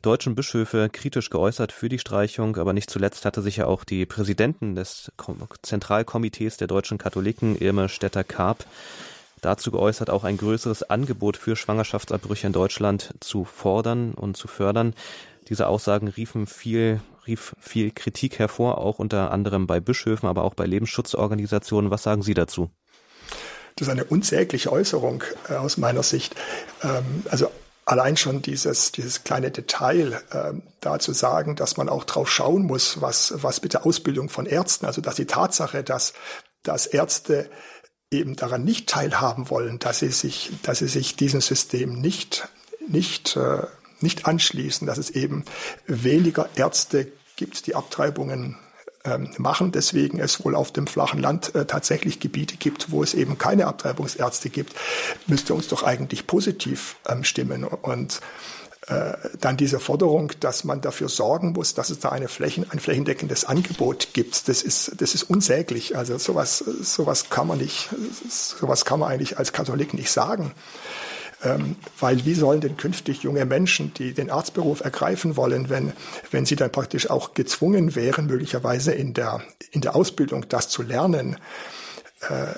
deutschen 0.00 0.34
Bischöfe 0.34 0.88
kritisch 0.90 1.28
geäußert 1.28 1.72
für 1.72 1.90
die 1.90 1.98
Streichung, 1.98 2.56
aber 2.56 2.72
nicht 2.72 2.88
zuletzt 2.88 3.26
hatte 3.26 3.42
sich 3.42 3.58
ja 3.58 3.66
auch 3.66 3.84
die 3.84 4.06
Präsidentin 4.06 4.74
des 4.74 5.12
Zentralkomitees 5.60 6.56
der 6.56 6.66
deutschen 6.66 6.96
Katholiken, 6.96 7.58
Irme 7.58 7.90
Stetter-Karp, 7.90 8.64
dazu 9.42 9.70
geäußert, 9.70 10.08
auch 10.08 10.24
ein 10.24 10.38
größeres 10.38 10.84
Angebot 10.84 11.36
für 11.36 11.54
Schwangerschaftsabbrüche 11.54 12.46
in 12.46 12.54
Deutschland 12.54 13.12
zu 13.20 13.44
fordern 13.44 14.14
und 14.14 14.38
zu 14.38 14.48
fördern. 14.48 14.94
Diese 15.50 15.66
Aussagen 15.66 16.08
riefen 16.08 16.46
viel, 16.46 17.02
rief 17.26 17.54
viel 17.60 17.90
Kritik 17.90 18.38
hervor, 18.38 18.78
auch 18.78 18.98
unter 18.98 19.30
anderem 19.30 19.66
bei 19.66 19.78
Bischöfen, 19.78 20.26
aber 20.26 20.44
auch 20.44 20.54
bei 20.54 20.64
Lebensschutzorganisationen. 20.64 21.90
Was 21.90 22.04
sagen 22.04 22.22
Sie 22.22 22.32
dazu? 22.32 22.70
Das 23.78 23.86
ist 23.86 23.92
eine 23.92 24.04
unsägliche 24.04 24.72
Äußerung 24.72 25.22
äh, 25.48 25.54
aus 25.54 25.76
meiner 25.76 26.02
Sicht. 26.02 26.34
Ähm, 26.82 27.22
also 27.30 27.48
allein 27.84 28.16
schon 28.16 28.42
dieses, 28.42 28.90
dieses 28.90 29.22
kleine 29.22 29.52
Detail 29.52 30.20
äh, 30.30 30.52
da 30.80 30.98
zu 30.98 31.12
sagen, 31.12 31.54
dass 31.54 31.76
man 31.76 31.88
auch 31.88 32.04
drauf 32.04 32.28
schauen 32.28 32.62
muss, 32.62 33.00
was, 33.00 33.34
was 33.36 33.62
mit 33.62 33.74
der 33.74 33.86
Ausbildung 33.86 34.28
von 34.28 34.46
Ärzten, 34.46 34.84
also 34.84 35.00
dass 35.00 35.14
die 35.14 35.26
Tatsache, 35.26 35.84
dass, 35.84 36.12
dass 36.64 36.86
Ärzte 36.86 37.48
eben 38.10 38.34
daran 38.34 38.64
nicht 38.64 38.88
teilhaben 38.88 39.48
wollen, 39.48 39.78
dass 39.78 40.00
sie 40.00 40.10
sich, 40.10 40.50
dass 40.62 40.80
sie 40.80 40.88
sich 40.88 41.14
diesem 41.14 41.40
System 41.40 42.00
nicht, 42.00 42.48
nicht, 42.88 43.36
äh, 43.36 43.62
nicht 44.00 44.26
anschließen, 44.26 44.88
dass 44.88 44.98
es 44.98 45.10
eben 45.10 45.44
weniger 45.86 46.48
Ärzte 46.56 47.12
gibt, 47.36 47.66
die 47.68 47.76
Abtreibungen 47.76 48.56
machen, 49.38 49.72
deswegen 49.72 50.18
es 50.18 50.44
wohl 50.44 50.54
auf 50.54 50.72
dem 50.72 50.86
flachen 50.86 51.20
Land 51.20 51.54
äh, 51.54 51.64
tatsächlich 51.64 52.20
Gebiete 52.20 52.56
gibt, 52.56 52.90
wo 52.90 53.02
es 53.02 53.14
eben 53.14 53.38
keine 53.38 53.66
Abtreibungsärzte 53.66 54.50
gibt, 54.50 54.74
müsste 55.26 55.54
uns 55.54 55.68
doch 55.68 55.82
eigentlich 55.82 56.26
positiv 56.26 56.96
ähm, 57.08 57.24
stimmen. 57.24 57.64
Und 57.64 58.20
äh, 58.88 59.16
dann 59.40 59.56
diese 59.58 59.80
Forderung, 59.80 60.32
dass 60.40 60.64
man 60.64 60.80
dafür 60.80 61.08
sorgen 61.08 61.52
muss, 61.52 61.74
dass 61.74 61.90
es 61.90 61.98
da 61.98 62.08
eine 62.08 62.28
Flächen, 62.28 62.70
ein 62.70 62.78
flächendeckendes 62.78 63.44
Angebot 63.44 64.08
gibt, 64.14 64.48
das 64.48 64.62
ist, 64.62 64.92
das 65.00 65.14
ist 65.14 65.24
unsäglich. 65.24 65.96
Also 65.96 66.16
sowas, 66.16 66.58
sowas 66.58 67.28
kann 67.28 67.48
man 67.48 67.58
nicht, 67.58 67.90
sowas 68.28 68.84
kann 68.86 69.00
man 69.00 69.10
eigentlich 69.10 69.38
als 69.38 69.52
Katholik 69.52 69.92
nicht 69.92 70.10
sagen. 70.10 70.52
Ähm, 71.42 71.76
weil 72.00 72.24
wie 72.24 72.34
sollen 72.34 72.60
denn 72.60 72.76
künftig 72.76 73.22
junge 73.22 73.44
Menschen, 73.44 73.94
die 73.94 74.12
den 74.12 74.30
Arztberuf 74.30 74.80
ergreifen 74.80 75.36
wollen, 75.36 75.68
wenn, 75.68 75.92
wenn 76.32 76.46
sie 76.46 76.56
dann 76.56 76.72
praktisch 76.72 77.10
auch 77.10 77.34
gezwungen 77.34 77.94
wären, 77.94 78.26
möglicherweise 78.26 78.92
in 78.92 79.14
der, 79.14 79.42
in 79.70 79.80
der 79.80 79.94
Ausbildung 79.94 80.48
das 80.48 80.68
zu 80.68 80.82
lernen, 80.82 81.36
äh, 82.28 82.54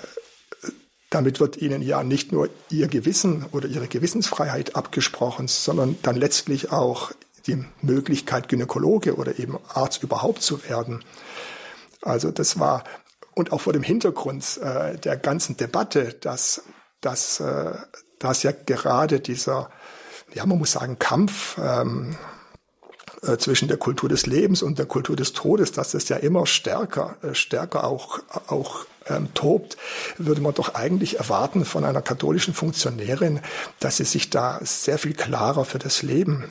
damit 1.11 1.41
wird 1.41 1.57
ihnen 1.59 1.83
ja 1.83 2.03
nicht 2.03 2.33
nur 2.33 2.49
ihr 2.71 2.89
Gewissen 2.89 3.45
oder 3.53 3.69
ihre 3.69 3.89
Gewissensfreiheit 3.89 4.77
abgesprochen, 4.77 5.49
sondern 5.49 5.99
dann 6.03 6.17
letztlich 6.17 6.73
auch 6.73 7.11
die 7.47 7.65
Möglichkeit, 7.83 8.49
Gynäkologe 8.49 9.17
oder 9.17 9.39
eben 9.39 9.59
Arzt 9.69 10.03
überhaupt 10.03 10.41
zu 10.41 10.63
werden. 10.69 11.05
Also 12.01 12.31
das 12.31 12.59
war, 12.59 12.85
und 13.35 13.53
auch 13.53 13.61
vor 13.61 13.73
dem 13.73 13.83
Hintergrund 13.83 14.59
äh, 14.63 14.97
der 14.99 15.17
ganzen 15.17 15.57
Debatte, 15.57 16.15
dass, 16.15 16.63
dass, 17.01 17.41
äh, 17.41 17.73
dass 18.21 18.45
ja 18.45 18.53
gerade 18.53 19.19
dieser, 19.19 19.71
ja, 20.33 20.47
man 20.47 20.59
muss 20.59 20.73
sagen, 20.73 21.01
Kampf 21.01 21.59
ähm, 21.59 22.17
äh, 23.23 23.37
zwischen 23.39 23.67
der 23.67 23.77
Kultur 23.77 24.09
des 24.09 24.27
Lebens 24.27 24.63
und 24.63 24.79
der 24.79 24.87
Kultur 24.87 25.17
des 25.17 25.33
Todes, 25.33 25.73
dass 25.73 25.91
das 25.91 26.09
ja 26.09 26.17
immer 26.17 26.47
stärker, 26.47 27.17
äh, 27.23 27.35
stärker 27.35 27.85
auch, 27.85 28.21
auch 28.47 28.87
ähm, 29.07 29.33
tobt, 29.35 29.77
würde 30.19 30.41
man 30.41 30.55
doch 30.55 30.75
eigentlich 30.75 31.19
erwarten 31.19 31.65
von 31.65 31.85
einer 31.85 32.03
katholischen 32.03 32.55
Funktionärin, 32.55 33.41
dass 33.81 33.97
sie 33.97 34.05
sich 34.05 34.31
da 34.31 34.61
sehr 34.63 34.99
viel 34.99 35.15
klarer 35.15 35.65
für 35.65 35.79
das 35.79 36.03
Leben 36.03 36.45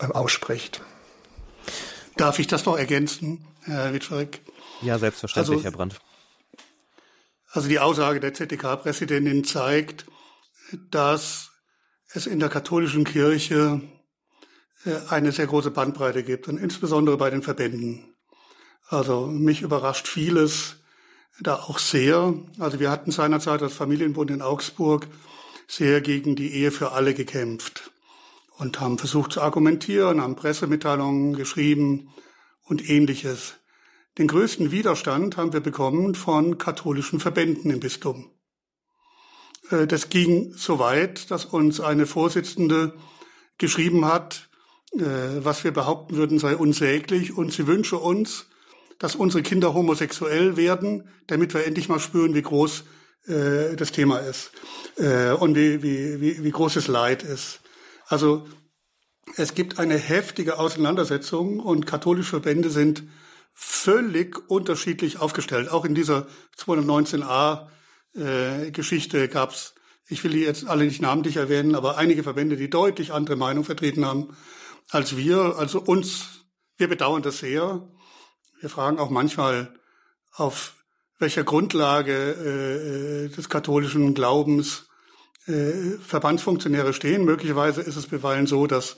ähm, 0.00 0.12
ausspricht. 0.12 0.80
Darf 2.16 2.38
ich 2.38 2.46
das 2.46 2.64
noch 2.64 2.76
ergänzen, 2.76 3.46
Herr 3.62 3.92
Witschek? 3.92 4.40
Ja, 4.80 4.98
selbstverständlich, 4.98 5.58
also, 5.58 5.64
Herr 5.64 5.72
Brandt. 5.72 6.00
Also 7.52 7.68
die 7.68 7.78
Aussage 7.78 8.18
der 8.18 8.32
ZDK-Präsidentin 8.34 9.44
zeigt, 9.44 10.06
dass 10.90 11.50
es 12.12 12.26
in 12.26 12.40
der 12.40 12.48
katholischen 12.48 13.04
Kirche 13.04 13.80
äh, 14.84 14.96
eine 15.08 15.32
sehr 15.32 15.46
große 15.46 15.70
Bandbreite 15.70 16.22
gibt 16.22 16.48
und 16.48 16.58
insbesondere 16.58 17.16
bei 17.16 17.30
den 17.30 17.42
Verbänden. 17.42 18.14
Also 18.88 19.26
mich 19.26 19.62
überrascht 19.62 20.08
vieles 20.08 20.76
da 21.40 21.56
auch 21.56 21.78
sehr. 21.78 22.34
Also 22.58 22.80
wir 22.80 22.90
hatten 22.90 23.10
seinerzeit 23.10 23.62
als 23.62 23.72
Familienbund 23.72 24.30
in 24.30 24.42
Augsburg 24.42 25.06
sehr 25.66 26.00
gegen 26.00 26.36
die 26.36 26.52
Ehe 26.52 26.70
für 26.70 26.92
alle 26.92 27.14
gekämpft 27.14 27.90
und 28.58 28.80
haben 28.80 28.98
versucht 28.98 29.32
zu 29.32 29.40
argumentieren, 29.40 30.20
haben 30.20 30.36
Pressemitteilungen 30.36 31.34
geschrieben 31.34 32.12
und 32.64 32.88
ähnliches. 32.88 33.54
Den 34.18 34.28
größten 34.28 34.70
Widerstand 34.70 35.36
haben 35.36 35.52
wir 35.52 35.60
bekommen 35.60 36.14
von 36.14 36.58
katholischen 36.58 37.18
Verbänden 37.18 37.70
im 37.70 37.80
Bistum. 37.80 38.31
Äh, 39.72 39.86
das 39.86 40.08
ging 40.08 40.52
so 40.54 40.78
weit, 40.78 41.30
dass 41.30 41.44
uns 41.44 41.80
eine 41.80 42.06
Vorsitzende 42.06 42.94
geschrieben 43.58 44.04
hat, 44.04 44.48
äh, 44.92 45.00
was 45.38 45.64
wir 45.64 45.72
behaupten 45.72 46.16
würden, 46.16 46.38
sei 46.38 46.56
unsäglich 46.56 47.36
und 47.36 47.52
sie 47.52 47.66
wünsche 47.66 47.96
uns, 47.96 48.46
dass 48.98 49.16
unsere 49.16 49.42
Kinder 49.42 49.74
homosexuell 49.74 50.56
werden, 50.56 51.08
damit 51.26 51.54
wir 51.54 51.66
endlich 51.66 51.88
mal 51.88 51.98
spüren, 51.98 52.34
wie 52.34 52.42
groß 52.42 52.84
äh, 53.26 53.74
das 53.76 53.92
Thema 53.92 54.18
ist 54.18 54.52
und 55.40 55.56
wie, 55.56 55.82
wie, 55.82 56.20
wie, 56.20 56.44
wie 56.44 56.50
groß 56.50 56.74
das 56.74 56.86
Leid 56.86 57.22
ist. 57.22 57.60
Also 58.06 58.46
es 59.36 59.54
gibt 59.54 59.78
eine 59.78 59.96
heftige 59.96 60.58
Auseinandersetzung 60.58 61.60
und 61.60 61.86
katholische 61.86 62.28
Verbände 62.28 62.68
sind 62.68 63.04
völlig 63.54 64.50
unterschiedlich 64.50 65.18
aufgestellt. 65.18 65.70
Auch 65.70 65.86
in 65.86 65.94
dieser 65.94 66.26
219a 66.58 67.68
äh, 68.14 68.70
Geschichte 68.70 69.28
gab 69.28 69.50
es, 69.50 69.74
ich 70.08 70.22
will 70.24 70.32
die 70.32 70.40
jetzt 70.40 70.66
alle 70.66 70.84
nicht 70.84 71.00
namentlich 71.00 71.36
erwähnen, 71.36 71.74
aber 71.74 71.96
einige 71.96 72.22
Verbände, 72.22 72.56
die 72.56 72.70
deutlich 72.70 73.12
andere 73.12 73.36
Meinung 73.36 73.64
vertreten 73.64 74.04
haben 74.04 74.36
als 74.90 75.16
wir. 75.16 75.56
Also 75.56 75.80
uns, 75.80 76.44
wir 76.76 76.88
bedauern 76.88 77.22
das 77.22 77.38
sehr. 77.38 77.88
Wir 78.60 78.68
fragen 78.68 78.98
auch 78.98 79.10
manchmal, 79.10 79.74
auf 80.32 80.74
welcher 81.18 81.44
Grundlage 81.44 83.28
äh, 83.30 83.34
des 83.34 83.48
katholischen 83.48 84.14
Glaubens 84.14 84.86
äh, 85.46 85.98
Verbandsfunktionäre 85.98 86.92
stehen. 86.92 87.24
Möglicherweise 87.24 87.80
ist 87.80 87.96
es 87.96 88.06
bisweilen 88.06 88.46
so, 88.46 88.66
dass 88.66 88.96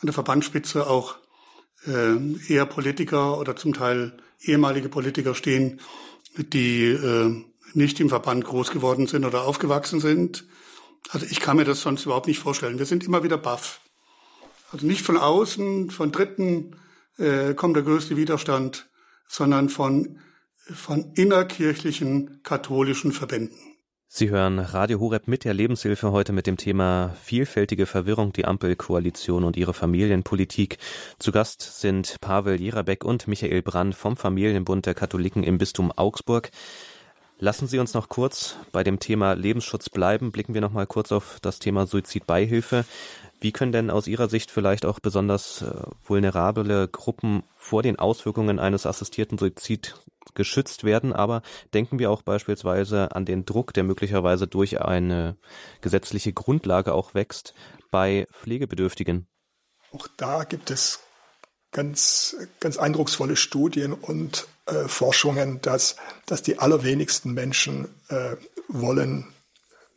an 0.00 0.06
der 0.06 0.12
Verbandsspitze 0.12 0.86
auch 0.86 1.16
äh, 1.86 2.52
eher 2.52 2.66
Politiker 2.66 3.38
oder 3.38 3.56
zum 3.56 3.72
Teil 3.72 4.16
ehemalige 4.40 4.88
Politiker 4.88 5.34
stehen, 5.34 5.80
die 6.36 6.86
äh, 6.86 7.44
nicht 7.76 8.00
im 8.00 8.08
Verband 8.08 8.44
groß 8.44 8.70
geworden 8.70 9.06
sind 9.06 9.24
oder 9.24 9.44
aufgewachsen 9.44 10.00
sind. 10.00 10.44
Also 11.10 11.26
ich 11.28 11.40
kann 11.40 11.56
mir 11.56 11.64
das 11.64 11.82
sonst 11.82 12.04
überhaupt 12.04 12.26
nicht 12.26 12.38
vorstellen. 12.38 12.78
Wir 12.78 12.86
sind 12.86 13.04
immer 13.04 13.22
wieder 13.22 13.38
baff. 13.38 13.80
Also 14.72 14.86
nicht 14.86 15.02
von 15.02 15.16
außen, 15.16 15.90
von 15.90 16.10
Dritten 16.10 16.76
äh, 17.18 17.54
kommt 17.54 17.76
der 17.76 17.82
größte 17.82 18.16
Widerstand, 18.16 18.88
sondern 19.28 19.68
von, 19.68 20.18
von 20.56 21.12
innerkirchlichen 21.14 22.40
katholischen 22.42 23.12
Verbänden. 23.12 23.74
Sie 24.16 24.30
hören 24.30 24.60
Radio 24.60 25.00
Horeb 25.00 25.26
mit 25.26 25.44
der 25.44 25.54
Lebenshilfe 25.54 26.12
heute 26.12 26.32
mit 26.32 26.46
dem 26.46 26.56
Thema 26.56 27.16
Vielfältige 27.20 27.84
Verwirrung, 27.84 28.32
die 28.32 28.44
Ampelkoalition 28.44 29.42
und 29.42 29.56
ihre 29.56 29.74
Familienpolitik. 29.74 30.78
Zu 31.18 31.32
Gast 31.32 31.80
sind 31.80 32.20
Pavel 32.20 32.60
Jerabeck 32.60 33.04
und 33.04 33.26
Michael 33.26 33.62
Brand 33.62 33.96
vom 33.96 34.16
Familienbund 34.16 34.86
der 34.86 34.94
Katholiken 34.94 35.42
im 35.42 35.58
Bistum 35.58 35.90
Augsburg. 35.90 36.52
Lassen 37.44 37.68
Sie 37.68 37.78
uns 37.78 37.92
noch 37.92 38.08
kurz 38.08 38.56
bei 38.72 38.82
dem 38.82 39.00
Thema 39.00 39.34
Lebensschutz 39.34 39.90
bleiben. 39.90 40.32
Blicken 40.32 40.54
wir 40.54 40.62
noch 40.62 40.72
mal 40.72 40.86
kurz 40.86 41.12
auf 41.12 41.40
das 41.42 41.58
Thema 41.58 41.86
Suizidbeihilfe. 41.86 42.86
Wie 43.38 43.52
können 43.52 43.70
denn 43.70 43.90
aus 43.90 44.06
Ihrer 44.06 44.30
Sicht 44.30 44.50
vielleicht 44.50 44.86
auch 44.86 44.98
besonders 44.98 45.60
äh, 45.60 45.70
vulnerable 46.06 46.88
Gruppen 46.88 47.42
vor 47.54 47.82
den 47.82 47.98
Auswirkungen 47.98 48.58
eines 48.58 48.86
assistierten 48.86 49.36
Suizids 49.36 49.94
geschützt 50.32 50.84
werden? 50.84 51.12
Aber 51.12 51.42
denken 51.74 51.98
wir 51.98 52.10
auch 52.10 52.22
beispielsweise 52.22 53.14
an 53.14 53.26
den 53.26 53.44
Druck, 53.44 53.74
der 53.74 53.84
möglicherweise 53.84 54.46
durch 54.46 54.80
eine 54.80 55.36
gesetzliche 55.82 56.32
Grundlage 56.32 56.94
auch 56.94 57.12
wächst 57.12 57.52
bei 57.90 58.26
Pflegebedürftigen. 58.32 59.26
Auch 59.92 60.08
da 60.16 60.44
gibt 60.44 60.70
es 60.70 61.00
ganz, 61.72 62.36
ganz 62.58 62.78
eindrucksvolle 62.78 63.36
Studien 63.36 63.92
und 63.92 64.48
äh, 64.66 64.88
Forschungen, 64.88 65.60
dass, 65.60 65.96
dass 66.26 66.42
die 66.42 66.58
allerwenigsten 66.58 67.34
Menschen 67.34 67.88
äh, 68.08 68.36
wollen 68.68 69.26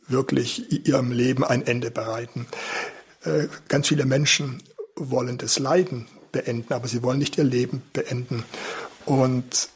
wirklich 0.08 0.86
ihrem 0.86 1.12
Leben 1.12 1.44
ein 1.44 1.66
Ende 1.66 1.90
bereiten. 1.90 2.46
Äh, 3.24 3.48
ganz 3.68 3.88
viele 3.88 4.06
Menschen 4.06 4.62
wollen 4.96 5.38
das 5.38 5.58
Leiden 5.58 6.06
beenden, 6.32 6.72
aber 6.72 6.88
sie 6.88 7.02
wollen 7.02 7.18
nicht 7.18 7.38
ihr 7.38 7.44
Leben 7.44 7.82
beenden. 7.92 8.44
Und 9.04 9.68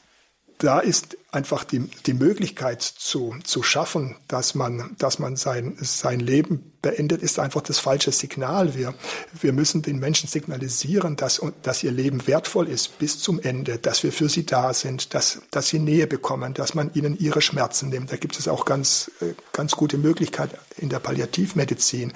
da 0.58 0.80
ist 0.80 1.16
einfach 1.30 1.64
die, 1.64 1.80
die 2.06 2.14
Möglichkeit 2.14 2.82
zu, 2.82 3.34
zu 3.44 3.62
schaffen, 3.62 4.16
dass 4.28 4.54
man, 4.54 4.94
dass 4.98 5.18
man 5.18 5.36
sein, 5.36 5.76
sein 5.80 6.20
Leben 6.20 6.71
beendet, 6.82 7.22
ist 7.22 7.38
einfach 7.38 7.62
das 7.62 7.78
falsche 7.78 8.12
Signal. 8.12 8.74
Wir, 8.74 8.94
wir 9.40 9.52
müssen 9.52 9.82
den 9.82 9.98
Menschen 9.98 10.28
signalisieren, 10.28 11.16
dass, 11.16 11.40
dass 11.62 11.82
ihr 11.82 11.92
Leben 11.92 12.26
wertvoll 12.26 12.68
ist 12.68 12.98
bis 12.98 13.20
zum 13.20 13.40
Ende, 13.40 13.78
dass 13.78 14.02
wir 14.02 14.12
für 14.12 14.28
sie 14.28 14.44
da 14.44 14.74
sind, 14.74 15.14
dass, 15.14 15.40
dass 15.50 15.68
sie 15.68 15.78
Nähe 15.78 16.06
bekommen, 16.06 16.54
dass 16.54 16.74
man 16.74 16.90
ihnen 16.94 17.16
ihre 17.18 17.40
Schmerzen 17.40 17.88
nimmt. 17.88 18.12
Da 18.12 18.16
gibt 18.16 18.38
es 18.38 18.48
auch 18.48 18.64
ganz, 18.64 19.10
ganz 19.52 19.72
gute 19.72 19.96
Möglichkeiten 19.96 20.56
in 20.76 20.88
der 20.88 20.98
Palliativmedizin. 20.98 22.12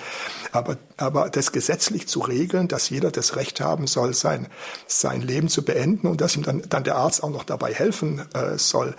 Aber, 0.53 0.77
aber 0.97 1.31
das 1.31 1.53
gesetzlich 1.53 2.09
zu 2.09 2.21
regeln, 2.21 2.69
dass 2.69 2.91
jeder 2.91 3.11
das 3.11 3.37
Recht 3.37 3.61
haben 3.61 3.87
soll, 3.87 4.15
sein, 4.15 4.49
sein 4.87 5.23
Leben 5.23 5.49
zu 5.49 5.65
beenden 5.65 6.09
und 6.09 6.21
dass 6.21 6.37
ihm 6.37 6.43
dann, 6.43 6.63
dann 6.69 6.85
der 6.85 6.97
Arzt 6.97 7.23
auch 7.23 7.31
noch 7.31 7.45
dabei 7.45 7.73
helfen 7.73 8.23
äh, 8.35 8.59
soll, 8.59 8.95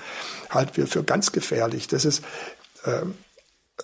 halten 0.50 0.78
wir 0.78 0.88
für 0.88 1.04
ganz 1.04 1.32
gefährlich. 1.32 1.88
Das 1.88 2.06
ist, 2.06 2.24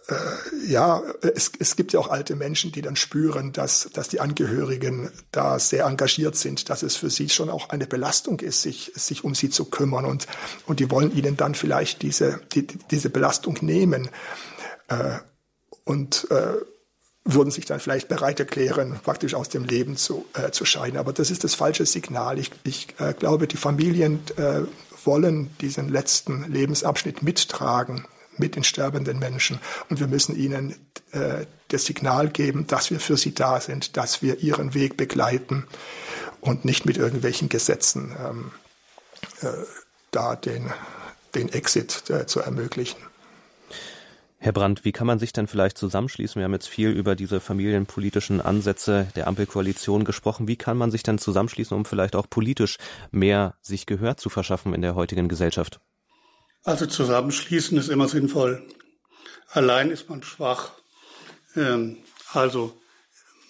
äh, 0.10 0.72
ja, 0.72 1.02
es, 1.22 1.52
es 1.60 1.76
gibt 1.76 1.94
ja 1.94 2.00
auch 2.00 2.10
alte 2.10 2.36
Menschen, 2.36 2.72
die 2.72 2.82
dann 2.82 2.96
spüren, 2.96 3.52
dass, 3.54 3.90
dass 3.94 4.10
die 4.10 4.20
Angehörigen 4.20 5.12
da 5.32 5.60
sehr 5.60 5.86
engagiert 5.86 6.36
sind, 6.36 6.70
dass 6.70 6.84
es 6.84 6.96
für 6.96 7.10
sie 7.10 7.30
schon 7.30 7.50
auch 7.50 7.70
eine 7.70 7.86
Belastung 7.86 8.40
ist, 8.40 8.64
sich, 8.64 8.92
sich 8.96 9.24
um 9.24 9.36
sie 9.36 9.50
zu 9.50 9.66
kümmern 9.66 10.06
und, 10.06 10.28
und 10.66 10.80
die 10.80 10.90
wollen 10.90 11.16
ihnen 11.16 11.38
dann 11.38 11.54
vielleicht 11.54 12.02
diese, 12.02 12.42
die, 12.54 12.66
diese 12.66 13.10
Belastung 13.10 13.58
nehmen 13.62 14.10
äh, 14.88 15.20
und 15.84 16.28
äh, 16.32 16.54
würden 17.26 17.52
sich 17.52 17.66
dann 17.66 17.80
vielleicht 17.80 18.10
bereit 18.10 18.40
erklären, 18.40 19.00
praktisch 19.02 19.36
aus 19.36 19.48
dem 19.48 19.64
Leben 19.64 19.96
zu, 19.96 20.26
äh, 20.34 20.52
zu 20.52 20.66
scheiden. 20.66 20.98
Aber 20.98 21.14
das 21.14 21.30
ist 21.30 21.44
das 21.44 21.56
falsche 21.56 21.86
Signal. 21.86 22.40
Ich, 22.40 22.52
ich 22.64 22.88
äh, 23.00 23.14
glaube, 23.14 23.48
die 23.48 23.58
Familien 23.58 24.20
äh, 24.38 24.62
wollen 25.06 25.56
diesen 25.62 25.90
letzten 25.90 26.52
Lebensabschnitt 26.52 27.22
mittragen 27.22 28.06
mit 28.38 28.56
den 28.56 28.64
sterbenden 28.64 29.20
Menschen. 29.20 29.60
Und 29.90 30.00
wir 30.00 30.08
müssen 30.08 30.36
ihnen 30.36 30.76
äh, 31.12 31.46
das 31.70 31.86
Signal 31.86 32.30
geben, 32.30 32.68
dass 32.68 32.92
wir 32.92 33.00
für 33.00 33.18
sie 33.18 33.34
da 33.34 33.60
sind, 33.60 33.98
dass 33.98 34.22
wir 34.22 34.40
ihren 34.40 34.74
Weg 34.74 34.98
begleiten 34.98 35.66
und 36.42 36.66
nicht 36.66 36.86
mit 36.86 36.98
irgendwelchen 36.98 37.50
Gesetzen 37.50 38.16
ähm, 38.20 38.52
äh, 39.42 39.48
da 40.12 40.36
den, 40.36 40.72
den 41.36 41.50
Exit 41.50 42.10
äh, 42.10 42.26
zu 42.26 42.40
ermöglichen. 42.40 42.98
Herr 44.44 44.52
Brandt, 44.52 44.84
wie 44.84 44.92
kann 44.92 45.08
man 45.08 45.20
sich 45.20 45.32
denn 45.32 45.48
vielleicht 45.48 45.78
zusammenschließen? 45.78 46.38
Wir 46.38 46.44
haben 46.44 46.52
jetzt 46.52 46.68
viel 46.68 46.90
über 46.90 47.16
diese 47.16 47.40
familienpolitischen 47.40 48.42
Ansätze 48.42 49.08
der 49.16 49.28
Ampelkoalition 49.28 50.04
gesprochen. 50.04 50.50
Wie 50.50 50.58
kann 50.58 50.76
man 50.76 50.92
sich 50.92 51.02
denn 51.02 51.18
zusammenschließen, 51.18 51.78
um 51.78 51.86
vielleicht 51.86 52.14
auch 52.14 52.30
politisch 52.30 52.78
mehr 53.10 53.56
sich 53.62 53.86
Gehör 53.86 54.18
zu 54.18 54.30
verschaffen 54.30 54.74
in 54.74 54.82
der 54.82 54.96
heutigen 54.96 55.30
Gesellschaft? 55.30 55.80
Also 56.66 56.86
zusammenschließen 56.86 57.78
ist 57.78 57.90
immer 57.90 58.08
sinnvoll. 58.08 58.66
Allein 59.52 59.92
ist 59.92 60.10
man 60.10 60.24
schwach. 60.24 60.72
Ähm, 61.58 61.98
also 62.32 62.74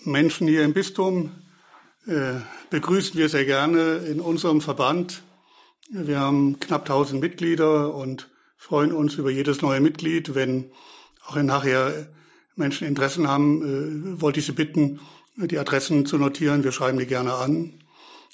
Menschen 0.03 0.47
hier 0.47 0.63
im 0.63 0.73
Bistum 0.73 1.31
äh, 2.07 2.39
begrüßen 2.71 3.15
wir 3.15 3.29
sehr 3.29 3.45
gerne 3.45 3.97
in 3.97 4.19
unserem 4.19 4.61
Verband. 4.61 5.21
Wir 5.91 6.19
haben 6.19 6.59
knapp 6.59 6.81
1000 6.81 7.21
Mitglieder 7.21 7.93
und 7.93 8.29
freuen 8.57 8.91
uns 8.91 9.13
über 9.13 9.29
jedes 9.29 9.61
neue 9.61 9.79
Mitglied. 9.79 10.33
Wenn 10.33 10.71
auch 11.27 11.35
nachher 11.35 12.07
Menschen 12.55 12.87
Interessen 12.87 13.27
haben, 13.27 14.15
äh, 14.15 14.21
wollte 14.21 14.39
ich 14.39 14.47
Sie 14.47 14.53
bitten, 14.53 14.99
die 15.35 15.59
Adressen 15.59 16.07
zu 16.07 16.17
notieren. 16.17 16.63
Wir 16.63 16.71
schreiben 16.71 16.97
die 16.97 17.05
gerne 17.05 17.35
an. 17.35 17.75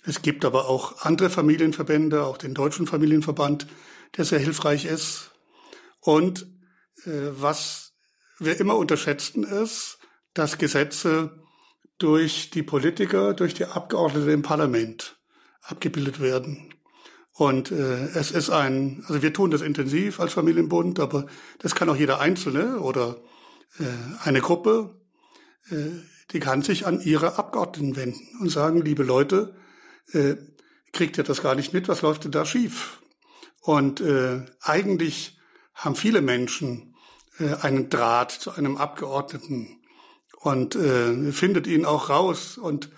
Es 0.05 0.21
gibt 0.21 0.45
aber 0.45 0.69
auch 0.69 1.01
andere 1.01 1.29
Familienverbände, 1.29 2.23
auch 2.23 2.37
den 2.37 2.53
Deutschen 2.53 2.87
Familienverband, 2.87 3.67
der 4.17 4.25
sehr 4.25 4.39
hilfreich 4.39 4.85
ist. 4.85 5.31
Und 5.99 6.47
äh, 7.05 7.31
was 7.31 7.93
wir 8.39 8.59
immer 8.59 8.77
unterschätzen 8.77 9.43
ist, 9.43 9.99
dass 10.33 10.57
Gesetze 10.57 11.43
durch 11.97 12.49
die 12.49 12.63
Politiker, 12.63 13.33
durch 13.33 13.53
die 13.53 13.65
Abgeordneten 13.65 14.29
im 14.29 14.41
Parlament 14.41 15.17
abgebildet 15.61 16.19
werden. 16.21 16.73
Und 17.33 17.71
äh, 17.71 18.07
es 18.15 18.31
ist 18.31 18.49
ein, 18.49 19.03
also 19.07 19.21
wir 19.21 19.33
tun 19.33 19.51
das 19.51 19.61
intensiv 19.61 20.19
als 20.19 20.33
Familienbund, 20.33 20.99
aber 20.99 21.25
das 21.59 21.75
kann 21.75 21.89
auch 21.89 21.95
jeder 21.95 22.19
Einzelne 22.19 22.79
oder 22.79 23.21
äh, 23.79 23.83
eine 24.23 24.41
Gruppe, 24.41 24.99
äh, 25.69 25.75
die 26.31 26.39
kann 26.39 26.61
sich 26.61 26.85
an 26.85 27.01
ihre 27.01 27.37
Abgeordneten 27.37 27.95
wenden 27.95 28.27
und 28.41 28.49
sagen, 28.49 28.81
liebe 28.81 29.03
Leute, 29.03 29.55
äh, 30.11 30.35
kriegt 30.91 31.17
ihr 31.17 31.23
das 31.23 31.41
gar 31.41 31.55
nicht 31.55 31.73
mit, 31.73 31.87
was 31.87 32.01
läuft 32.01 32.23
denn 32.23 32.31
da 32.31 32.45
schief? 32.45 33.01
Und 33.69 34.01
äh, 34.01 34.41
eigentlich 34.61 35.37
haben 35.75 35.93
viele 35.95 36.21
Menschen 36.21 36.95
äh, 37.37 37.53
einen 37.61 37.91
Draht 37.91 38.31
zu 38.31 38.49
einem 38.49 38.77
Abgeordneten 38.77 39.79
und 40.39 40.73
äh, 40.73 41.31
findet 41.31 41.67
ihn 41.67 41.85
auch 41.85 42.09
raus. 42.09 42.57
Und 42.57 42.89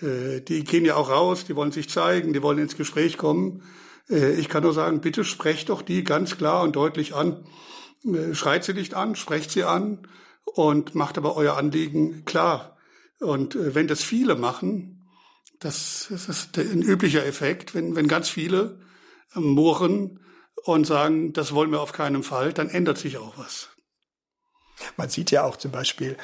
äh, 0.00 0.40
die 0.40 0.62
gehen 0.62 0.84
ja 0.84 0.94
auch 0.94 1.10
raus, 1.10 1.46
die 1.46 1.56
wollen 1.56 1.72
sich 1.72 1.90
zeigen, 1.90 2.32
die 2.32 2.42
wollen 2.42 2.58
ins 2.60 2.76
Gespräch 2.76 3.18
kommen. 3.18 3.64
Äh, 4.08 4.34
ich 4.34 4.48
kann 4.48 4.62
nur 4.62 4.72
sagen, 4.72 5.00
bitte 5.00 5.24
sprecht 5.24 5.68
doch 5.68 5.82
die 5.82 6.04
ganz 6.04 6.36
klar 6.36 6.62
und 6.62 6.76
deutlich 6.76 7.12
an. 7.12 7.44
Äh, 8.04 8.32
schreit 8.32 8.62
sie 8.62 8.74
nicht 8.74 8.94
an, 8.94 9.16
sprecht 9.16 9.50
sie 9.50 9.64
an 9.64 10.06
und 10.44 10.94
macht 10.94 11.18
aber 11.18 11.34
euer 11.34 11.56
Anliegen 11.56 12.24
klar. 12.24 12.76
Und 13.18 13.56
äh, 13.56 13.74
wenn 13.74 13.88
das 13.88 14.04
viele 14.04 14.36
machen, 14.36 15.08
das, 15.58 16.06
das 16.08 16.28
ist 16.28 16.56
ein 16.56 16.82
üblicher 16.82 17.26
Effekt, 17.26 17.74
wenn, 17.74 17.96
wenn 17.96 18.06
ganz 18.06 18.28
viele 18.28 18.78
murren 19.34 20.20
und 20.64 20.86
sagen, 20.86 21.32
das 21.32 21.54
wollen 21.54 21.70
wir 21.70 21.80
auf 21.80 21.92
keinen 21.92 22.22
Fall, 22.22 22.52
dann 22.52 22.68
ändert 22.68 22.98
sich 22.98 23.18
auch 23.18 23.38
was. 23.38 23.68
Man 24.96 25.10
sieht 25.10 25.30
ja 25.30 25.44
auch 25.44 25.56
zum 25.56 25.70
Beispiel, 25.70 26.16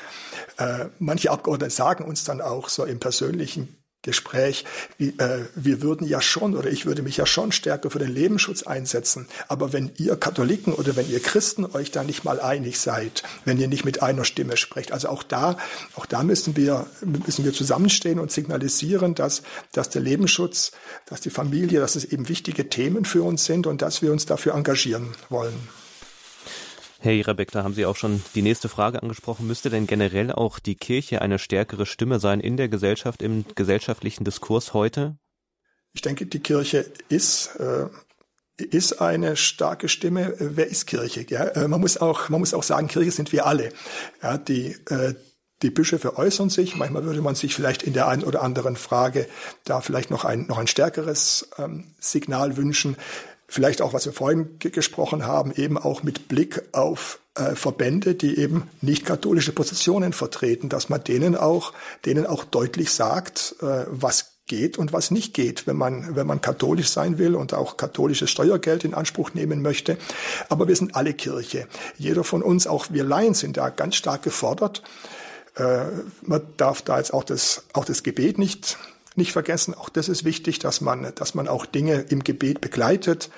äh, 0.59 0.87
manche 0.99 1.31
Abgeordnete 1.31 1.71
sagen 1.71 2.05
uns 2.05 2.25
dann 2.25 2.41
auch 2.41 2.69
so 2.69 2.85
im 2.85 2.99
persönlichen 2.99 3.83
Gespräch, 4.07 4.65
wie, 4.97 5.09
äh, 5.19 5.45
wir 5.55 5.83
würden 5.83 6.07
ja 6.07 6.23
schon 6.23 6.57
oder 6.57 6.71
ich 6.71 6.87
würde 6.87 7.03
mich 7.03 7.19
ja 7.19 7.27
schon 7.27 7.53
stärker 7.53 7.91
für 7.91 7.99
den 7.99 8.15
Lebensschutz 8.15 8.63
einsetzen. 8.63 9.27
Aber 9.49 9.75
wenn 9.75 9.91
ihr 9.99 10.17
Katholiken 10.17 10.73
oder 10.73 10.97
wenn 10.97 11.11
ihr 11.11 11.21
Christen 11.21 11.67
euch 11.67 11.91
da 11.91 12.05
nicht 12.05 12.25
mal 12.25 12.41
einig 12.41 12.79
seid, 12.79 13.23
wenn 13.45 13.59
ihr 13.59 13.69
nicht 13.69 13.85
mit 13.85 14.03
einer 14.03 14.25
Stimme 14.25 14.57
sprecht, 14.57 14.93
also 14.93 15.09
auch 15.09 15.23
da, 15.23 15.59
auch 15.97 16.07
da 16.07 16.23
müssen 16.23 16.57
wir, 16.57 16.87
müssen 17.03 17.45
wir 17.45 17.53
zusammenstehen 17.53 18.19
und 18.19 18.33
signalisieren, 18.33 19.15
dass, 19.15 19.43
dass 19.73 19.91
der 19.91 20.03
Lebensschutz, 20.03 20.73
dass 21.07 21.21
die 21.21 21.31
Familie, 21.31 21.81
dass 21.81 21.97
es 21.97 22.05
eben 22.05 22.29
wichtige 22.29 22.69
Themen 22.71 23.05
für 23.05 23.23
uns 23.23 23.45
sind 23.45 23.67
und 23.67 23.83
dass 23.83 24.01
wir 24.01 24.13
uns 24.13 24.25
dafür 24.25 24.55
engagieren 24.55 25.15
wollen. 25.29 25.86
Herr 27.01 27.13
Jerebeck, 27.13 27.51
da 27.51 27.63
haben 27.63 27.75
Sie 27.75 27.87
auch 27.87 27.97
schon 27.97 28.23
die 28.35 28.43
nächste 28.43 28.69
Frage 28.69 29.03
angesprochen. 29.03 29.47
Müsste 29.47 29.71
denn 29.71 29.87
generell 29.87 30.33
auch 30.33 30.59
die 30.59 30.77
Kirche 30.77 31.21
eine 31.21 31.39
stärkere 31.39 31.87
Stimme 31.87 32.21
sein 32.21 32.41
in 32.41 32.57
der 32.57 32.69
Gesellschaft, 32.69 33.23
im 33.23 33.45
gesellschaftlichen 33.55 34.25
Diskurs 34.25 34.73
heute? 34.73 35.19
Ich 35.93 36.03
denke, 36.03 36.27
die 36.27 36.41
Kirche 36.41 36.87
ist, 37.09 37.57
äh, 37.57 37.89
ist 38.57 39.01
eine 39.01 39.37
starke 39.37 39.89
Stimme. 39.89 40.35
Wer 40.39 40.67
ist 40.67 40.87
Kirche? 40.87 41.27
Ja, 41.29 41.45
äh, 41.45 41.69
man, 41.69 41.81
muss 41.81 41.99
auch, 41.99 42.29
man 42.29 42.41
muss 42.41 42.55
auch 42.55 42.63
sagen, 42.63 42.89
Kirche 42.89 43.11
sind 43.11 43.33
wir 43.33 43.47
alle. 43.47 43.73
Ja, 44.23 44.39
die, 44.39 44.77
äh, 44.89 45.15
die 45.63 45.71
Bischöfe 45.71 46.17
äußern 46.17 46.51
sich. 46.51 46.77
Manchmal 46.77 47.05
würde 47.05 47.23
man 47.23 47.35
sich 47.35 47.55
vielleicht 47.55 47.83
in 47.83 47.93
der 47.93 48.09
einen 48.09 48.25
oder 48.25 48.43
anderen 48.43 48.77
Frage 48.77 49.27
da 49.65 49.81
vielleicht 49.81 50.11
noch 50.11 50.25
ein, 50.25 50.47
noch 50.47 50.59
ein 50.59 50.67
stärkeres 50.67 51.49
ähm, 51.59 51.95
Signal 51.99 52.57
wünschen 52.57 52.97
vielleicht 53.49 53.83
auch, 53.83 53.93
was 53.93 54.07
wir 54.07 54.13
vorhin 54.13 54.59
gesprochen 54.59 55.27
haben, 55.27 55.53
eben 55.53 55.79
auch 55.79 56.03
mit 56.03 56.29
Blick 56.29 56.63
auf 56.73 57.21
äh, 57.35 57.55
Verbände, 57.55 58.15
die 58.15 58.39
eben 58.39 58.69
nicht 58.81 59.05
katholische 59.05 59.53
Positionen 59.53 60.13
vertreten, 60.13 60.69
dass 60.69 60.89
man 60.89 61.05
denen 61.05 61.37
auch, 61.37 61.73
denen 62.05 62.27
auch 62.27 62.45
deutlich 62.45 62.91
sagt, 62.91 63.57
äh, 63.61 63.85
was 63.89 64.33
geht 64.47 64.79
und 64.79 64.93
was 64.93 65.11
nicht 65.11 65.35
geht, 65.35 65.67
wenn 65.67 65.77
man, 65.77 66.15
wenn 66.15 66.27
man 66.27 66.41
katholisch 66.41 66.89
sein 66.89 67.19
will 67.19 67.35
und 67.35 67.53
auch 67.53 67.77
katholisches 67.77 68.31
Steuergeld 68.31 68.85
in 68.85 68.95
Anspruch 68.95 69.35
nehmen 69.35 69.61
möchte. 69.61 69.99
Aber 70.49 70.69
wir 70.69 70.77
sind 70.77 70.95
alle 70.95 71.15
Kirche. 71.15 71.67
Jeder 71.99 72.25
von 72.25 72.43
uns, 72.43 72.67
auch 72.67 72.87
wir 72.91 73.05
Laien, 73.05 73.35
sind 73.35 73.57
da 73.57 73.71
ganz 73.71 73.97
stark 73.97 74.23
gefordert. 74.23 74.83
Äh, 75.57 75.87
man 76.23 76.43
darf 76.57 76.83
da 76.83 76.99
jetzt 76.99 77.13
auch 77.13 77.25
das, 77.25 77.65
auch 77.73 77.85
das 77.85 78.03
Gebet 78.03 78.39
nicht 78.39 78.79
nicht 79.17 79.33
vergessen. 79.33 79.75
Auch 79.75 79.89
das 79.89 80.09
ist 80.09 80.25
wichtig, 80.25 80.59
dass 80.59 80.81
man, 80.81 81.13
dass 81.15 81.35
man 81.35 81.49
auch 81.49 81.67
Dinge 81.67 82.05
im 82.09 82.23
Gebet 82.25 82.61
begleitet. 82.61 83.31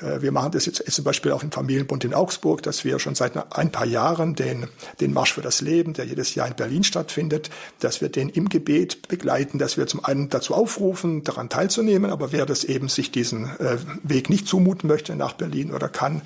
Äh, 0.00 0.22
wir 0.22 0.32
machen 0.32 0.52
das 0.52 0.66
jetzt 0.66 0.90
zum 0.90 1.04
Beispiel 1.04 1.32
auch 1.32 1.42
im 1.42 1.52
Familienbund 1.52 2.04
in 2.04 2.14
Augsburg, 2.14 2.62
dass 2.62 2.84
wir 2.84 2.98
schon 2.98 3.14
seit 3.14 3.36
ein 3.56 3.72
paar 3.72 3.86
Jahren 3.86 4.34
den, 4.34 4.68
den 5.00 5.12
Marsch 5.12 5.32
für 5.32 5.42
das 5.42 5.60
Leben, 5.60 5.92
der 5.92 6.04
jedes 6.04 6.34
Jahr 6.34 6.46
in 6.46 6.54
Berlin 6.54 6.84
stattfindet, 6.84 7.50
dass 7.80 8.00
wir 8.00 8.08
den 8.08 8.28
im 8.28 8.48
Gebet 8.48 9.08
begleiten, 9.08 9.58
dass 9.58 9.76
wir 9.76 9.86
zum 9.86 10.04
einen 10.04 10.28
dazu 10.28 10.54
aufrufen, 10.54 11.24
daran 11.24 11.48
teilzunehmen, 11.48 12.10
aber 12.10 12.32
wer 12.32 12.46
das 12.46 12.64
eben 12.64 12.88
sich 12.88 13.10
diesen 13.10 13.44
äh, 13.58 13.78
Weg 14.02 14.30
nicht 14.30 14.46
zumuten 14.46 14.88
möchte 14.88 15.16
nach 15.16 15.34
Berlin 15.34 15.72
oder 15.72 15.88
kann, 15.88 16.22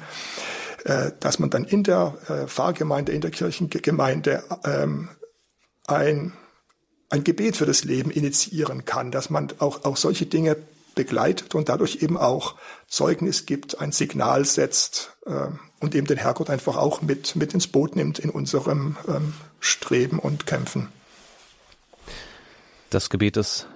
äh, 0.84 1.12
dass 1.20 1.38
man 1.38 1.50
dann 1.50 1.64
in 1.64 1.82
der 1.82 2.14
Pfarrgemeinde, 2.46 3.12
in 3.12 3.20
der 3.20 3.30
Kirchengemeinde 3.30 4.42
ähm, 4.64 5.08
ein 5.86 6.32
ein 7.10 7.24
Gebet 7.24 7.56
für 7.56 7.66
das 7.66 7.84
Leben 7.84 8.10
initiieren 8.10 8.84
kann, 8.84 9.10
dass 9.10 9.30
man 9.30 9.48
auch, 9.58 9.84
auch 9.84 9.96
solche 9.96 10.26
Dinge 10.26 10.56
begleitet 10.94 11.54
und 11.54 11.68
dadurch 11.68 12.02
eben 12.02 12.16
auch 12.16 12.56
Zeugnis 12.88 13.46
gibt, 13.46 13.80
ein 13.80 13.92
Signal 13.92 14.44
setzt 14.44 15.16
äh, 15.26 15.46
und 15.80 15.94
eben 15.94 16.06
den 16.06 16.18
Herrgott 16.18 16.50
einfach 16.50 16.76
auch 16.76 17.02
mit, 17.02 17.36
mit 17.36 17.54
ins 17.54 17.68
Boot 17.68 17.94
nimmt 17.94 18.18
in 18.18 18.30
unserem 18.30 18.96
ähm, 19.06 19.32
Streben 19.60 20.18
und 20.18 20.46
Kämpfen. 20.46 20.88
Das 22.90 23.10
Gebet 23.10 23.36
ist 23.36 23.68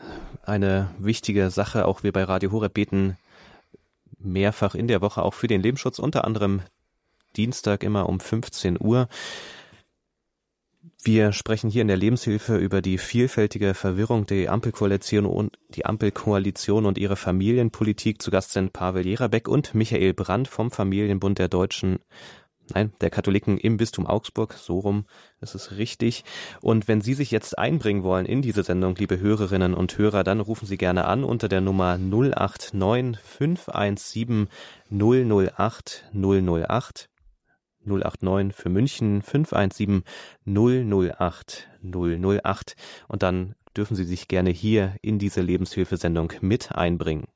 eine 0.45 0.91
wichtige 0.99 1.51
Sache. 1.51 1.87
Auch 1.87 2.03
wir 2.03 2.13
bei 2.13 2.25
Radio 2.25 2.51
Horeb 2.51 2.75
beten 2.75 3.19
mehrfach 4.19 4.75
in 4.75 4.89
der 4.89 5.01
Woche 5.01 5.23
auch 5.23 5.35
für 5.35 5.49
den 5.49 5.63
Lebensschutz, 5.63 5.99
unter 5.99 6.25
anderem 6.25 6.63
Dienstag 7.37 7.83
immer 7.83 8.09
um 8.09 8.21
15 8.21 8.79
Uhr. 8.81 9.09
Wir 11.05 11.33
sprechen 11.33 11.69
hier 11.69 11.83
in 11.83 11.89
der 11.89 11.97
Lebenshilfe 11.97 12.57
über 12.57 12.81
die 12.81 12.97
vielfältige 12.97 13.75
Verwirrung 13.75 14.25
der 14.25 14.53
Ampelkoalition 14.53 15.27
und 15.27 15.59
die 15.71 15.85
Ampelkoalition 15.85 16.87
und 16.87 16.97
ihre 16.97 17.17
Familienpolitik. 17.17 18.23
Zu 18.23 18.31
Gast 18.31 18.53
sind 18.53 18.73
Pavel 18.73 19.05
Jerabeck 19.05 19.49
und 19.49 19.75
Michael 19.75 20.15
Brandt 20.15 20.47
vom 20.47 20.71
Familienbund 20.71 21.41
der 21.41 21.49
Deutschen 21.49 21.99
Nein, 22.73 22.93
der 23.01 23.11
Katholiken 23.11 23.59
im 23.59 23.77
Bistum 23.77 24.07
Augsburg, 24.07 24.55
so 24.55 24.79
rum 24.79 25.05
ist 25.41 25.57
es 25.57 25.77
richtig. 25.77 26.23
Und 26.61 26.87
wenn 26.87 27.01
Sie 27.01 27.15
sich 27.15 27.33
jetzt 27.33 27.59
einbringen 27.59 28.05
wollen 28.05 28.25
in 28.25 28.41
diese 28.41 28.63
Sendung, 28.63 28.95
liebe 28.95 29.19
Hörerinnen 29.19 29.75
und 29.75 29.99
Hörer, 29.99 30.23
dann 30.23 30.39
rufen 30.39 30.67
Sie 30.67 30.79
gerne 30.79 31.07
an 31.07 31.25
unter 31.25 31.49
der 31.49 31.61
Nummer 31.61 31.99
089 31.99 33.19
517 33.21 34.49
008 34.91 36.05
008. 36.15 37.12
089 37.85 38.55
für 38.55 38.69
München 38.69 39.23
517 39.23 40.05
008 40.47 41.69
008 41.83 42.77
und 43.09 43.23
dann 43.23 43.55
dürfen 43.77 43.97
Sie 43.97 44.05
sich 44.05 44.29
gerne 44.29 44.51
hier 44.51 44.97
in 45.03 45.19
diese 45.19 45.41
Lebenshilfesendung 45.41 46.33
mit 46.41 46.73
einbringen. 46.73 47.27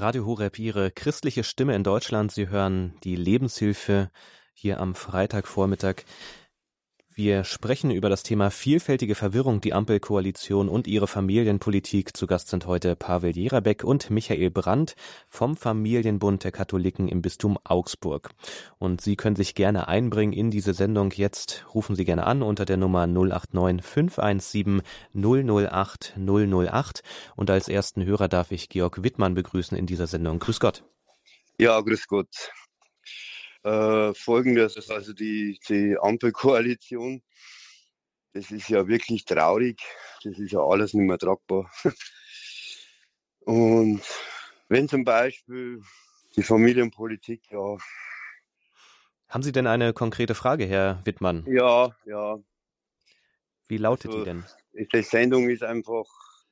Radio 0.00 0.26
Horeb, 0.26 0.58
Ihre 0.60 0.92
christliche 0.92 1.42
Stimme 1.42 1.74
in 1.74 1.82
Deutschland. 1.82 2.30
Sie 2.30 2.48
hören 2.48 2.94
die 3.02 3.16
Lebenshilfe 3.16 4.10
hier 4.52 4.78
am 4.78 4.94
Freitagvormittag. 4.94 6.04
Wir 7.18 7.42
sprechen 7.42 7.90
über 7.90 8.08
das 8.08 8.22
Thema 8.22 8.48
vielfältige 8.48 9.16
Verwirrung, 9.16 9.60
die 9.60 9.72
Ampelkoalition 9.72 10.68
und 10.68 10.86
ihre 10.86 11.08
Familienpolitik. 11.08 12.16
Zu 12.16 12.28
Gast 12.28 12.46
sind 12.46 12.66
heute 12.66 12.94
Pavel 12.94 13.36
Jerabeck 13.36 13.82
und 13.82 14.08
Michael 14.08 14.52
Brandt 14.52 14.94
vom 15.28 15.56
Familienbund 15.56 16.44
der 16.44 16.52
Katholiken 16.52 17.08
im 17.08 17.20
Bistum 17.20 17.58
Augsburg. 17.64 18.30
Und 18.78 19.00
Sie 19.00 19.16
können 19.16 19.34
sich 19.34 19.56
gerne 19.56 19.88
einbringen 19.88 20.32
in 20.32 20.52
diese 20.52 20.74
Sendung. 20.74 21.10
Jetzt 21.10 21.66
rufen 21.74 21.96
Sie 21.96 22.04
gerne 22.04 22.24
an 22.24 22.40
unter 22.40 22.64
der 22.64 22.76
Nummer 22.76 23.08
089 23.08 23.84
517 23.84 24.82
008 25.12 26.14
008. 26.16 27.02
Und 27.34 27.50
als 27.50 27.68
ersten 27.68 28.04
Hörer 28.04 28.28
darf 28.28 28.52
ich 28.52 28.68
Georg 28.68 29.02
Wittmann 29.02 29.34
begrüßen 29.34 29.76
in 29.76 29.86
dieser 29.86 30.06
Sendung. 30.06 30.38
Grüß 30.38 30.60
Gott. 30.60 30.84
Ja, 31.58 31.80
grüß 31.80 32.06
Gott. 32.06 32.28
Äh, 33.64 34.14
Folgendes 34.14 34.76
ist 34.76 34.90
also 34.90 35.12
die, 35.12 35.58
die 35.68 35.96
Ampelkoalition. 36.00 37.22
Das 38.32 38.50
ist 38.50 38.68
ja 38.68 38.86
wirklich 38.86 39.24
traurig. 39.24 39.80
Das 40.22 40.38
ist 40.38 40.52
ja 40.52 40.60
alles 40.60 40.94
nicht 40.94 41.06
mehr 41.06 41.18
tragbar. 41.18 41.70
Und 43.40 44.02
wenn 44.68 44.88
zum 44.88 45.04
Beispiel 45.04 45.82
die 46.36 46.42
Familienpolitik, 46.42 47.42
ja. 47.50 47.76
Haben 49.28 49.42
Sie 49.42 49.52
denn 49.52 49.66
eine 49.66 49.92
konkrete 49.92 50.34
Frage, 50.34 50.66
Herr 50.66 51.00
Wittmann? 51.04 51.44
Ja, 51.48 51.94
ja. 52.04 52.38
Wie 53.66 53.76
lautet 53.76 54.10
also, 54.10 54.18
die 54.18 54.24
denn? 54.24 54.44
Die 54.72 55.02
Sendung 55.02 55.50
ist 55.50 55.62
einfach, 55.62 56.04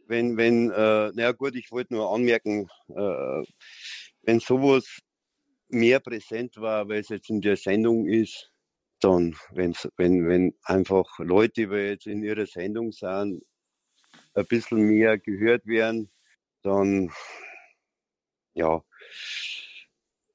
wenn, 0.06 0.36
wenn, 0.36 0.70
äh, 0.70 1.12
naja 1.12 1.32
gut, 1.32 1.54
ich 1.54 1.70
wollte 1.70 1.94
nur 1.94 2.12
anmerken, 2.12 2.68
äh, 2.88 3.44
wenn 4.22 4.40
sowas 4.40 5.00
mehr 5.68 6.00
präsent 6.00 6.56
war, 6.56 6.88
weil 6.88 7.00
es 7.00 7.08
jetzt 7.08 7.30
in 7.30 7.40
der 7.40 7.56
Sendung 7.56 8.06
ist, 8.06 8.52
dann, 9.00 9.36
wenn's, 9.50 9.88
wenn, 9.96 10.26
wenn 10.28 10.54
einfach 10.62 11.18
Leute, 11.18 11.68
die 11.68 11.74
jetzt 11.74 12.06
in 12.06 12.22
ihrer 12.22 12.46
Sendung 12.46 12.92
sind, 12.92 13.42
ein 14.34 14.46
bisschen 14.46 14.80
mehr 14.80 15.18
gehört 15.18 15.66
werden, 15.66 16.10
dann, 16.62 17.12
ja, 18.54 18.82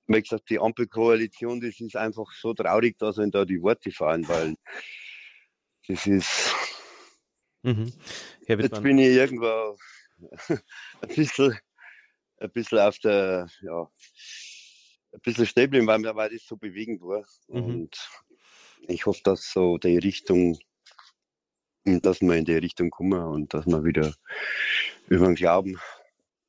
wie 0.07 0.21
gesagt, 0.21 0.49
die 0.49 0.59
Ampelkoalition, 0.59 1.61
das 1.61 1.79
ist 1.79 1.95
einfach 1.95 2.31
so 2.33 2.53
traurig, 2.53 2.97
dass 2.97 3.17
wenn 3.17 3.31
da 3.31 3.45
die 3.45 3.61
Worte 3.61 3.91
fallen, 3.91 4.27
weil 4.27 4.55
das 5.87 6.05
ist. 6.05 6.53
Mhm. 7.63 7.93
Jetzt 8.47 8.81
bin 8.81 8.97
ich 8.97 9.15
irgendwo 9.15 9.77
ein 10.49 11.15
bisschen, 11.15 11.57
ein 12.37 12.51
bisschen 12.51 12.79
auf 12.79 12.99
der, 12.99 13.47
ja, 13.61 13.89
ein 15.13 15.19
bisschen 15.21 15.45
stehen 15.45 15.71
weil, 15.87 16.03
weil 16.15 16.29
das 16.29 16.45
so 16.45 16.57
bewegend 16.57 17.01
war. 17.01 17.25
Mhm. 17.47 17.63
Und 17.63 18.09
ich 18.87 19.05
hoffe, 19.05 19.21
dass 19.23 19.51
so 19.51 19.77
die 19.77 19.97
Richtung, 19.97 20.57
dass 21.85 22.21
wir 22.21 22.35
in 22.35 22.45
die 22.45 22.55
Richtung 22.55 22.89
kommen 22.89 23.21
und 23.21 23.53
dass 23.53 23.65
wir 23.65 23.83
wieder 23.83 24.13
über 25.07 25.25
den 25.25 25.35
Glauben 25.35 25.79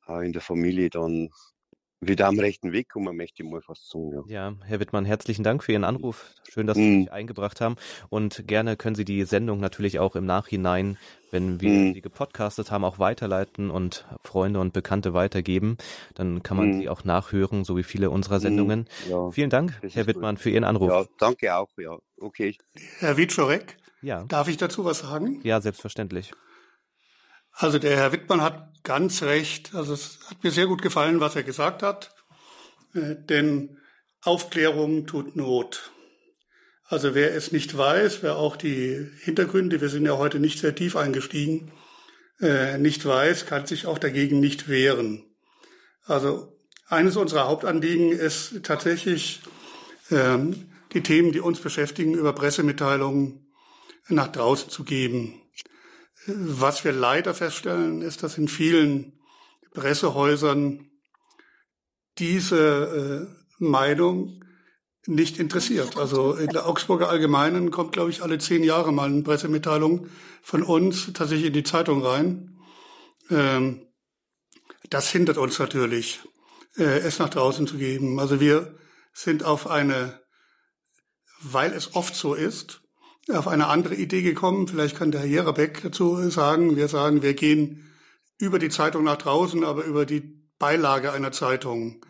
auch 0.05 0.19
in 0.19 0.33
der 0.33 0.41
Familie 0.41 0.89
dann 0.89 1.29
wieder 2.07 2.27
am 2.27 2.39
rechten 2.39 2.71
Weg 2.71 2.89
kommen, 2.89 3.15
möchte 3.15 3.43
ich 3.43 3.49
mal 3.49 3.61
fast 3.61 3.89
sagen. 3.89 4.23
Ja. 4.27 4.49
ja, 4.49 4.55
Herr 4.65 4.79
Wittmann, 4.79 5.05
herzlichen 5.05 5.43
Dank 5.43 5.63
für 5.63 5.71
Ihren 5.71 5.83
Anruf. 5.83 6.31
Schön, 6.49 6.67
dass 6.67 6.77
Sie 6.77 6.97
mm. 6.97 7.01
sich 7.01 7.11
eingebracht 7.11 7.61
haben. 7.61 7.75
Und 8.09 8.47
gerne 8.47 8.77
können 8.77 8.95
Sie 8.95 9.05
die 9.05 9.23
Sendung 9.23 9.59
natürlich 9.59 9.99
auch 9.99 10.15
im 10.15 10.25
Nachhinein, 10.25 10.97
wenn 11.31 11.61
wir 11.61 11.69
mm. 11.69 11.93
sie 11.93 12.01
gepodcastet 12.01 12.71
haben, 12.71 12.83
auch 12.83 12.99
weiterleiten 12.99 13.69
und 13.69 14.05
Freunde 14.23 14.59
und 14.59 14.73
Bekannte 14.73 15.13
weitergeben. 15.13 15.77
Dann 16.13 16.43
kann 16.43 16.57
man 16.57 16.69
mm. 16.69 16.73
sie 16.79 16.89
auch 16.89 17.03
nachhören, 17.03 17.63
so 17.63 17.77
wie 17.77 17.83
viele 17.83 18.09
unserer 18.09 18.39
Sendungen. 18.39 18.87
Ja, 19.09 19.31
Vielen 19.31 19.49
Dank, 19.49 19.79
Herr 19.91 20.07
Wittmann, 20.07 20.35
gut. 20.35 20.43
für 20.43 20.49
Ihren 20.49 20.63
Anruf. 20.63 20.89
Ja, 20.89 21.05
danke 21.19 21.55
auch. 21.55 21.69
Ja, 21.77 21.97
okay. 22.19 22.55
Herr 22.99 23.17
Wiczorek, 23.17 23.77
ja. 24.01 24.23
darf 24.25 24.47
ich 24.47 24.57
dazu 24.57 24.85
was 24.85 24.99
sagen? 24.99 25.39
Ja, 25.43 25.59
selbstverständlich. 25.61 26.33
Also 27.53 27.79
der 27.79 27.95
Herr 27.95 28.11
Wittmann 28.11 28.41
hat 28.41 28.83
ganz 28.83 29.23
recht. 29.23 29.73
Also 29.75 29.93
es 29.93 30.19
hat 30.29 30.43
mir 30.43 30.51
sehr 30.51 30.67
gut 30.67 30.81
gefallen, 30.81 31.19
was 31.19 31.35
er 31.35 31.43
gesagt 31.43 31.83
hat. 31.83 32.13
Äh, 32.93 33.15
denn 33.17 33.77
Aufklärung 34.21 35.05
tut 35.05 35.35
Not. 35.35 35.91
Also 36.87 37.15
wer 37.15 37.33
es 37.33 37.51
nicht 37.51 37.77
weiß, 37.77 38.23
wer 38.23 38.37
auch 38.37 38.55
die 38.55 39.09
Hintergründe, 39.21 39.81
wir 39.81 39.89
sind 39.89 40.05
ja 40.05 40.17
heute 40.17 40.39
nicht 40.39 40.59
sehr 40.59 40.75
tief 40.75 40.95
eingestiegen, 40.95 41.71
äh, 42.39 42.77
nicht 42.77 43.05
weiß, 43.05 43.45
kann 43.45 43.65
sich 43.65 43.85
auch 43.85 43.97
dagegen 43.97 44.39
nicht 44.39 44.67
wehren. 44.67 45.23
Also 46.05 46.57
eines 46.87 47.15
unserer 47.15 47.47
Hauptanliegen 47.47 48.11
ist 48.11 48.63
tatsächlich 48.63 49.41
ähm, 50.11 50.69
die 50.93 51.01
Themen, 51.01 51.31
die 51.31 51.39
uns 51.39 51.59
beschäftigen, 51.59 52.13
über 52.13 52.33
Pressemitteilungen 52.33 53.47
nach 54.09 54.27
draußen 54.27 54.69
zu 54.69 54.83
geben. 54.83 55.41
Was 56.25 56.83
wir 56.83 56.93
leider 56.93 57.33
feststellen, 57.33 58.01
ist, 58.01 58.23
dass 58.23 58.37
in 58.37 58.47
vielen 58.47 59.19
Pressehäusern 59.73 60.89
diese 62.17 63.27
äh, 63.29 63.63
Meinung 63.63 64.43
nicht 65.05 65.37
interessiert. 65.37 65.97
Also 65.97 66.33
in 66.33 66.49
der 66.49 66.65
Augsburger 66.65 67.09
Allgemeinen 67.09 67.71
kommt, 67.71 67.91
glaube 67.91 68.09
ich, 68.09 68.21
alle 68.21 68.37
zehn 68.37 68.63
Jahre 68.63 68.93
mal 68.93 69.09
eine 69.09 69.23
Pressemitteilung 69.23 70.07
von 70.41 70.63
uns 70.63 71.11
tatsächlich 71.13 71.47
in 71.47 71.53
die 71.53 71.63
Zeitung 71.63 72.05
rein. 72.05 72.57
Ähm, 73.29 73.87
das 74.89 75.09
hindert 75.09 75.37
uns 75.37 75.59
natürlich, 75.59 76.21
äh, 76.77 76.99
es 76.99 77.19
nach 77.19 77.29
draußen 77.29 77.67
zu 77.67 77.77
geben. 77.77 78.19
Also 78.19 78.39
wir 78.39 78.77
sind 79.11 79.43
auf 79.43 79.67
eine, 79.67 80.21
weil 81.41 81.73
es 81.73 81.95
oft 81.95 82.15
so 82.15 82.33
ist, 82.33 82.82
auf 83.31 83.47
eine 83.47 83.67
andere 83.67 83.95
Idee 83.95 84.21
gekommen. 84.21 84.67
Vielleicht 84.67 84.97
kann 84.97 85.11
der 85.11 85.21
Herr 85.21 85.27
Jerebeck 85.27 85.81
dazu 85.83 86.29
sagen. 86.29 86.75
Wir 86.75 86.87
sagen, 86.87 87.21
wir 87.21 87.33
gehen 87.33 87.89
über 88.37 88.59
die 88.59 88.69
Zeitung 88.69 89.03
nach 89.03 89.17
draußen, 89.17 89.63
aber 89.63 89.83
über 89.85 90.05
die 90.05 90.21
Beilage 90.59 91.13
einer 91.13 91.31
Zeitung. 91.31 92.01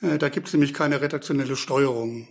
Äh, 0.00 0.18
da 0.18 0.28
gibt 0.28 0.48
es 0.48 0.54
nämlich 0.54 0.74
keine 0.74 1.00
redaktionelle 1.00 1.56
Steuerung. 1.56 2.28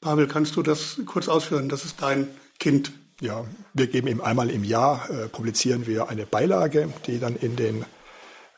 Pavel, 0.00 0.28
kannst 0.28 0.56
du 0.56 0.62
das 0.62 1.00
kurz 1.06 1.28
ausführen? 1.28 1.68
Das 1.68 1.84
ist 1.84 2.00
dein 2.00 2.28
Kind. 2.58 2.92
Ja, 3.20 3.44
wir 3.74 3.88
geben 3.88 4.06
ihm 4.06 4.20
einmal 4.20 4.48
im 4.48 4.62
Jahr, 4.62 5.10
äh, 5.10 5.28
publizieren 5.28 5.86
wir 5.86 6.08
eine 6.08 6.24
Beilage, 6.24 6.88
die 7.06 7.18
dann 7.18 7.34
in 7.34 7.56
den 7.56 7.84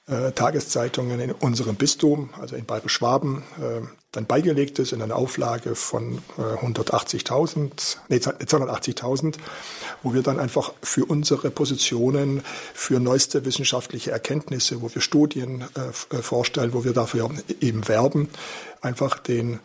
äh, 0.07 0.33
Tageszeitungen 0.33 1.18
in 1.18 1.33
unserem 1.33 1.76
Bistum, 1.76 2.31
also 2.39 2.57
in 2.57 2.66
Bayerisch-Schwaben, 2.66 3.43
äh, 3.59 3.81
dann 4.13 4.27
beigelegt 4.27 4.79
ist 4.81 4.93
in 4.93 5.03
einer 5.03 5.15
Auflage 5.15 5.77
von 5.77 6.19
äh, 6.37 6.67
180.000, 6.67 7.97
nee, 8.09 8.17
280.000, 8.17 9.37
wo 10.03 10.15
wir 10.15 10.23
dann 10.23 10.41
einfach 10.41 10.73
für 10.83 11.05
unsere 11.05 11.51
Positionen, 11.51 12.43
für 12.75 12.99
neueste 12.99 13.45
wissenschaftliche 13.45 14.11
Erkenntnisse, 14.11 14.83
wo 14.83 14.93
wir 14.93 15.01
Studien 15.01 15.65
äh, 15.77 16.17
äh, 16.17 16.23
vorstellen, 16.23 16.73
wo 16.73 16.85
wir 16.85 16.93
dafür 16.93 17.31
eben 17.61 17.87
werben, 17.87 18.29
einfach 18.81 19.19
den, 19.21 19.61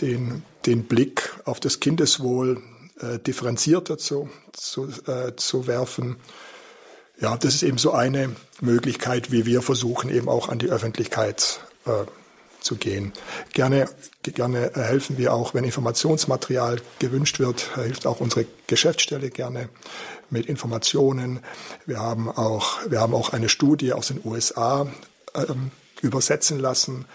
den, 0.00 0.44
den 0.64 0.84
Blick 0.84 1.34
auf 1.44 1.58
das 1.58 1.80
Kindeswohl 1.80 2.62
äh, 3.00 3.18
differenzierter 3.18 3.98
zu, 3.98 4.30
zu, 4.52 4.88
äh, 5.06 5.34
zu 5.34 5.66
werfen. 5.66 6.16
Ja, 7.20 7.36
das 7.36 7.56
ist 7.56 7.64
eben 7.64 7.78
so 7.78 7.90
eine 7.90 8.36
Möglichkeit, 8.60 9.32
wie 9.32 9.46
wir 9.46 9.62
versuchen, 9.62 10.10
eben 10.10 10.28
auch 10.28 10.48
an 10.48 10.60
die 10.60 10.68
Öffentlichkeit 10.68 11.60
äh, 11.86 12.04
zu 12.66 12.76
gehen. 12.76 13.12
Gerne, 13.54 13.88
gerne 14.22 14.72
helfen 14.74 15.16
wir 15.16 15.32
auch, 15.32 15.54
wenn 15.54 15.64
Informationsmaterial 15.64 16.80
gewünscht 16.98 17.38
wird, 17.38 17.74
hilft 17.76 18.06
auch 18.06 18.20
unsere 18.20 18.46
Geschäftsstelle 18.66 19.30
gerne 19.30 19.68
mit 20.28 20.46
Informationen. 20.46 21.40
Wir 21.86 22.00
haben 22.00 22.28
auch, 22.28 22.78
wir 22.88 23.00
haben 23.00 23.14
auch 23.14 23.30
eine 23.30 23.48
Studie 23.48 23.92
aus 23.92 24.08
den 24.08 24.20
USA 24.24 24.86
äh, 25.32 25.46
übersetzen 26.02 26.58
lassen, 26.58 27.06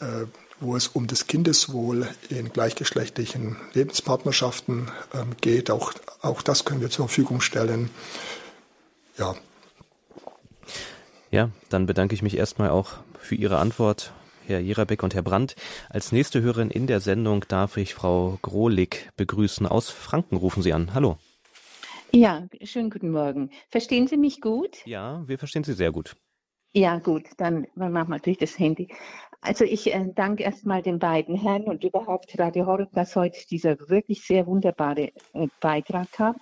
äh, 0.00 0.26
wo 0.60 0.74
es 0.74 0.88
um 0.88 1.06
das 1.06 1.28
Kindeswohl 1.28 2.08
in 2.30 2.52
gleichgeschlechtlichen 2.52 3.56
Lebenspartnerschaften 3.74 4.90
äh, 5.12 5.18
geht. 5.40 5.70
Auch, 5.70 5.92
auch 6.20 6.42
das 6.42 6.64
können 6.64 6.80
wir 6.80 6.90
zur 6.90 7.06
Verfügung 7.06 7.40
stellen 7.40 7.90
ja. 9.18 9.34
Ja, 11.30 11.50
dann 11.68 11.86
bedanke 11.86 12.14
ich 12.14 12.22
mich 12.22 12.36
erstmal 12.36 12.70
auch 12.70 12.92
für 13.20 13.34
Ihre 13.34 13.58
Antwort, 13.58 14.12
Herr 14.48 14.60
Jerabeck 14.60 15.02
und 15.02 15.14
Herr 15.14 15.22
Brandt. 15.22 15.56
Als 15.90 16.10
nächste 16.10 16.40
Hörerin 16.40 16.70
in 16.70 16.86
der 16.86 17.00
Sendung 17.00 17.44
darf 17.48 17.76
ich 17.76 17.94
Frau 17.94 18.38
Grohlig 18.42 19.10
begrüßen. 19.16 19.66
Aus 19.66 19.90
Franken 19.90 20.36
rufen 20.36 20.62
Sie 20.62 20.72
an. 20.72 20.94
Hallo. 20.94 21.18
Ja, 22.12 22.48
schönen 22.62 22.88
guten 22.88 23.10
Morgen. 23.10 23.50
Verstehen 23.68 24.06
Sie 24.06 24.16
mich 24.16 24.40
gut? 24.40 24.78
Ja, 24.86 25.22
wir 25.26 25.38
verstehen 25.38 25.64
Sie 25.64 25.74
sehr 25.74 25.92
gut. 25.92 26.16
Ja, 26.72 26.98
gut, 26.98 27.24
dann 27.36 27.66
machen 27.74 27.92
wir 27.92 28.04
natürlich 28.04 28.38
das 28.38 28.58
Handy. 28.58 28.88
Also 29.40 29.64
ich 29.64 29.92
äh, 29.94 30.06
danke 30.14 30.42
erstmal 30.42 30.82
den 30.82 30.98
beiden 30.98 31.36
Herren 31.36 31.64
und 31.64 31.84
überhaupt 31.84 32.38
Radio 32.38 32.66
Horeb, 32.66 32.90
dass 32.92 33.14
heute 33.14 33.38
dieser 33.48 33.78
wirklich 33.88 34.26
sehr 34.26 34.46
wunderbare 34.46 35.12
äh, 35.32 35.46
Beitrag 35.60 36.10
kam. 36.12 36.36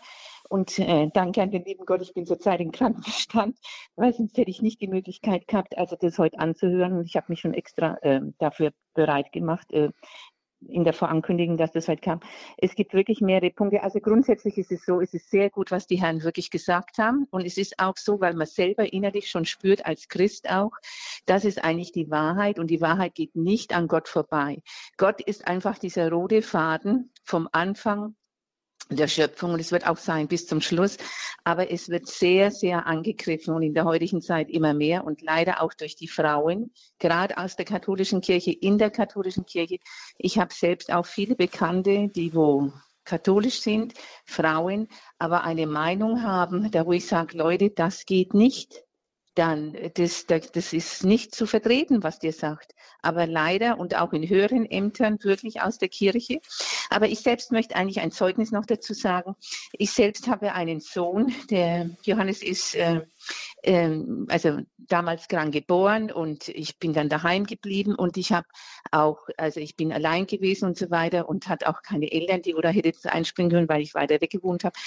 Und 0.49 0.78
äh, 0.78 1.11
danke 1.12 1.42
an 1.42 1.51
den 1.51 1.64
lieben 1.64 1.86
Gott, 1.86 2.03
ich 2.03 2.14
bin 2.14 2.26
zurzeit 2.26 2.61
im 2.61 2.72
Krankenstand, 2.72 3.59
weil 3.97 4.12
sonst 4.14 4.36
hätte 4.36 4.51
ich 4.51 4.62
nicht 4.62 4.80
die 4.80 4.88
Möglichkeit 4.88 5.49
gehabt, 5.49 5.76
also 5.76 5.97
das 5.99 6.18
heute 6.18 6.38
anzuhören. 6.38 6.94
Und 6.94 7.07
ich 7.07 7.16
habe 7.16 7.26
mich 7.28 7.40
schon 7.40 7.55
extra 7.55 7.97
äh, 8.03 8.20
dafür 8.38 8.72
bereit 8.94 9.32
gemacht, 9.32 9.72
äh, 9.72 9.90
in 10.68 10.84
der 10.84 10.92
Vorankündigung, 10.92 11.57
dass 11.57 11.72
das 11.72 11.88
heute 11.88 12.01
kam. 12.01 12.20
Es 12.57 12.74
gibt 12.74 12.94
wirklich 12.94 13.20
mehrere 13.20 13.51
Punkte. 13.51 13.82
Also 13.82 14.01
grundsätzlich 14.01 14.57
ist 14.59 14.72
es 14.72 14.84
so, 14.84 15.01
es 15.01 15.12
ist 15.14 15.30
sehr 15.30 15.51
gut, 15.51 15.70
was 15.70 15.86
die 15.86 16.01
Herren 16.01 16.22
wirklich 16.22 16.51
gesagt 16.51 16.99
haben. 16.99 17.26
Und 17.30 17.44
es 17.44 17.57
ist 17.57 17.78
auch 17.78 17.97
so, 17.97 18.20
weil 18.20 18.34
man 18.34 18.47
selber 18.47 18.92
innerlich 18.92 19.30
schon 19.30 19.44
spürt, 19.44 19.84
als 19.86 20.09
Christ 20.09 20.51
auch, 20.51 20.72
das 21.26 21.44
ist 21.44 21.62
eigentlich 21.62 21.92
die 21.92 22.11
Wahrheit. 22.11 22.59
Und 22.59 22.68
die 22.68 22.80
Wahrheit 22.80 23.14
geht 23.14 23.36
nicht 23.36 23.74
an 23.74 23.86
Gott 23.88 24.09
vorbei. 24.09 24.62
Gott 24.97 25.20
ist 25.20 25.47
einfach 25.47 25.78
dieser 25.78 26.11
rote 26.11 26.42
Faden 26.42 27.12
vom 27.22 27.49
Anfang 27.53 28.16
der 28.89 29.09
Schöpfung 29.09 29.53
und 29.53 29.61
es 29.61 29.72
wird 29.72 29.87
auch 29.87 29.97
sein 29.97 30.28
bis 30.28 30.47
zum 30.47 30.61
Schluss. 30.61 30.97
Aber 31.45 31.70
es 31.70 31.89
wird 31.89 32.09
sehr, 32.09 32.51
sehr 32.51 32.87
angegriffen 32.87 33.55
und 33.55 33.62
in 33.62 33.74
der 33.74 33.84
heutigen 33.84 34.20
Zeit 34.20 34.51
immer 34.51 34.74
mehr 34.74 35.05
und 35.05 35.22
leider 35.22 35.62
auch 35.62 35.74
durch 35.74 35.97
die 35.97 36.09
Frauen, 36.09 36.72
gerade 36.99 37.39
aus 37.39 37.57
der 37.57 37.64
katholischen 37.64 38.20
Kirche, 38.20 38.53
in 38.53 38.78
der 38.78 38.91
katholischen 38.91 39.47
Kirche. 39.47 39.78
Ich 40.18 40.39
habe 40.39 40.53
selbst 40.53 40.93
auch 40.93 41.07
viele 41.07 41.37
Bekannte, 41.37 42.09
die 42.09 42.34
wo 42.34 42.72
katholisch 43.05 43.61
sind, 43.61 43.95
Frauen, 44.24 44.89
aber 45.18 45.45
eine 45.45 45.66
Meinung 45.66 46.22
haben, 46.22 46.70
da 46.72 46.87
wo 46.87 46.93
ich 46.93 47.07
sage, 47.07 47.39
Leute, 47.39 47.70
das 47.70 48.05
geht 48.07 48.34
nicht. 48.34 48.84
dann 49.37 49.76
das, 49.95 50.26
das 50.26 50.72
ist 50.72 51.05
nicht 51.05 51.34
zu 51.34 51.47
vertreten, 51.47 52.03
was 52.03 52.18
dir 52.18 52.32
sagt. 52.32 52.72
Aber 53.03 53.26
leider 53.26 53.78
und 53.78 53.97
auch 53.97 54.12
in 54.12 54.28
höheren 54.28 54.66
Ämtern 54.70 55.18
wirklich 55.22 55.61
aus 55.61 55.78
der 55.78 55.88
Kirche. 55.88 56.40
Aber 56.90 57.09
ich 57.09 57.20
selbst 57.20 57.53
möchte 57.53 57.76
eigentlich 57.76 58.01
ein 58.01 58.11
Zeugnis 58.11 58.53
noch 58.53 58.66
dazu 58.66 58.94
sagen. 58.94 59.36
Ich 59.72 59.90
selbst 59.90 60.28
habe 60.28 60.53
einen 60.53 60.80
Sohn, 60.80 61.34
der 61.51 61.90
Johannes 62.03 62.42
ist 62.42 62.74
äh, 62.74 63.03
äh, 63.62 64.03
also 64.28 64.61
damals 64.78 65.28
krank 65.28 65.53
geboren 65.53 66.12
und 66.12 66.49
ich 66.49 66.78
bin 66.78 66.92
dann 66.92 67.09
daheim 67.09 67.44
geblieben 67.44 67.94
und 67.94 68.16
ich 68.16 68.32
habe 68.32 68.47
auch, 68.92 69.18
also 69.36 69.61
ich 69.61 69.76
bin 69.76 69.92
allein 69.92 70.26
gewesen 70.26 70.66
und 70.66 70.78
so 70.78 70.90
weiter 70.90 71.28
und 71.28 71.49
hatte 71.49 71.68
auch 71.68 71.82
keine 71.82 72.11
Eltern, 72.12 72.42
die 72.42 72.55
oder 72.55 72.70
hätte 72.70 72.92
einspringen 73.12 73.51
können, 73.51 73.68
weil 73.68 73.82
ich 73.82 73.94
weiter 73.94 74.20
weg 74.20 74.30
gewohnt 74.30 74.64
habe 74.64 74.78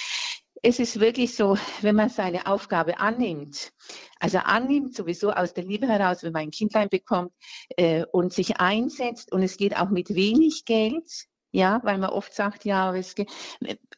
es 0.62 0.78
ist 0.78 1.00
wirklich 1.00 1.34
so, 1.34 1.56
wenn 1.80 1.96
man 1.96 2.08
seine 2.08 2.46
Aufgabe 2.46 2.98
annimmt, 2.98 3.72
also 4.18 4.38
annimmt 4.38 4.94
sowieso 4.94 5.30
aus 5.32 5.54
der 5.54 5.64
Liebe 5.64 5.88
heraus, 5.88 6.22
wenn 6.22 6.32
man 6.32 6.42
ein 6.42 6.50
Kindlein 6.50 6.88
bekommt 6.88 7.32
äh, 7.76 8.04
und 8.12 8.32
sich 8.32 8.58
einsetzt 8.58 9.32
und 9.32 9.42
es 9.42 9.56
geht 9.56 9.76
auch 9.76 9.90
mit 9.90 10.14
wenig 10.14 10.64
Geld, 10.64 11.26
ja, 11.52 11.80
weil 11.82 11.98
man 11.98 12.10
oft 12.10 12.32
sagt, 12.32 12.64
ja, 12.64 12.94
es 12.94 13.14
geht, 13.14 13.30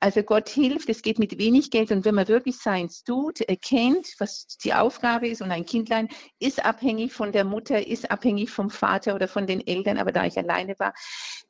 also 0.01 0.23
Gott 0.23 0.49
hilft, 0.49 0.89
es 0.89 1.03
geht 1.03 1.19
mit 1.19 1.39
wenig 1.39 1.71
Geld 1.71 1.91
und 1.91 2.05
wenn 2.05 2.15
man 2.15 2.29
wirklich 2.29 2.57
seins 2.57 3.05
tut, 3.05 3.41
erkennt, 3.43 4.15
was 4.19 4.47
die 4.65 4.73
Aufgabe 4.73 5.29
ist 5.29 5.43
und 5.43 5.51
ein 5.51 5.67
Kindlein 5.67 6.09
ist 6.39 6.65
abhängig 6.65 7.13
von 7.13 7.33
der 7.33 7.45
Mutter, 7.45 7.87
ist 7.87 8.11
abhängig 8.11 8.51
vom 8.51 8.71
Vater 8.71 9.15
oder 9.15 9.29
von 9.29 9.47
den 9.47 9.67
Eltern, 9.67 9.99
aber 9.99 10.13
da 10.13 10.25
ich 10.25 10.39
alleine 10.39 10.79
war, 10.79 10.95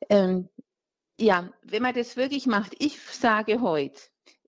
ähm, 0.09 0.49
ja, 1.19 1.53
wenn 1.61 1.83
man 1.83 1.93
das 1.93 2.17
wirklich 2.17 2.47
macht, 2.47 2.75
ich 2.79 2.99
sage 2.99 3.61
heute, 3.61 4.01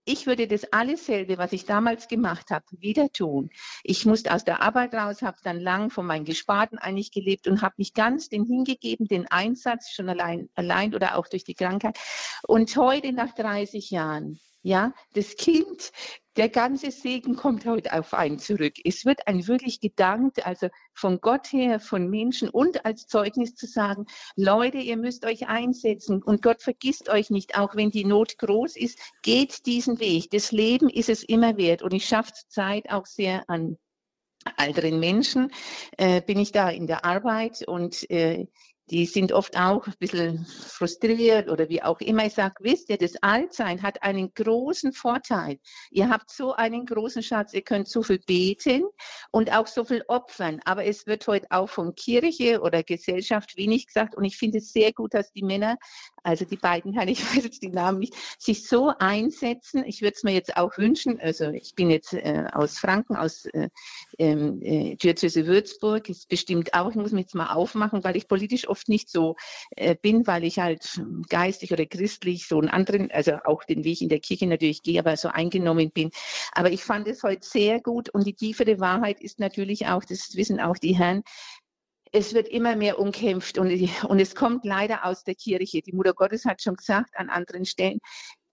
ich 0.06 0.28
würde 0.28 0.48
das 0.48 0.72
alles 0.72 1.06
selbe, 1.08 1.38
was 1.38 1.52
ich 1.52 1.66
damals 1.66 2.08
gemacht 2.08 2.52
habe, 2.52 2.66
wieder 2.72 3.12
tun. 3.12 3.50
Ich 3.84 4.06
musste 4.06 4.34
aus 4.34 4.46
der 4.46 4.62
Arbeit 4.62 4.94
raus, 4.94 5.24
habe 5.24 5.38
dann 5.44 5.60
lang 5.60 5.90
von 5.90 6.06
meinen 6.06 6.26
Gesparten 6.26 6.78
eigentlich 6.78 7.12
gelebt 7.12 7.48
und 7.48 7.62
habe 7.62 7.76
mich 7.78 7.94
ganz 7.94 8.30
den 8.30 8.46
hingegeben, 8.46 9.08
den 9.08 9.28
Einsatz 9.28 9.92
schon 9.92 10.08
allein, 10.08 10.50
allein 10.56 10.94
oder 10.94 11.18
auch 11.18 11.28
durch 11.28 11.44
die 11.44 11.56
Krankheit. 11.56 11.98
Und 12.48 12.76
heute 12.78 13.12
nach 13.14 13.34
30 13.34 13.90
Jahren 13.90 14.40
ja, 14.66 14.96
das 15.14 15.36
Kind, 15.36 15.92
der 16.38 16.50
ganze 16.50 16.90
Segen 16.90 17.36
kommt 17.36 17.68
heute 17.68 17.94
auf 17.94 18.16
einen 18.16 18.40
zurück. 18.40 18.74
Es 18.84 19.06
wird 19.06 19.28
ein 19.28 19.46
wirklich 19.46 19.80
gedankt, 19.80 20.44
also 20.44 20.70
von 20.96 21.22
Gott 21.22 21.54
her, 21.54 21.80
von 21.80 22.10
Menschen 22.10 22.50
und 22.50 22.84
als 22.84 23.06
Zeugnis 23.06 23.54
zu 23.54 23.68
sagen, 23.68 24.08
Leute, 24.36 24.80
ihr 24.80 24.98
müsst 24.98 25.24
euch 25.24 25.48
einsetzen 25.48 26.24
und 26.24 26.42
Gott 26.42 26.64
vergisst 26.64 27.10
euch 27.10 27.30
nicht, 27.30 27.60
auch 27.60 27.76
wenn 27.76 27.92
die 27.92 28.06
Not 28.06 28.40
groß 28.40 28.76
ist, 28.76 28.98
geht 29.22 29.68
diesen 29.68 30.00
Weg. 30.00 30.32
Das 30.32 30.52
Leben 30.52 30.90
ist 30.90 31.10
es 31.10 31.22
immer 31.22 31.58
wert 31.58 31.84
und 31.84 31.94
ich 31.94 32.08
schaffe 32.08 32.34
Zeit 32.48 32.90
auch 32.90 33.06
sehr 33.06 33.48
an 33.48 33.78
älteren 34.58 35.00
Menschen, 35.00 35.52
äh, 35.98 36.22
bin 36.22 36.40
ich 36.40 36.52
da 36.52 36.70
in 36.70 36.88
der 36.88 37.06
Arbeit 37.06 37.68
und 37.68 38.10
äh, 38.10 38.48
die 38.90 39.06
sind 39.06 39.32
oft 39.32 39.58
auch 39.58 39.88
ein 39.88 39.94
bisschen 40.00 40.46
frustriert 40.46 41.50
oder 41.50 41.70
wie 41.70 41.82
auch 41.82 42.00
immer. 42.02 42.26
Ich 42.26 42.34
sage, 42.34 42.56
wisst 42.60 42.90
ihr, 42.90 42.98
das 42.98 43.16
Altsein 43.22 43.82
hat 43.82 44.04
einen 44.04 44.34
großen 44.34 44.94
Vorteil. 44.94 45.60
Ihr 45.90 46.10
habt 46.10 46.30
so 46.30 46.54
einen 46.54 46.86
großen 46.86 47.24
Schatz, 47.24 47.54
ihr 47.54 47.64
könnt 47.64 47.88
so 47.88 48.04
viel 48.04 48.20
beten 48.20 48.84
und 49.32 49.52
auch 49.52 49.68
so 49.68 49.84
viel 49.84 50.04
opfern. 50.08 50.60
Aber 50.66 50.86
es 50.86 51.08
wird 51.08 51.28
heute 51.28 51.48
auch 51.50 51.70
von 51.70 51.96
Kirche 51.96 52.62
oder 52.62 52.84
Gesellschaft 52.84 53.58
wenig 53.58 53.88
gesagt. 53.88 54.16
Und 54.16 54.24
ich 54.24 54.38
finde 54.38 54.60
es 54.60 54.72
sehr 54.72 54.94
gut, 54.94 55.16
dass 55.16 55.32
die 55.32 55.44
Männer, 55.44 55.78
also 56.26 56.46
die 56.46 56.58
beiden 56.58 56.94
Herren, 56.96 57.08
ich 57.08 57.24
weiß 57.24 57.44
jetzt 57.44 57.62
die 57.62 57.70
Namen 57.70 58.00
nicht, 58.00 58.16
sich 58.40 58.68
so 58.68 58.92
einsetzen. 59.00 59.84
Ich 59.86 60.02
würde 60.02 60.14
es 60.16 60.24
mir 60.24 60.34
jetzt 60.34 60.58
auch 60.58 60.78
wünschen. 60.78 61.20
Also 61.20 61.50
ich 61.52 61.76
bin 61.76 61.90
jetzt 61.90 62.14
äh, 62.14 62.46
aus 62.52 62.80
Franken, 62.80 63.16
aus 63.16 63.46
äh, 63.46 63.70
ähm, 64.18 64.62
äh, 64.62 64.96
Diözese 64.96 65.46
Würzburg. 65.46 66.10
Ist 66.10 66.28
bestimmt 66.28 66.74
auch, 66.74 66.90
ich 66.90 66.96
muss 66.96 67.12
mich 67.12 67.26
jetzt 67.26 67.36
mal 67.36 67.54
aufmachen, 67.54 68.04
weil 68.04 68.16
ich 68.16 68.28
politisch 68.28 68.68
oft 68.68 68.90
nicht 68.90 69.10
so 69.10 69.36
äh, 69.76 69.96
bin, 69.96 70.26
weil 70.28 70.44
ich 70.44 70.60
halt 70.60 71.02
geistig 71.30 71.72
oder 71.72 71.86
christlich 71.86 72.48
so 72.48 72.60
einen 72.60 72.70
anderen, 72.70 73.12
also 73.12 73.34
auch 73.46 73.64
den 73.64 73.84
Weg 73.84 74.02
in 74.02 74.10
der 74.10 74.20
Kirche 74.20 74.48
natürlich 74.48 74.82
gehe, 74.82 75.00
aber 75.00 75.18
so 75.18 75.30
eingenommen 75.30 75.92
bin. 75.92 76.12
Aber 76.54 76.72
ich 76.72 76.84
fand 76.84 77.08
es 77.08 77.24
heute 77.24 77.46
sehr 77.46 77.80
gut 77.82 78.10
und 78.10 78.26
die 78.26 78.34
tiefere 78.34 78.80
Wahrheit 78.80 79.22
ist 79.22 79.40
natürlich 79.40 79.88
auch, 79.88 80.04
das 80.04 80.36
wissen 80.36 80.60
auch 80.60 80.78
die 80.78 80.96
Herren, 80.96 81.24
es 82.16 82.34
wird 82.34 82.48
immer 82.48 82.78
mehr 82.78 82.98
umkämpft 82.98 83.58
und, 83.58 83.70
und 84.06 84.20
es 84.20 84.36
kommt 84.36 84.64
leider 84.64 85.06
aus 85.06 85.24
der 85.24 85.36
Kirche. 85.36 85.82
Die 85.82 85.92
Mutter 85.92 86.14
Gottes 86.14 86.46
hat 86.46 86.62
schon 86.62 86.76
gesagt 86.76 87.16
an 87.18 87.30
anderen 87.30 87.66
Stellen, 87.66 88.00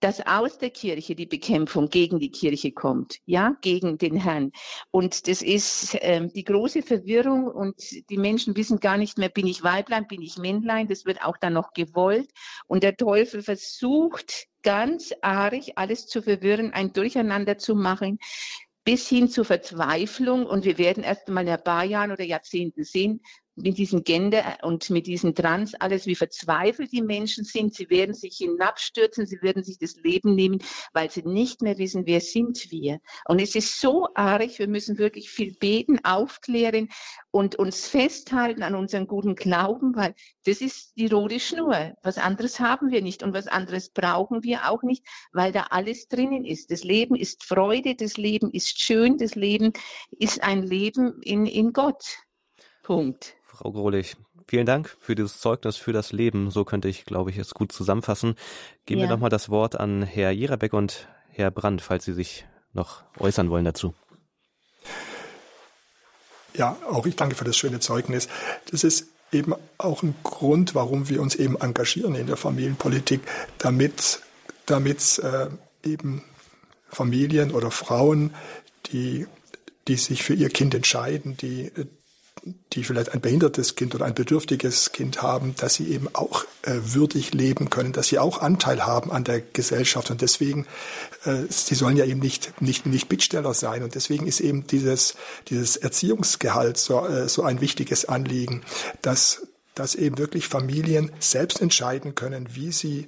dass 0.01 0.19
aus 0.27 0.57
der 0.57 0.69
Kirche 0.69 1.15
die 1.15 1.25
Bekämpfung 1.25 1.89
gegen 1.89 2.19
die 2.19 2.29
Kirche 2.29 2.73
kommt, 2.73 3.19
ja, 3.25 3.55
gegen 3.61 3.97
den 3.97 4.17
Herrn. 4.17 4.51
Und 4.91 5.29
das 5.29 5.41
ist 5.41 5.97
ähm, 6.01 6.29
die 6.33 6.43
große 6.43 6.81
Verwirrung 6.81 7.47
und 7.47 7.75
die 8.09 8.17
Menschen 8.17 8.53
wissen 8.57 8.81
gar 8.81 8.97
nicht 8.97 9.17
mehr, 9.17 9.29
bin 9.29 9.47
ich 9.47 9.63
Weiblein, 9.63 10.07
bin 10.07 10.21
ich 10.21 10.37
Männlein, 10.37 10.89
das 10.89 11.05
wird 11.05 11.23
auch 11.23 11.37
dann 11.37 11.53
noch 11.53 11.71
gewollt. 11.71 12.29
Und 12.67 12.83
der 12.83 12.97
Teufel 12.97 13.43
versucht 13.43 14.47
ganz 14.61 15.13
arg 15.21 15.53
alles 15.75 16.07
zu 16.07 16.21
verwirren, 16.21 16.73
ein 16.73 16.91
Durcheinander 16.91 17.57
zu 17.57 17.73
machen, 17.73 18.19
bis 18.83 19.07
hin 19.07 19.29
zur 19.29 19.45
Verzweiflung. 19.45 20.45
Und 20.45 20.65
wir 20.65 20.77
werden 20.77 21.03
erst 21.03 21.29
mal 21.29 21.41
in 21.41 21.49
ein 21.49 21.63
paar 21.63 21.85
Jahren 21.85 22.11
oder 22.11 22.25
Jahrzehnten 22.25 22.83
sehen, 22.83 23.21
mit 23.55 23.77
diesen 23.77 24.03
Gender 24.03 24.57
und 24.63 24.89
mit 24.89 25.07
diesen 25.07 25.35
Trans 25.35 25.75
alles, 25.75 26.05
wie 26.07 26.15
verzweifelt 26.15 26.91
die 26.91 27.01
Menschen 27.01 27.43
sind. 27.43 27.75
Sie 27.75 27.89
werden 27.89 28.15
sich 28.15 28.37
hinabstürzen, 28.37 29.25
sie 29.25 29.41
werden 29.41 29.63
sich 29.63 29.77
das 29.77 29.95
Leben 29.95 30.35
nehmen, 30.35 30.59
weil 30.93 31.11
sie 31.11 31.23
nicht 31.23 31.61
mehr 31.61 31.77
wissen, 31.77 32.05
wer 32.05 32.21
sind 32.21 32.71
wir. 32.71 32.99
Und 33.25 33.39
es 33.39 33.55
ist 33.55 33.79
so 33.79 34.07
arg, 34.15 34.57
wir 34.57 34.67
müssen 34.67 34.97
wirklich 34.97 35.29
viel 35.29 35.53
beten, 35.53 36.03
aufklären 36.03 36.89
und 37.31 37.55
uns 37.55 37.87
festhalten 37.87 38.63
an 38.63 38.75
unserem 38.75 39.07
guten 39.07 39.35
Glauben, 39.35 39.95
weil 39.95 40.15
das 40.45 40.61
ist 40.61 40.93
die 40.97 41.07
rote 41.07 41.39
Schnur. 41.39 41.93
Was 42.01 42.17
anderes 42.17 42.59
haben 42.59 42.91
wir 42.91 43.01
nicht 43.01 43.23
und 43.23 43.33
was 43.33 43.47
anderes 43.47 43.89
brauchen 43.89 44.43
wir 44.43 44.69
auch 44.69 44.83
nicht, 44.83 45.05
weil 45.31 45.51
da 45.51 45.67
alles 45.69 46.07
drinnen 46.07 46.45
ist. 46.45 46.71
Das 46.71 46.83
Leben 46.83 47.15
ist 47.15 47.43
Freude, 47.43 47.95
das 47.95 48.17
Leben 48.17 48.51
ist 48.51 48.81
schön, 48.81 49.17
das 49.17 49.35
Leben 49.35 49.73
ist 50.11 50.43
ein 50.43 50.63
Leben 50.63 51.21
in, 51.21 51.45
in 51.45 51.71
Gott. 51.71 52.03
Punkt. 52.83 53.35
Frau 53.55 53.71
Grohlich, 53.71 54.15
vielen 54.47 54.65
Dank 54.65 54.95
für 54.99 55.13
dieses 55.13 55.39
Zeugnis 55.39 55.77
für 55.77 55.93
das 55.93 56.11
Leben. 56.11 56.49
So 56.49 56.65
könnte 56.65 56.87
ich, 56.87 57.05
glaube 57.05 57.29
ich, 57.29 57.37
es 57.37 57.53
gut 57.53 57.71
zusammenfassen. 57.71 58.35
Geben 58.87 59.01
ja. 59.01 59.07
wir 59.07 59.13
nochmal 59.13 59.29
das 59.29 59.49
Wort 59.49 59.79
an 59.79 60.01
Herr 60.01 60.31
Jerabeck 60.31 60.73
und 60.73 61.07
Herr 61.29 61.51
Brandt, 61.51 61.81
falls 61.81 62.05
Sie 62.05 62.13
sich 62.13 62.45
noch 62.73 63.03
äußern 63.19 63.51
wollen 63.51 63.63
dazu. 63.63 63.93
Ja, 66.55 66.77
auch 66.89 67.05
ich 67.05 67.15
danke 67.15 67.35
für 67.35 67.45
das 67.45 67.55
schöne 67.55 67.79
Zeugnis. 67.79 68.27
Das 68.71 68.83
ist 68.83 69.07
eben 69.31 69.53
auch 69.77 70.01
ein 70.01 70.15
Grund, 70.23 70.73
warum 70.73 71.09
wir 71.09 71.21
uns 71.21 71.35
eben 71.35 71.55
engagieren 71.59 72.15
in 72.15 72.25
der 72.25 72.37
Familienpolitik, 72.37 73.21
damit, 73.59 74.21
damit 74.65 75.19
äh, 75.19 75.47
eben 75.87 76.23
Familien 76.89 77.51
oder 77.51 77.69
Frauen, 77.69 78.33
die, 78.87 79.27
die 79.87 79.95
sich 79.95 80.23
für 80.23 80.33
ihr 80.33 80.49
Kind 80.49 80.73
entscheiden, 80.73 81.37
die 81.37 81.71
die 82.73 82.83
vielleicht 82.83 83.13
ein 83.13 83.21
behindertes 83.21 83.75
Kind 83.75 83.95
oder 83.95 84.05
ein 84.05 84.15
bedürftiges 84.15 84.91
Kind 84.91 85.21
haben, 85.21 85.55
dass 85.55 85.75
sie 85.75 85.89
eben 85.89 86.13
auch 86.13 86.43
äh, 86.63 86.73
würdig 86.83 87.33
leben 87.33 87.69
können, 87.69 87.93
dass 87.93 88.07
sie 88.07 88.19
auch 88.19 88.41
Anteil 88.41 88.85
haben 88.85 89.11
an 89.11 89.23
der 89.23 89.39
Gesellschaft 89.41 90.11
und 90.11 90.21
deswegen, 90.21 90.65
äh, 91.25 91.43
sie 91.49 91.75
sollen 91.75 91.95
ja 91.95 92.05
eben 92.05 92.19
nicht, 92.19 92.61
nicht, 92.61 92.85
nicht 92.85 93.07
Bittsteller 93.07 93.53
sein 93.53 93.83
und 93.83 93.95
deswegen 93.95 94.27
ist 94.27 94.41
eben 94.41 94.67
dieses, 94.67 95.15
dieses 95.47 95.77
Erziehungsgehalt 95.77 96.77
so, 96.77 97.05
äh, 97.05 97.29
so 97.29 97.43
ein 97.43 97.61
wichtiges 97.61 98.05
Anliegen, 98.05 98.63
dass, 99.01 99.47
dass 99.75 99.95
eben 99.95 100.17
wirklich 100.17 100.47
Familien 100.47 101.11
selbst 101.19 101.61
entscheiden 101.61 102.15
können, 102.15 102.49
wie 102.55 102.71
sie 102.71 103.07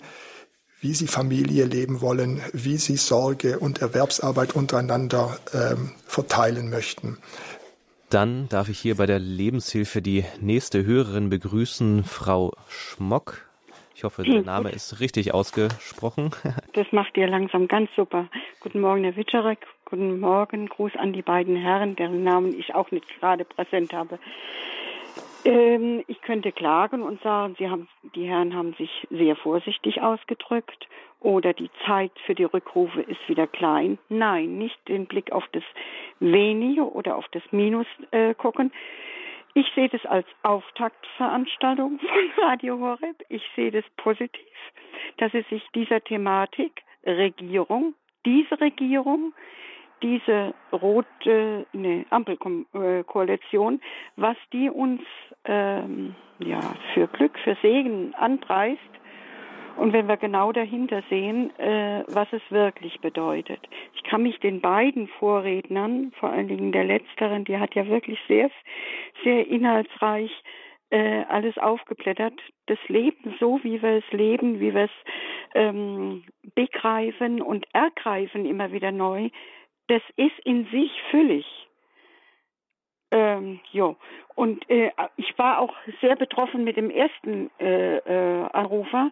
wie 0.81 0.93
sie 0.93 1.07
Familie 1.07 1.65
leben 1.65 2.01
wollen, 2.01 2.41
wie 2.53 2.77
sie 2.77 2.97
Sorge 2.97 3.57
und 3.57 3.81
Erwerbsarbeit 3.81 4.53
untereinander 4.53 5.39
ähm, 5.51 5.93
verteilen 6.05 6.69
möchten. 6.69 7.17
Dann 8.09 8.47
darf 8.49 8.69
ich 8.69 8.79
hier 8.79 8.95
bei 8.95 9.05
der 9.05 9.19
Lebenshilfe 9.19 10.01
die 10.01 10.25
nächste 10.39 10.85
Hörerin 10.85 11.29
begrüßen, 11.29 12.03
Frau 12.03 12.53
Schmock. 12.69 13.45
Ich 13.95 14.03
hoffe, 14.03 14.23
der 14.23 14.41
Name 14.41 14.69
ist 14.69 14.99
richtig 14.99 15.33
ausgesprochen. 15.33 16.31
Das 16.73 16.91
macht 16.91 17.15
ihr 17.15 17.27
langsam 17.27 17.69
ganz 17.69 17.89
super. 17.95 18.27
Guten 18.59 18.81
Morgen, 18.81 19.05
Herr 19.05 19.15
Witscherek. 19.15 19.59
Guten 19.85 20.19
Morgen. 20.19 20.67
Gruß 20.67 20.91
an 20.97 21.13
die 21.13 21.21
beiden 21.21 21.55
Herren, 21.55 21.95
deren 21.95 22.23
Namen 22.23 22.53
ich 22.59 22.75
auch 22.75 22.91
nicht 22.91 23.07
gerade 23.19 23.45
präsent 23.45 23.93
habe. 23.93 24.19
Ähm, 25.45 26.03
ich 26.07 26.21
könnte 26.21 26.51
klagen 26.51 27.03
und 27.03 27.21
sagen, 27.21 27.55
Sie 27.59 27.69
haben, 27.69 27.87
die 28.15 28.27
Herren 28.27 28.55
haben 28.55 28.73
sich 28.73 29.07
sehr 29.11 29.35
vorsichtig 29.35 30.01
ausgedrückt 30.01 30.87
oder 31.19 31.53
die 31.53 31.69
Zeit 31.85 32.11
für 32.25 32.33
die 32.33 32.43
Rückrufe 32.43 33.01
ist 33.01 33.29
wieder 33.29 33.47
klein. 33.47 33.99
Nein, 34.09 34.57
nicht 34.57 34.75
den 34.87 35.05
Blick 35.05 35.31
auf 35.31 35.45
das 35.51 35.63
Wenige 36.19 36.91
oder 36.91 37.15
auf 37.15 37.25
das 37.31 37.43
Minus 37.51 37.87
äh, 38.11 38.33
gucken. 38.33 38.71
Ich 39.53 39.67
sehe 39.73 39.87
das 39.87 40.05
als 40.05 40.27
Auftaktveranstaltung 40.43 41.99
von 42.35 42.43
Radio 42.43 42.79
Horeb. 42.79 43.23
Ich 43.29 43.43
sehe 43.55 43.71
das 43.71 43.85
positiv, 43.97 44.41
dass 45.17 45.33
es 45.33 45.47
sich 45.49 45.63
dieser 45.75 46.03
Thematik 46.03 46.81
Regierung, 47.05 47.93
diese 48.25 48.59
Regierung, 48.59 49.33
diese 50.05 50.53
rote 50.71 51.65
ne, 51.73 52.05
Ampelkoalition, 52.11 53.81
was 54.15 54.37
die 54.53 54.69
uns 54.69 55.01
ähm, 55.45 56.13
ja, 56.37 56.59
für 56.93 57.07
Glück, 57.07 57.37
für 57.39 57.57
Segen 57.63 58.13
anpreist. 58.13 58.79
Und 59.77 59.93
wenn 59.93 60.07
wir 60.07 60.17
genau 60.17 60.51
dahinter 60.51 61.01
sehen, 61.09 61.49
äh, 61.59 62.03
was 62.07 62.27
es 62.31 62.41
wirklich 62.49 63.01
bedeutet. 63.01 63.59
Ich 63.95 64.03
kann 64.03 64.21
mich 64.21 64.39
den 64.39 64.61
beiden 64.61 65.07
Vorrednern, 65.07 66.13
vor 66.19 66.29
allen 66.29 66.47
Dingen 66.47 66.71
der 66.71 66.85
letzteren, 66.85 67.43
die 67.43 67.57
hat 67.57 67.73
ja 67.73 67.87
wirklich 67.87 68.19
sehr, 68.27 68.51
sehr 69.23 69.47
inhaltsreich 69.47 70.31
äh, 70.91 71.23
alles 71.27 71.57
aufgeblättert. 71.57 72.39
Das 72.67 72.77
Leben 72.87 73.35
so, 73.39 73.59
wie 73.63 73.81
wir 73.81 73.97
es 73.97 74.11
leben, 74.11 74.59
wie 74.59 74.73
wir 74.73 74.83
es 74.83 74.91
ähm, 75.55 76.23
begreifen 76.53 77.41
und 77.41 77.65
ergreifen 77.73 78.45
immer 78.45 78.71
wieder 78.71 78.91
neu, 78.91 79.29
das 79.87 80.01
ist 80.15 80.37
in 80.43 80.65
sich 80.71 80.91
füllig. 81.11 81.45
Ähm, 83.11 83.59
jo. 83.71 83.95
Und 84.35 84.69
äh, 84.69 84.91
ich 85.15 85.37
war 85.37 85.59
auch 85.59 85.73
sehr 86.01 86.15
betroffen 86.15 86.63
mit 86.63 86.75
dem 86.77 86.89
ersten 86.89 87.49
äh, 87.59 87.97
äh, 87.97 88.49
Anrufer. 88.51 89.11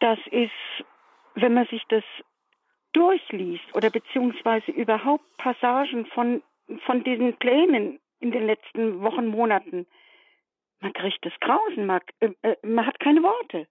Das 0.00 0.18
ist, 0.30 0.52
wenn 1.34 1.54
man 1.54 1.66
sich 1.66 1.82
das 1.88 2.04
durchliest 2.92 3.64
oder 3.74 3.90
beziehungsweise 3.90 4.70
überhaupt 4.70 5.24
Passagen 5.38 6.06
von, 6.06 6.42
von 6.86 7.02
diesen 7.02 7.36
Plänen 7.36 7.98
in 8.20 8.30
den 8.30 8.46
letzten 8.46 9.02
Wochen, 9.02 9.26
Monaten, 9.26 9.86
man 10.80 10.92
kriegt 10.92 11.24
das 11.24 11.32
Grausen, 11.40 11.86
man, 11.86 12.00
äh, 12.20 12.30
äh, 12.42 12.56
man 12.62 12.86
hat 12.86 13.00
keine 13.00 13.22
Worte. 13.22 13.66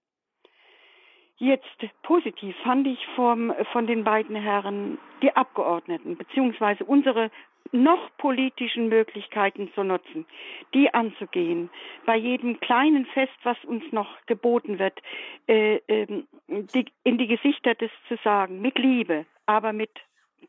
Jetzt 1.38 1.84
positiv 2.02 2.54
fand 2.62 2.86
ich 2.86 3.04
vom, 3.16 3.52
von 3.72 3.86
den 3.86 4.04
beiden 4.04 4.36
Herren 4.36 4.98
die 5.20 5.34
Abgeordneten, 5.34 6.16
beziehungsweise 6.16 6.84
unsere 6.84 7.30
noch 7.72 8.16
politischen 8.18 8.88
Möglichkeiten 8.88 9.72
zu 9.74 9.82
nutzen, 9.82 10.26
die 10.74 10.92
anzugehen, 10.94 11.70
bei 12.06 12.16
jedem 12.16 12.60
kleinen 12.60 13.06
Fest, 13.06 13.32
was 13.42 13.56
uns 13.64 13.82
noch 13.90 14.08
geboten 14.26 14.78
wird, 14.78 15.00
äh, 15.48 15.76
äh, 15.88 16.24
die, 16.46 16.86
in 17.02 17.18
die 17.18 17.26
Gesichter 17.26 17.74
des 17.74 17.90
zu 18.06 18.16
sagen, 18.22 18.60
mit 18.60 18.78
Liebe, 18.78 19.26
aber 19.46 19.72
mit 19.72 19.90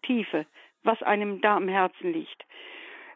Tiefe, 0.03 0.45
was 0.83 1.01
einem 1.01 1.41
da 1.41 1.55
am 1.55 1.67
Herzen 1.67 2.13
liegt 2.13 2.45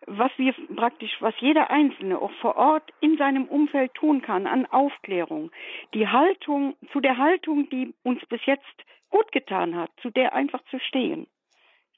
was 0.10 0.32
wir 0.38 0.53
praktisch, 0.76 1.16
was 1.20 1.34
jeder 1.39 1.70
Einzelne 1.70 2.20
auch 2.20 2.32
vor 2.41 2.57
Ort 2.57 2.91
in 2.99 3.18
seinem 3.18 3.45
Umfeld 3.45 3.93
tun 3.93 4.22
kann 4.22 4.47
an 4.47 4.66
Aufklärung, 4.66 5.51
die 5.93 6.07
Haltung, 6.07 6.76
zu 6.91 6.99
der 6.99 7.18
Haltung, 7.18 7.70
die 7.70 7.93
uns 8.03 8.26
bis 8.28 8.41
jetzt 8.45 8.66
gut 9.10 9.32
getan 9.32 9.76
hat, 9.76 9.91
zu 10.01 10.10
der 10.10 10.34
einfach 10.34 10.62
zu 10.72 10.80
stehen. 10.80 11.28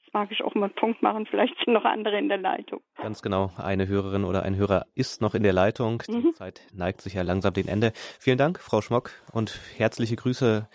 Jetzt 0.02 0.12
mag 0.12 0.30
ich 0.30 0.42
auch 0.42 0.54
mal 0.54 0.66
einen 0.66 0.74
Punkt 0.74 1.02
machen, 1.02 1.26
vielleicht 1.26 1.56
sind 1.64 1.72
noch 1.72 1.84
andere 1.84 2.18
in 2.18 2.28
der 2.28 2.38
Leitung. 2.38 2.80
Ganz 2.96 3.22
genau, 3.22 3.50
eine 3.56 3.88
Hörerin 3.88 4.24
oder 4.24 4.42
ein 4.42 4.56
Hörer 4.56 4.84
ist 4.94 5.22
noch 5.22 5.34
in 5.34 5.42
der 5.42 5.54
Leitung. 5.54 6.02
Die 6.06 6.12
mhm. 6.12 6.34
Zeit 6.34 6.66
neigt 6.74 7.00
sich 7.00 7.14
ja 7.14 7.22
langsam 7.22 7.54
dem 7.54 7.68
Ende. 7.68 7.92
Vielen 8.20 8.38
Dank, 8.38 8.60
Frau 8.60 8.82
Schmock, 8.82 9.10
und 9.32 9.58
herzliche 9.76 10.16
Grüße 10.16 10.68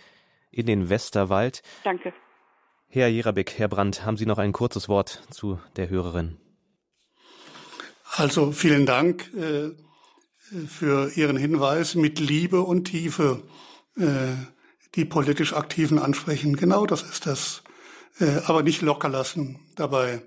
in 0.51 0.65
den 0.65 0.89
Westerwald. 0.89 1.61
Danke. 1.83 2.13
Herr 2.89 3.09
Jerabek, 3.09 3.59
Herr 3.59 3.67
Brandt, 3.67 4.05
haben 4.05 4.17
Sie 4.17 4.25
noch 4.25 4.39
ein 4.39 4.53
kurzes 4.53 4.89
Wort 4.89 5.09
zu 5.29 5.59
der 5.75 5.89
Hörerin? 5.89 6.39
Also 8.17 8.51
vielen 8.51 8.87
Dank 8.87 9.31
äh, 9.35 9.69
für 10.67 11.11
Ihren 11.15 11.37
Hinweis 11.37 11.93
mit 11.93 12.19
Liebe 12.19 12.61
und 12.61 12.85
Tiefe 12.85 13.43
äh, 13.95 14.33
die 14.95 15.05
politisch 15.05 15.53
Aktiven 15.53 15.99
ansprechen. 15.99 16.55
Genau 16.55 16.87
das 16.87 17.03
ist 17.03 17.27
das. 17.27 17.61
Äh, 18.19 18.41
aber 18.45 18.63
nicht 18.63 18.81
locker 18.81 19.07
lassen 19.07 19.59
dabei. 19.75 20.23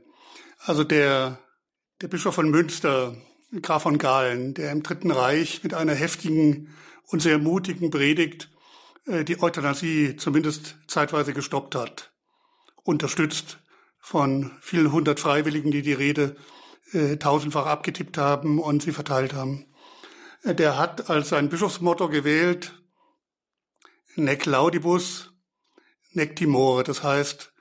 Also 0.61 0.85
der, 0.85 1.41
der 2.01 2.07
Bischof 2.07 2.37
von 2.37 2.49
Münster, 2.49 3.17
Graf 3.61 3.83
von 3.83 3.99
Galen, 3.99 4.55
der 4.55 4.71
im 4.71 4.85
Dritten 4.85 5.11
Reich 5.11 5.65
mit 5.65 5.75
einer 5.75 5.95
heftigen 5.95 6.73
und 7.07 7.21
sehr 7.21 7.39
mutigen 7.39 7.91
Predigt 7.91 8.53
äh, 9.07 9.25
die 9.25 9.43
Euthanasie 9.43 10.15
zumindest 10.17 10.77
zeitweise 10.87 11.33
gestoppt 11.33 11.75
hat, 11.75 12.13
unterstützt 12.85 13.59
von 13.99 14.53
vielen 14.61 14.93
hundert 14.93 15.19
Freiwilligen, 15.19 15.73
die 15.73 15.83
die 15.83 15.93
Rede 15.93 16.37
äh, 16.93 17.17
tausendfach 17.17 17.67
abgetippt 17.67 18.19
haben 18.19 18.59
und 18.59 18.83
sie 18.83 18.93
verteilt 18.93 19.35
haben. 19.35 19.67
Äh, 20.43 20.55
der 20.55 20.79
hat 20.79 21.11
als 21.11 21.31
sein 21.31 21.49
Bischofsmotto 21.49 22.09
gewählt, 22.09 22.75
nec 24.17 24.47
laudibus, 24.47 25.33
nec 26.13 26.37
timore. 26.37 26.85
Das 26.85 27.03
heißt, 27.03 27.53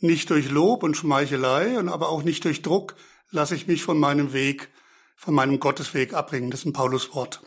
nicht 0.00 0.30
durch 0.30 0.50
Lob 0.50 0.82
und 0.82 0.96
Schmeichelei 0.96 1.78
und 1.78 1.88
aber 1.88 2.08
auch 2.08 2.22
nicht 2.22 2.44
durch 2.44 2.62
Druck 2.62 2.94
lasse 3.30 3.54
ich 3.54 3.66
mich 3.66 3.82
von 3.82 3.98
meinem 3.98 4.32
Weg, 4.32 4.68
von 5.16 5.34
meinem 5.34 5.60
Gottesweg 5.60 6.14
abbringen. 6.14 6.50
Das 6.50 6.60
ist 6.60 6.66
ein 6.66 6.72
Pauluswort, 6.72 7.42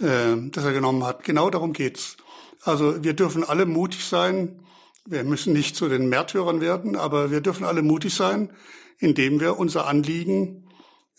äh, 0.00 0.36
das 0.50 0.64
er 0.64 0.72
genommen 0.72 1.04
hat. 1.04 1.24
Genau 1.24 1.50
darum 1.50 1.72
geht's. 1.72 2.16
Also 2.62 3.02
wir 3.02 3.14
dürfen 3.14 3.44
alle 3.44 3.66
mutig 3.66 4.04
sein. 4.04 4.60
Wir 5.06 5.24
müssen 5.24 5.52
nicht 5.52 5.76
zu 5.76 5.88
den 5.88 6.08
Märtyrern 6.08 6.60
werden, 6.60 6.96
aber 6.96 7.30
wir 7.30 7.40
dürfen 7.40 7.64
alle 7.64 7.82
mutig 7.82 8.14
sein, 8.14 8.52
indem 8.98 9.40
wir 9.40 9.58
unser 9.58 9.86
Anliegen 9.86 10.63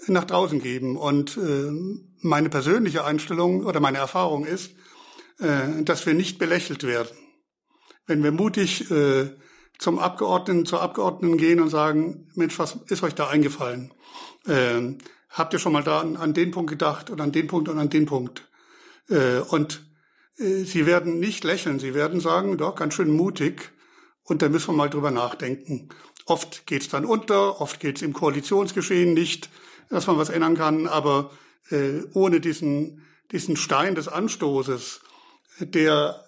nach 0.08 0.26
draußen 0.26 0.60
geben. 0.60 0.98
Und 0.98 1.38
äh, 1.38 1.72
meine 2.22 2.50
persönliche 2.50 3.06
Einstellung 3.06 3.66
oder 3.66 3.80
meine 3.80 3.98
Erfahrung 3.98 4.46
ist, 4.46 4.72
äh, 5.40 5.84
dass 5.84 6.06
wir 6.06 6.14
nicht 6.14 6.38
belächelt 6.38 6.84
werden. 6.84 7.16
Wenn 8.06 8.24
wir 8.24 8.32
mutig 8.32 8.90
äh, 8.92 9.32
zum 9.78 10.00
Abgeordneten, 10.00 10.66
zur 10.66 10.82
Abgeordneten 10.82 11.38
gehen 11.38 11.60
und 11.60 11.70
sagen, 11.70 12.30
Mensch, 12.36 12.58
was 12.60 12.78
ist 12.88 13.04
euch 13.04 13.16
da 13.16 13.30
eingefallen? 13.30 13.94
Äh, 14.48 14.96
habt 15.30 15.54
ihr 15.54 15.60
schon 15.60 15.74
mal 15.74 15.84
da 15.84 16.02
an, 16.02 16.16
an, 16.16 16.34
den 16.34 16.52
Punkt 16.52 16.70
gedacht 16.70 17.10
und 17.10 17.20
an 17.20 17.32
den 17.32 17.48
Punkt 17.48 17.68
und 17.70 17.80
an 17.80 17.90
den 17.90 18.06
Punkt? 18.06 18.48
Äh, 19.10 19.40
und 19.40 19.86
äh, 20.38 20.64
sie 20.64 20.86
werden 20.86 21.20
nicht 21.20 21.44
lächeln, 21.44 21.80
sie 21.80 21.94
werden 21.94 22.20
sagen, 22.20 22.58
doch, 22.58 22.76
ganz 22.76 22.94
schön 22.94 23.10
mutig. 23.10 23.72
Und 24.24 24.42
da 24.42 24.50
müssen 24.50 24.70
wir 24.70 24.78
mal 24.78 24.90
drüber 24.90 25.12
nachdenken. 25.12 25.90
Oft 26.26 26.66
geht's 26.66 26.90
dann 26.90 27.06
unter, 27.06 27.62
oft 27.62 27.80
geht's 27.80 28.02
im 28.02 28.14
Koalitionsgeschehen 28.14 29.14
nicht 29.14 29.50
dass 29.90 30.08
man 30.08 30.18
was 30.18 30.30
ändern 30.30 30.56
kann, 30.56 30.88
aber 30.88 31.32
äh, 31.70 32.02
ohne 32.14 32.40
diesen, 32.40 33.06
diesen 33.32 33.56
Stein 33.58 33.96
des 33.96 34.08
Anstoßes, 34.08 35.02
der 35.60 36.24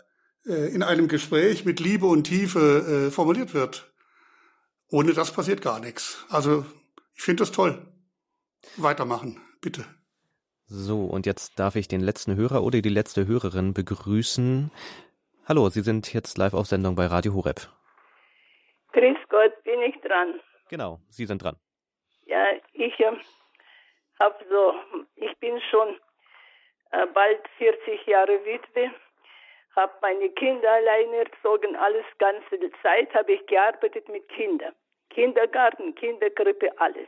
äh, 0.45 0.74
in 0.74 0.84
einem 0.84 1.08
Gespräch 1.08 1.66
mit 1.66 1.80
Liebe 1.80 2.05
und 2.05 2.26
Tiefe 2.26 3.08
äh, 3.08 3.12
formuliert 3.12 3.53
wird, 3.53 3.91
ohne 4.89 5.14
das 5.14 5.32
passiert 5.32 5.62
gar 5.62 5.80
nichts. 5.80 6.26
Also 6.30 6.66
ich 7.16 7.22
finde 7.22 7.41
das 7.41 7.51
toll. 7.51 7.86
Weitermachen, 8.78 9.41
bitte. 9.62 9.86
So, 10.66 11.05
und 11.05 11.26
jetzt 11.26 11.60
darf 11.60 11.76
ich 11.76 11.88
den 11.88 12.01
letzten 12.01 12.36
Hörer 12.36 12.62
oder 12.64 12.82
die 12.82 12.89
letzte 12.89 13.26
Hörerin 13.26 13.74
begrüßen. 13.74 14.70
Hallo, 15.47 15.70
Sie 15.70 15.82
sind 15.82 16.14
jetzt 16.14 16.38
live 16.38 16.53
auf 16.53 16.68
Sendung 16.68 16.95
bei 16.95 17.05
Radio 17.05 17.34
Horeb. 17.34 17.70
Grüß 18.91 19.18
Gott, 19.30 19.64
bin 19.64 19.82
ich 19.82 19.95
dran? 20.01 20.41
Genau, 20.70 20.99
Sie 21.10 21.26
sind 21.26 21.41
dran. 21.41 21.55
Ja, 22.26 22.43
ich 22.74 22.99
äh, 22.99 23.18
hab 24.20 24.43
so, 24.49 24.76
ich 25.15 25.36
bin 25.38 25.59
schon 25.70 25.99
äh, 26.91 27.05
bald 27.07 27.41
40 27.57 28.05
Jahre 28.05 28.43
Witwe, 28.45 28.91
habe 29.76 29.93
meine 30.01 30.30
Kinder 30.32 30.72
alleine 30.72 31.18
erzogen, 31.18 31.76
alles 31.76 32.05
ganze 32.18 32.59
Zeit 32.82 33.13
habe 33.13 33.34
ich 33.34 33.45
gearbeitet 33.45 34.09
mit 34.09 34.28
Kindern. 34.30 34.74
Kindergarten, 35.09 35.95
Kinderkrippe, 35.95 36.72
alles. 36.80 37.07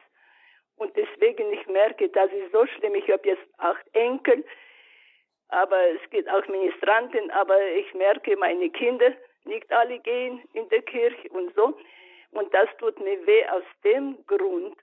Und 0.78 0.96
deswegen, 0.96 1.52
ich 1.52 1.68
merke, 1.68 2.08
das 2.10 2.32
ist 2.32 2.52
so 2.52 2.66
schlimm. 2.66 2.96
Ich 2.96 3.10
habe 3.12 3.28
jetzt 3.28 3.46
acht 3.58 3.86
Enkel, 3.94 4.46
aber 5.50 5.78
es 5.90 6.10
gibt 6.10 6.30
auch 6.30 6.48
Ministranten, 6.48 7.30
aber 7.32 7.60
ich 7.72 7.94
merke, 7.94 8.38
meine 8.38 8.70
Kinder 8.70 9.14
nicht 9.44 9.70
alle 9.72 10.00
gehen 10.00 10.42
in 10.54 10.70
der 10.70 10.82
Kirche 10.84 11.30
und 11.30 11.54
so. 11.56 11.78
Und 12.32 12.54
das 12.54 12.70
tut 12.78 13.00
mir 13.00 13.26
weh 13.26 13.46
aus 13.48 13.64
dem 13.84 14.26
Grund, 14.28 14.78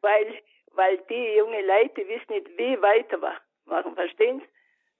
weil 0.00 0.40
weil 0.78 0.96
die 1.10 1.34
junge 1.34 1.60
Leute 1.66 2.06
wissen 2.06 2.32
nicht, 2.34 2.56
wie 2.56 2.80
weiter 2.80 3.18
machen. 3.66 3.94
Verstehen 3.96 4.38
Sie? 4.38 4.46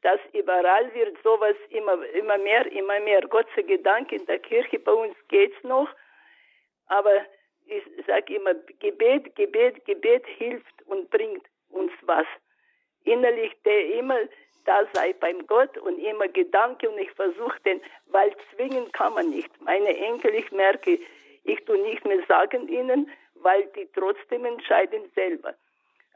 Dass 0.03 0.19
überall 0.33 0.93
wird 0.93 1.17
sowas 1.23 1.55
immer, 1.71 2.05
immer 2.15 2.37
mehr, 2.37 2.71
immer 2.73 2.99
mehr. 3.01 3.23
Gott 3.23 3.47
sei 3.55 3.77
Dank, 3.77 4.11
in 4.11 4.27
der 4.27 4.41
Kirche 4.41 4.81
bei 4.81 4.93
uns 4.93 5.15
geht's 5.29 5.63
noch. 5.63 5.89
Aber 6.87 7.25
ich 7.67 7.83
sage 8.07 8.35
immer, 8.35 8.55
Gebet, 8.81 9.37
Gebet, 9.37 9.85
Gebet 9.85 10.27
hilft 10.27 10.83
und 10.87 11.11
bringt 11.11 11.47
uns 11.71 11.93
was. 12.03 12.27
Innerlich, 13.05 13.53
der 13.65 13.95
immer 13.95 14.19
da 14.65 14.85
sei 14.93 15.13
beim 15.13 15.47
Gott 15.47 15.79
und 15.79 15.99
immer 15.99 16.27
Gedanke 16.29 16.91
und 16.91 16.99
ich 16.99 17.11
versuche 17.13 17.59
den, 17.65 17.81
weil 18.07 18.35
zwingen 18.55 18.91
kann 18.93 19.15
man 19.15 19.31
nicht. 19.31 19.51
Meine 19.63 19.97
Enkel, 19.97 20.35
ich 20.35 20.51
merke, 20.51 20.99
ich 21.45 21.65
tue 21.65 21.79
nicht 21.79 22.05
mehr 22.05 22.23
sagen 22.27 22.69
ihnen, 22.69 23.11
weil 23.37 23.67
die 23.77 23.89
trotzdem 23.95 24.45
entscheiden 24.45 25.11
selber. 25.15 25.55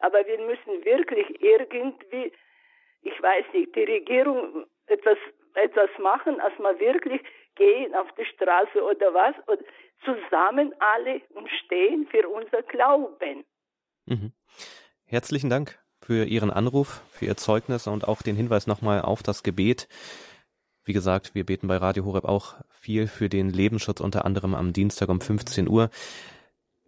Aber 0.03 0.27
wir 0.27 0.39
müssen 0.39 0.85
wirklich 0.85 1.43
irgendwie, 1.43 2.33
ich 3.03 3.23
weiß 3.23 3.45
nicht, 3.53 3.75
die 3.75 3.85
Regierung 3.85 4.67
etwas 4.87 5.19
etwas 5.55 5.91
machen, 6.03 6.41
als 6.41 6.59
mal 6.59 6.79
wirklich 6.79 7.21
gehen 7.55 7.95
auf 7.95 8.09
die 8.19 8.25
Straße 8.25 8.83
oder 8.83 9.13
was 9.13 9.35
und 9.47 9.61
zusammen 10.05 10.75
alle 10.79 11.21
stehen 11.65 12.07
für 12.11 12.29
unser 12.29 12.63
Glauben. 12.63 13.45
Mhm. 14.07 14.33
Herzlichen 15.05 15.51
Dank 15.51 15.79
für 16.01 16.25
Ihren 16.25 16.51
Anruf, 16.51 17.03
für 17.11 17.27
Ihr 17.27 17.37
Zeugnis 17.37 17.87
und 17.87 18.09
auch 18.09 18.23
den 18.23 18.37
Hinweis 18.37 18.67
nochmal 18.67 19.03
auf 19.03 19.23
das 19.23 19.43
Gebet. 19.43 19.89
Wie 20.85 20.93
gesagt, 20.93 21.35
wir 21.35 21.47
beten 21.47 21.69
bei 21.69 21.77
Radio 21.77 22.05
Horeb 22.05 22.25
auch 22.25 22.57
viel 22.69 23.07
für 23.07 23.29
den 23.29 23.51
Lebensschutz, 23.51 24.01
unter 24.01 24.25
anderem 24.25 24.55
am 24.55 24.73
Dienstag 24.73 25.09
um 25.11 25.21
15 25.21 25.69
Uhr. 25.69 25.91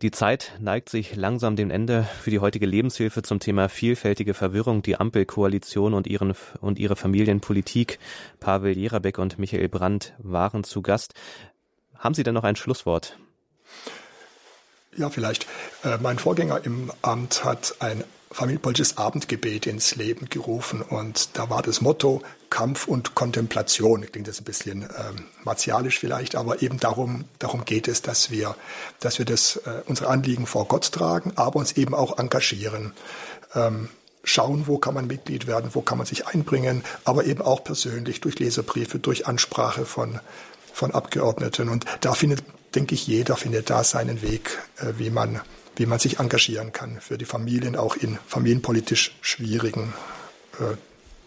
Die 0.03 0.11
Zeit 0.11 0.53
neigt 0.59 0.89
sich 0.89 1.15
langsam 1.15 1.57
dem 1.57 1.71
Ende 1.71 2.07
für 2.21 2.31
die 2.31 2.41
heutige 2.41 2.67
Lebenshilfe 2.67 3.23
zum 3.23 3.39
Thema 3.39 3.69
vielfältige 3.69 4.35
Verwirrung, 4.35 4.83
die 4.83 4.97
Ampelkoalition 4.97 5.95
und, 5.95 6.07
ihren, 6.07 6.35
und 6.61 6.79
ihre 6.79 6.97
Familienpolitik. 6.97 7.99
Pavel 8.41 8.77
Jerabek 8.77 9.19
und 9.19 9.39
Michael 9.39 9.69
Brandt 9.69 10.15
waren 10.19 10.65
zu 10.65 10.83
Gast. 10.83 11.15
Haben 11.97 12.15
Sie 12.15 12.25
denn 12.25 12.35
noch 12.35 12.45
ein 12.45 12.57
Schlusswort? 12.57 13.19
Ja, 14.97 15.11
vielleicht. 15.11 15.47
Äh, 15.85 15.99
mein 15.99 16.19
Vorgänger 16.19 16.65
im 16.65 16.93
Amt 17.03 17.45
hat 17.45 17.77
ein 17.79 18.05
familienpolitisches 18.31 18.99
Abendgebet 18.99 19.67
ins 19.67 19.95
Leben 19.95 20.29
gerufen 20.29 20.83
und 20.83 21.39
da 21.39 21.51
war 21.51 21.63
das 21.63 21.81
Motto 21.81 22.23
Kampf 22.55 22.87
und 22.87 23.17
Kontemplation. 23.17 24.07
Klingt 24.13 24.29
jetzt 24.29 24.41
ein 24.41 24.45
bisschen 24.45 24.83
ähm, 24.83 25.25
martialisch 25.43 25.99
vielleicht, 25.99 26.37
aber 26.37 26.63
eben 26.63 26.79
darum, 26.79 27.25
darum 27.41 27.65
geht 27.65 27.89
es, 27.89 28.01
dass 28.01 28.31
wir, 28.31 28.55
dass 29.01 29.19
wir 29.19 29.27
das, 29.27 29.57
äh, 29.57 29.83
unsere 29.87 30.09
Anliegen 30.09 30.47
vor 30.47 30.69
Gott 30.69 30.93
tragen, 30.93 31.33
aber 31.35 31.57
uns 31.57 31.73
eben 31.73 31.97
auch 31.97 32.17
engagieren. 32.17 32.93
Ähm, 33.57 33.89
schauen, 34.23 34.69
wo 34.69 34.79
kann 34.79 34.95
man 34.95 35.09
Mitglied 35.09 35.49
werden, 35.49 35.71
wo 35.73 35.83
kann 35.83 35.99
man 35.99 36.07
sich 36.07 36.29
einbringen, 36.29 36.85
aber 37.03 37.25
eben 37.25 37.43
auch 37.43 37.65
persönlich 37.65 38.21
durch 38.21 38.39
Leserbriefe, 38.39 39.01
durch 39.01 39.27
Ansprache 39.27 39.85
von, 39.85 40.21
von 40.73 40.93
Abgeordneten. 40.93 41.69
Und 41.69 41.87
da 42.03 42.15
findet, 42.15 42.45
denke 42.77 42.95
ich, 42.95 43.09
jeder 43.09 43.35
findet 43.37 43.69
da 43.69 43.83
seinen 43.83 44.23
Weg, 44.23 44.61
äh, 44.77 44.93
wie 44.97 45.11
man 45.11 45.41
wie 45.77 45.87
man 45.87 45.99
sich 45.99 46.21
engagieren 46.21 46.73
kann 46.73 47.01
für 47.01 47.19
die 47.19 47.25
Familien, 47.25 47.75
auch 47.75 47.97
in 47.97 48.17
familienpolitisch 48.29 49.17
schwierigen 49.23 49.93
äh, 50.61 50.77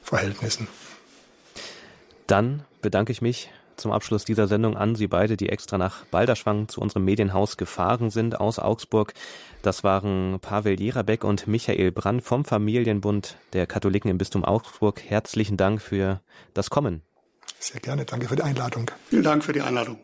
Verhältnissen. 0.03 0.69
Dann 2.27 2.65
bedanke 2.81 3.13
ich 3.13 3.21
mich 3.21 3.49
zum 3.77 3.91
Abschluss 3.91 4.25
dieser 4.25 4.47
Sendung 4.47 4.75
an 4.75 4.95
Sie 4.95 5.07
beide, 5.07 5.37
die 5.37 5.49
extra 5.49 5.77
nach 5.77 6.05
Balderschwang 6.05 6.67
zu 6.67 6.81
unserem 6.81 7.05
Medienhaus 7.05 7.55
gefahren 7.55 8.09
sind 8.09 8.39
aus 8.39 8.59
Augsburg. 8.59 9.13
Das 9.61 9.83
waren 9.83 10.39
Pavel 10.41 10.79
Jerabek 10.79 11.23
und 11.23 11.47
Michael 11.47 11.91
Brann 11.91 12.19
vom 12.19 12.43
Familienbund 12.43 13.37
der 13.53 13.65
Katholiken 13.65 14.11
im 14.11 14.17
Bistum 14.17 14.43
Augsburg. 14.43 15.01
Herzlichen 15.01 15.57
Dank 15.57 15.81
für 15.81 16.21
das 16.53 16.69
Kommen. 16.69 17.01
Sehr 17.59 17.79
gerne. 17.79 18.03
Danke 18.03 18.27
für 18.27 18.35
die 18.35 18.43
Einladung. 18.43 18.91
Vielen 19.09 19.23
Dank 19.23 19.43
für 19.43 19.53
die 19.53 19.61
Einladung. 19.61 19.99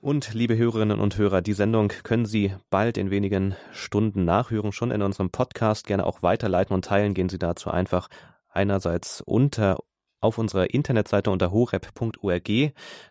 Und 0.00 0.34
liebe 0.34 0.56
Hörerinnen 0.56 1.00
und 1.00 1.16
Hörer, 1.16 1.40
die 1.40 1.54
Sendung 1.54 1.88
können 2.02 2.26
Sie 2.26 2.54
bald 2.68 2.98
in 2.98 3.10
wenigen 3.10 3.56
Stunden 3.72 4.24
nachhören, 4.24 4.70
schon 4.70 4.90
in 4.90 5.02
unserem 5.02 5.30
Podcast. 5.30 5.86
Gerne 5.86 6.04
auch 6.04 6.22
weiterleiten 6.22 6.74
und 6.74 6.84
teilen. 6.84 7.14
Gehen 7.14 7.30
Sie 7.30 7.38
dazu 7.38 7.70
einfach 7.70 8.08
einerseits 8.50 9.22
unter 9.22 9.78
auf 10.24 10.38
unserer 10.38 10.72
Internetseite 10.72 11.30
unter 11.30 11.52
horep.org. 11.52 12.50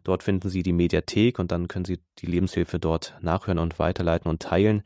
Dort 0.04 0.24
finden 0.24 0.50
Sie 0.50 0.64
die 0.64 0.74
Mediathek 0.74 1.40
und 1.40 1.52
dann 1.52 1.68
können 1.68 1.86
Sie 1.86 2.00
die 2.20 2.26
Lebenshilfe 2.26 2.80
dort 2.80 3.16
nachhören 3.22 3.60
und 3.60 3.80
weiterleiten 3.80 4.30
und 4.30 4.42
teilen. 4.42 4.84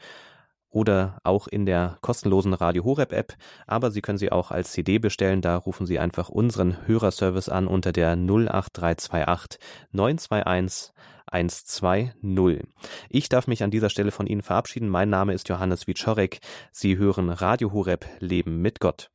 Oder 0.69 1.19
auch 1.23 1.47
in 1.47 1.65
der 1.65 1.97
kostenlosen 2.01 2.53
Radio 2.53 2.83
Horeb 2.83 3.13
App. 3.13 3.33
Aber 3.65 3.89
Sie 3.89 4.01
können 4.01 4.17
sie 4.17 4.31
auch 4.31 4.51
als 4.51 4.73
CD 4.73 4.99
bestellen. 4.99 5.41
Da 5.41 5.55
rufen 5.55 5.87
Sie 5.87 5.97
einfach 5.97 6.27
unseren 6.29 6.85
Hörerservice 6.85 7.49
an 7.49 7.67
unter 7.67 7.93
der 7.93 8.11
08328 8.11 9.59
921 9.91 10.93
120. 11.31 12.67
Ich 13.09 13.29
darf 13.29 13.47
mich 13.47 13.63
an 13.63 13.71
dieser 13.71 13.89
Stelle 13.89 14.11
von 14.11 14.27
Ihnen 14.27 14.41
verabschieden. 14.41 14.89
Mein 14.89 15.09
Name 15.09 15.33
ist 15.33 15.49
Johannes 15.49 15.87
Wiczorek. 15.87 16.39
Sie 16.71 16.97
hören 16.97 17.29
Radio 17.29 17.71
Horeb 17.71 18.05
Leben 18.19 18.61
mit 18.61 18.79
Gott. 18.79 19.09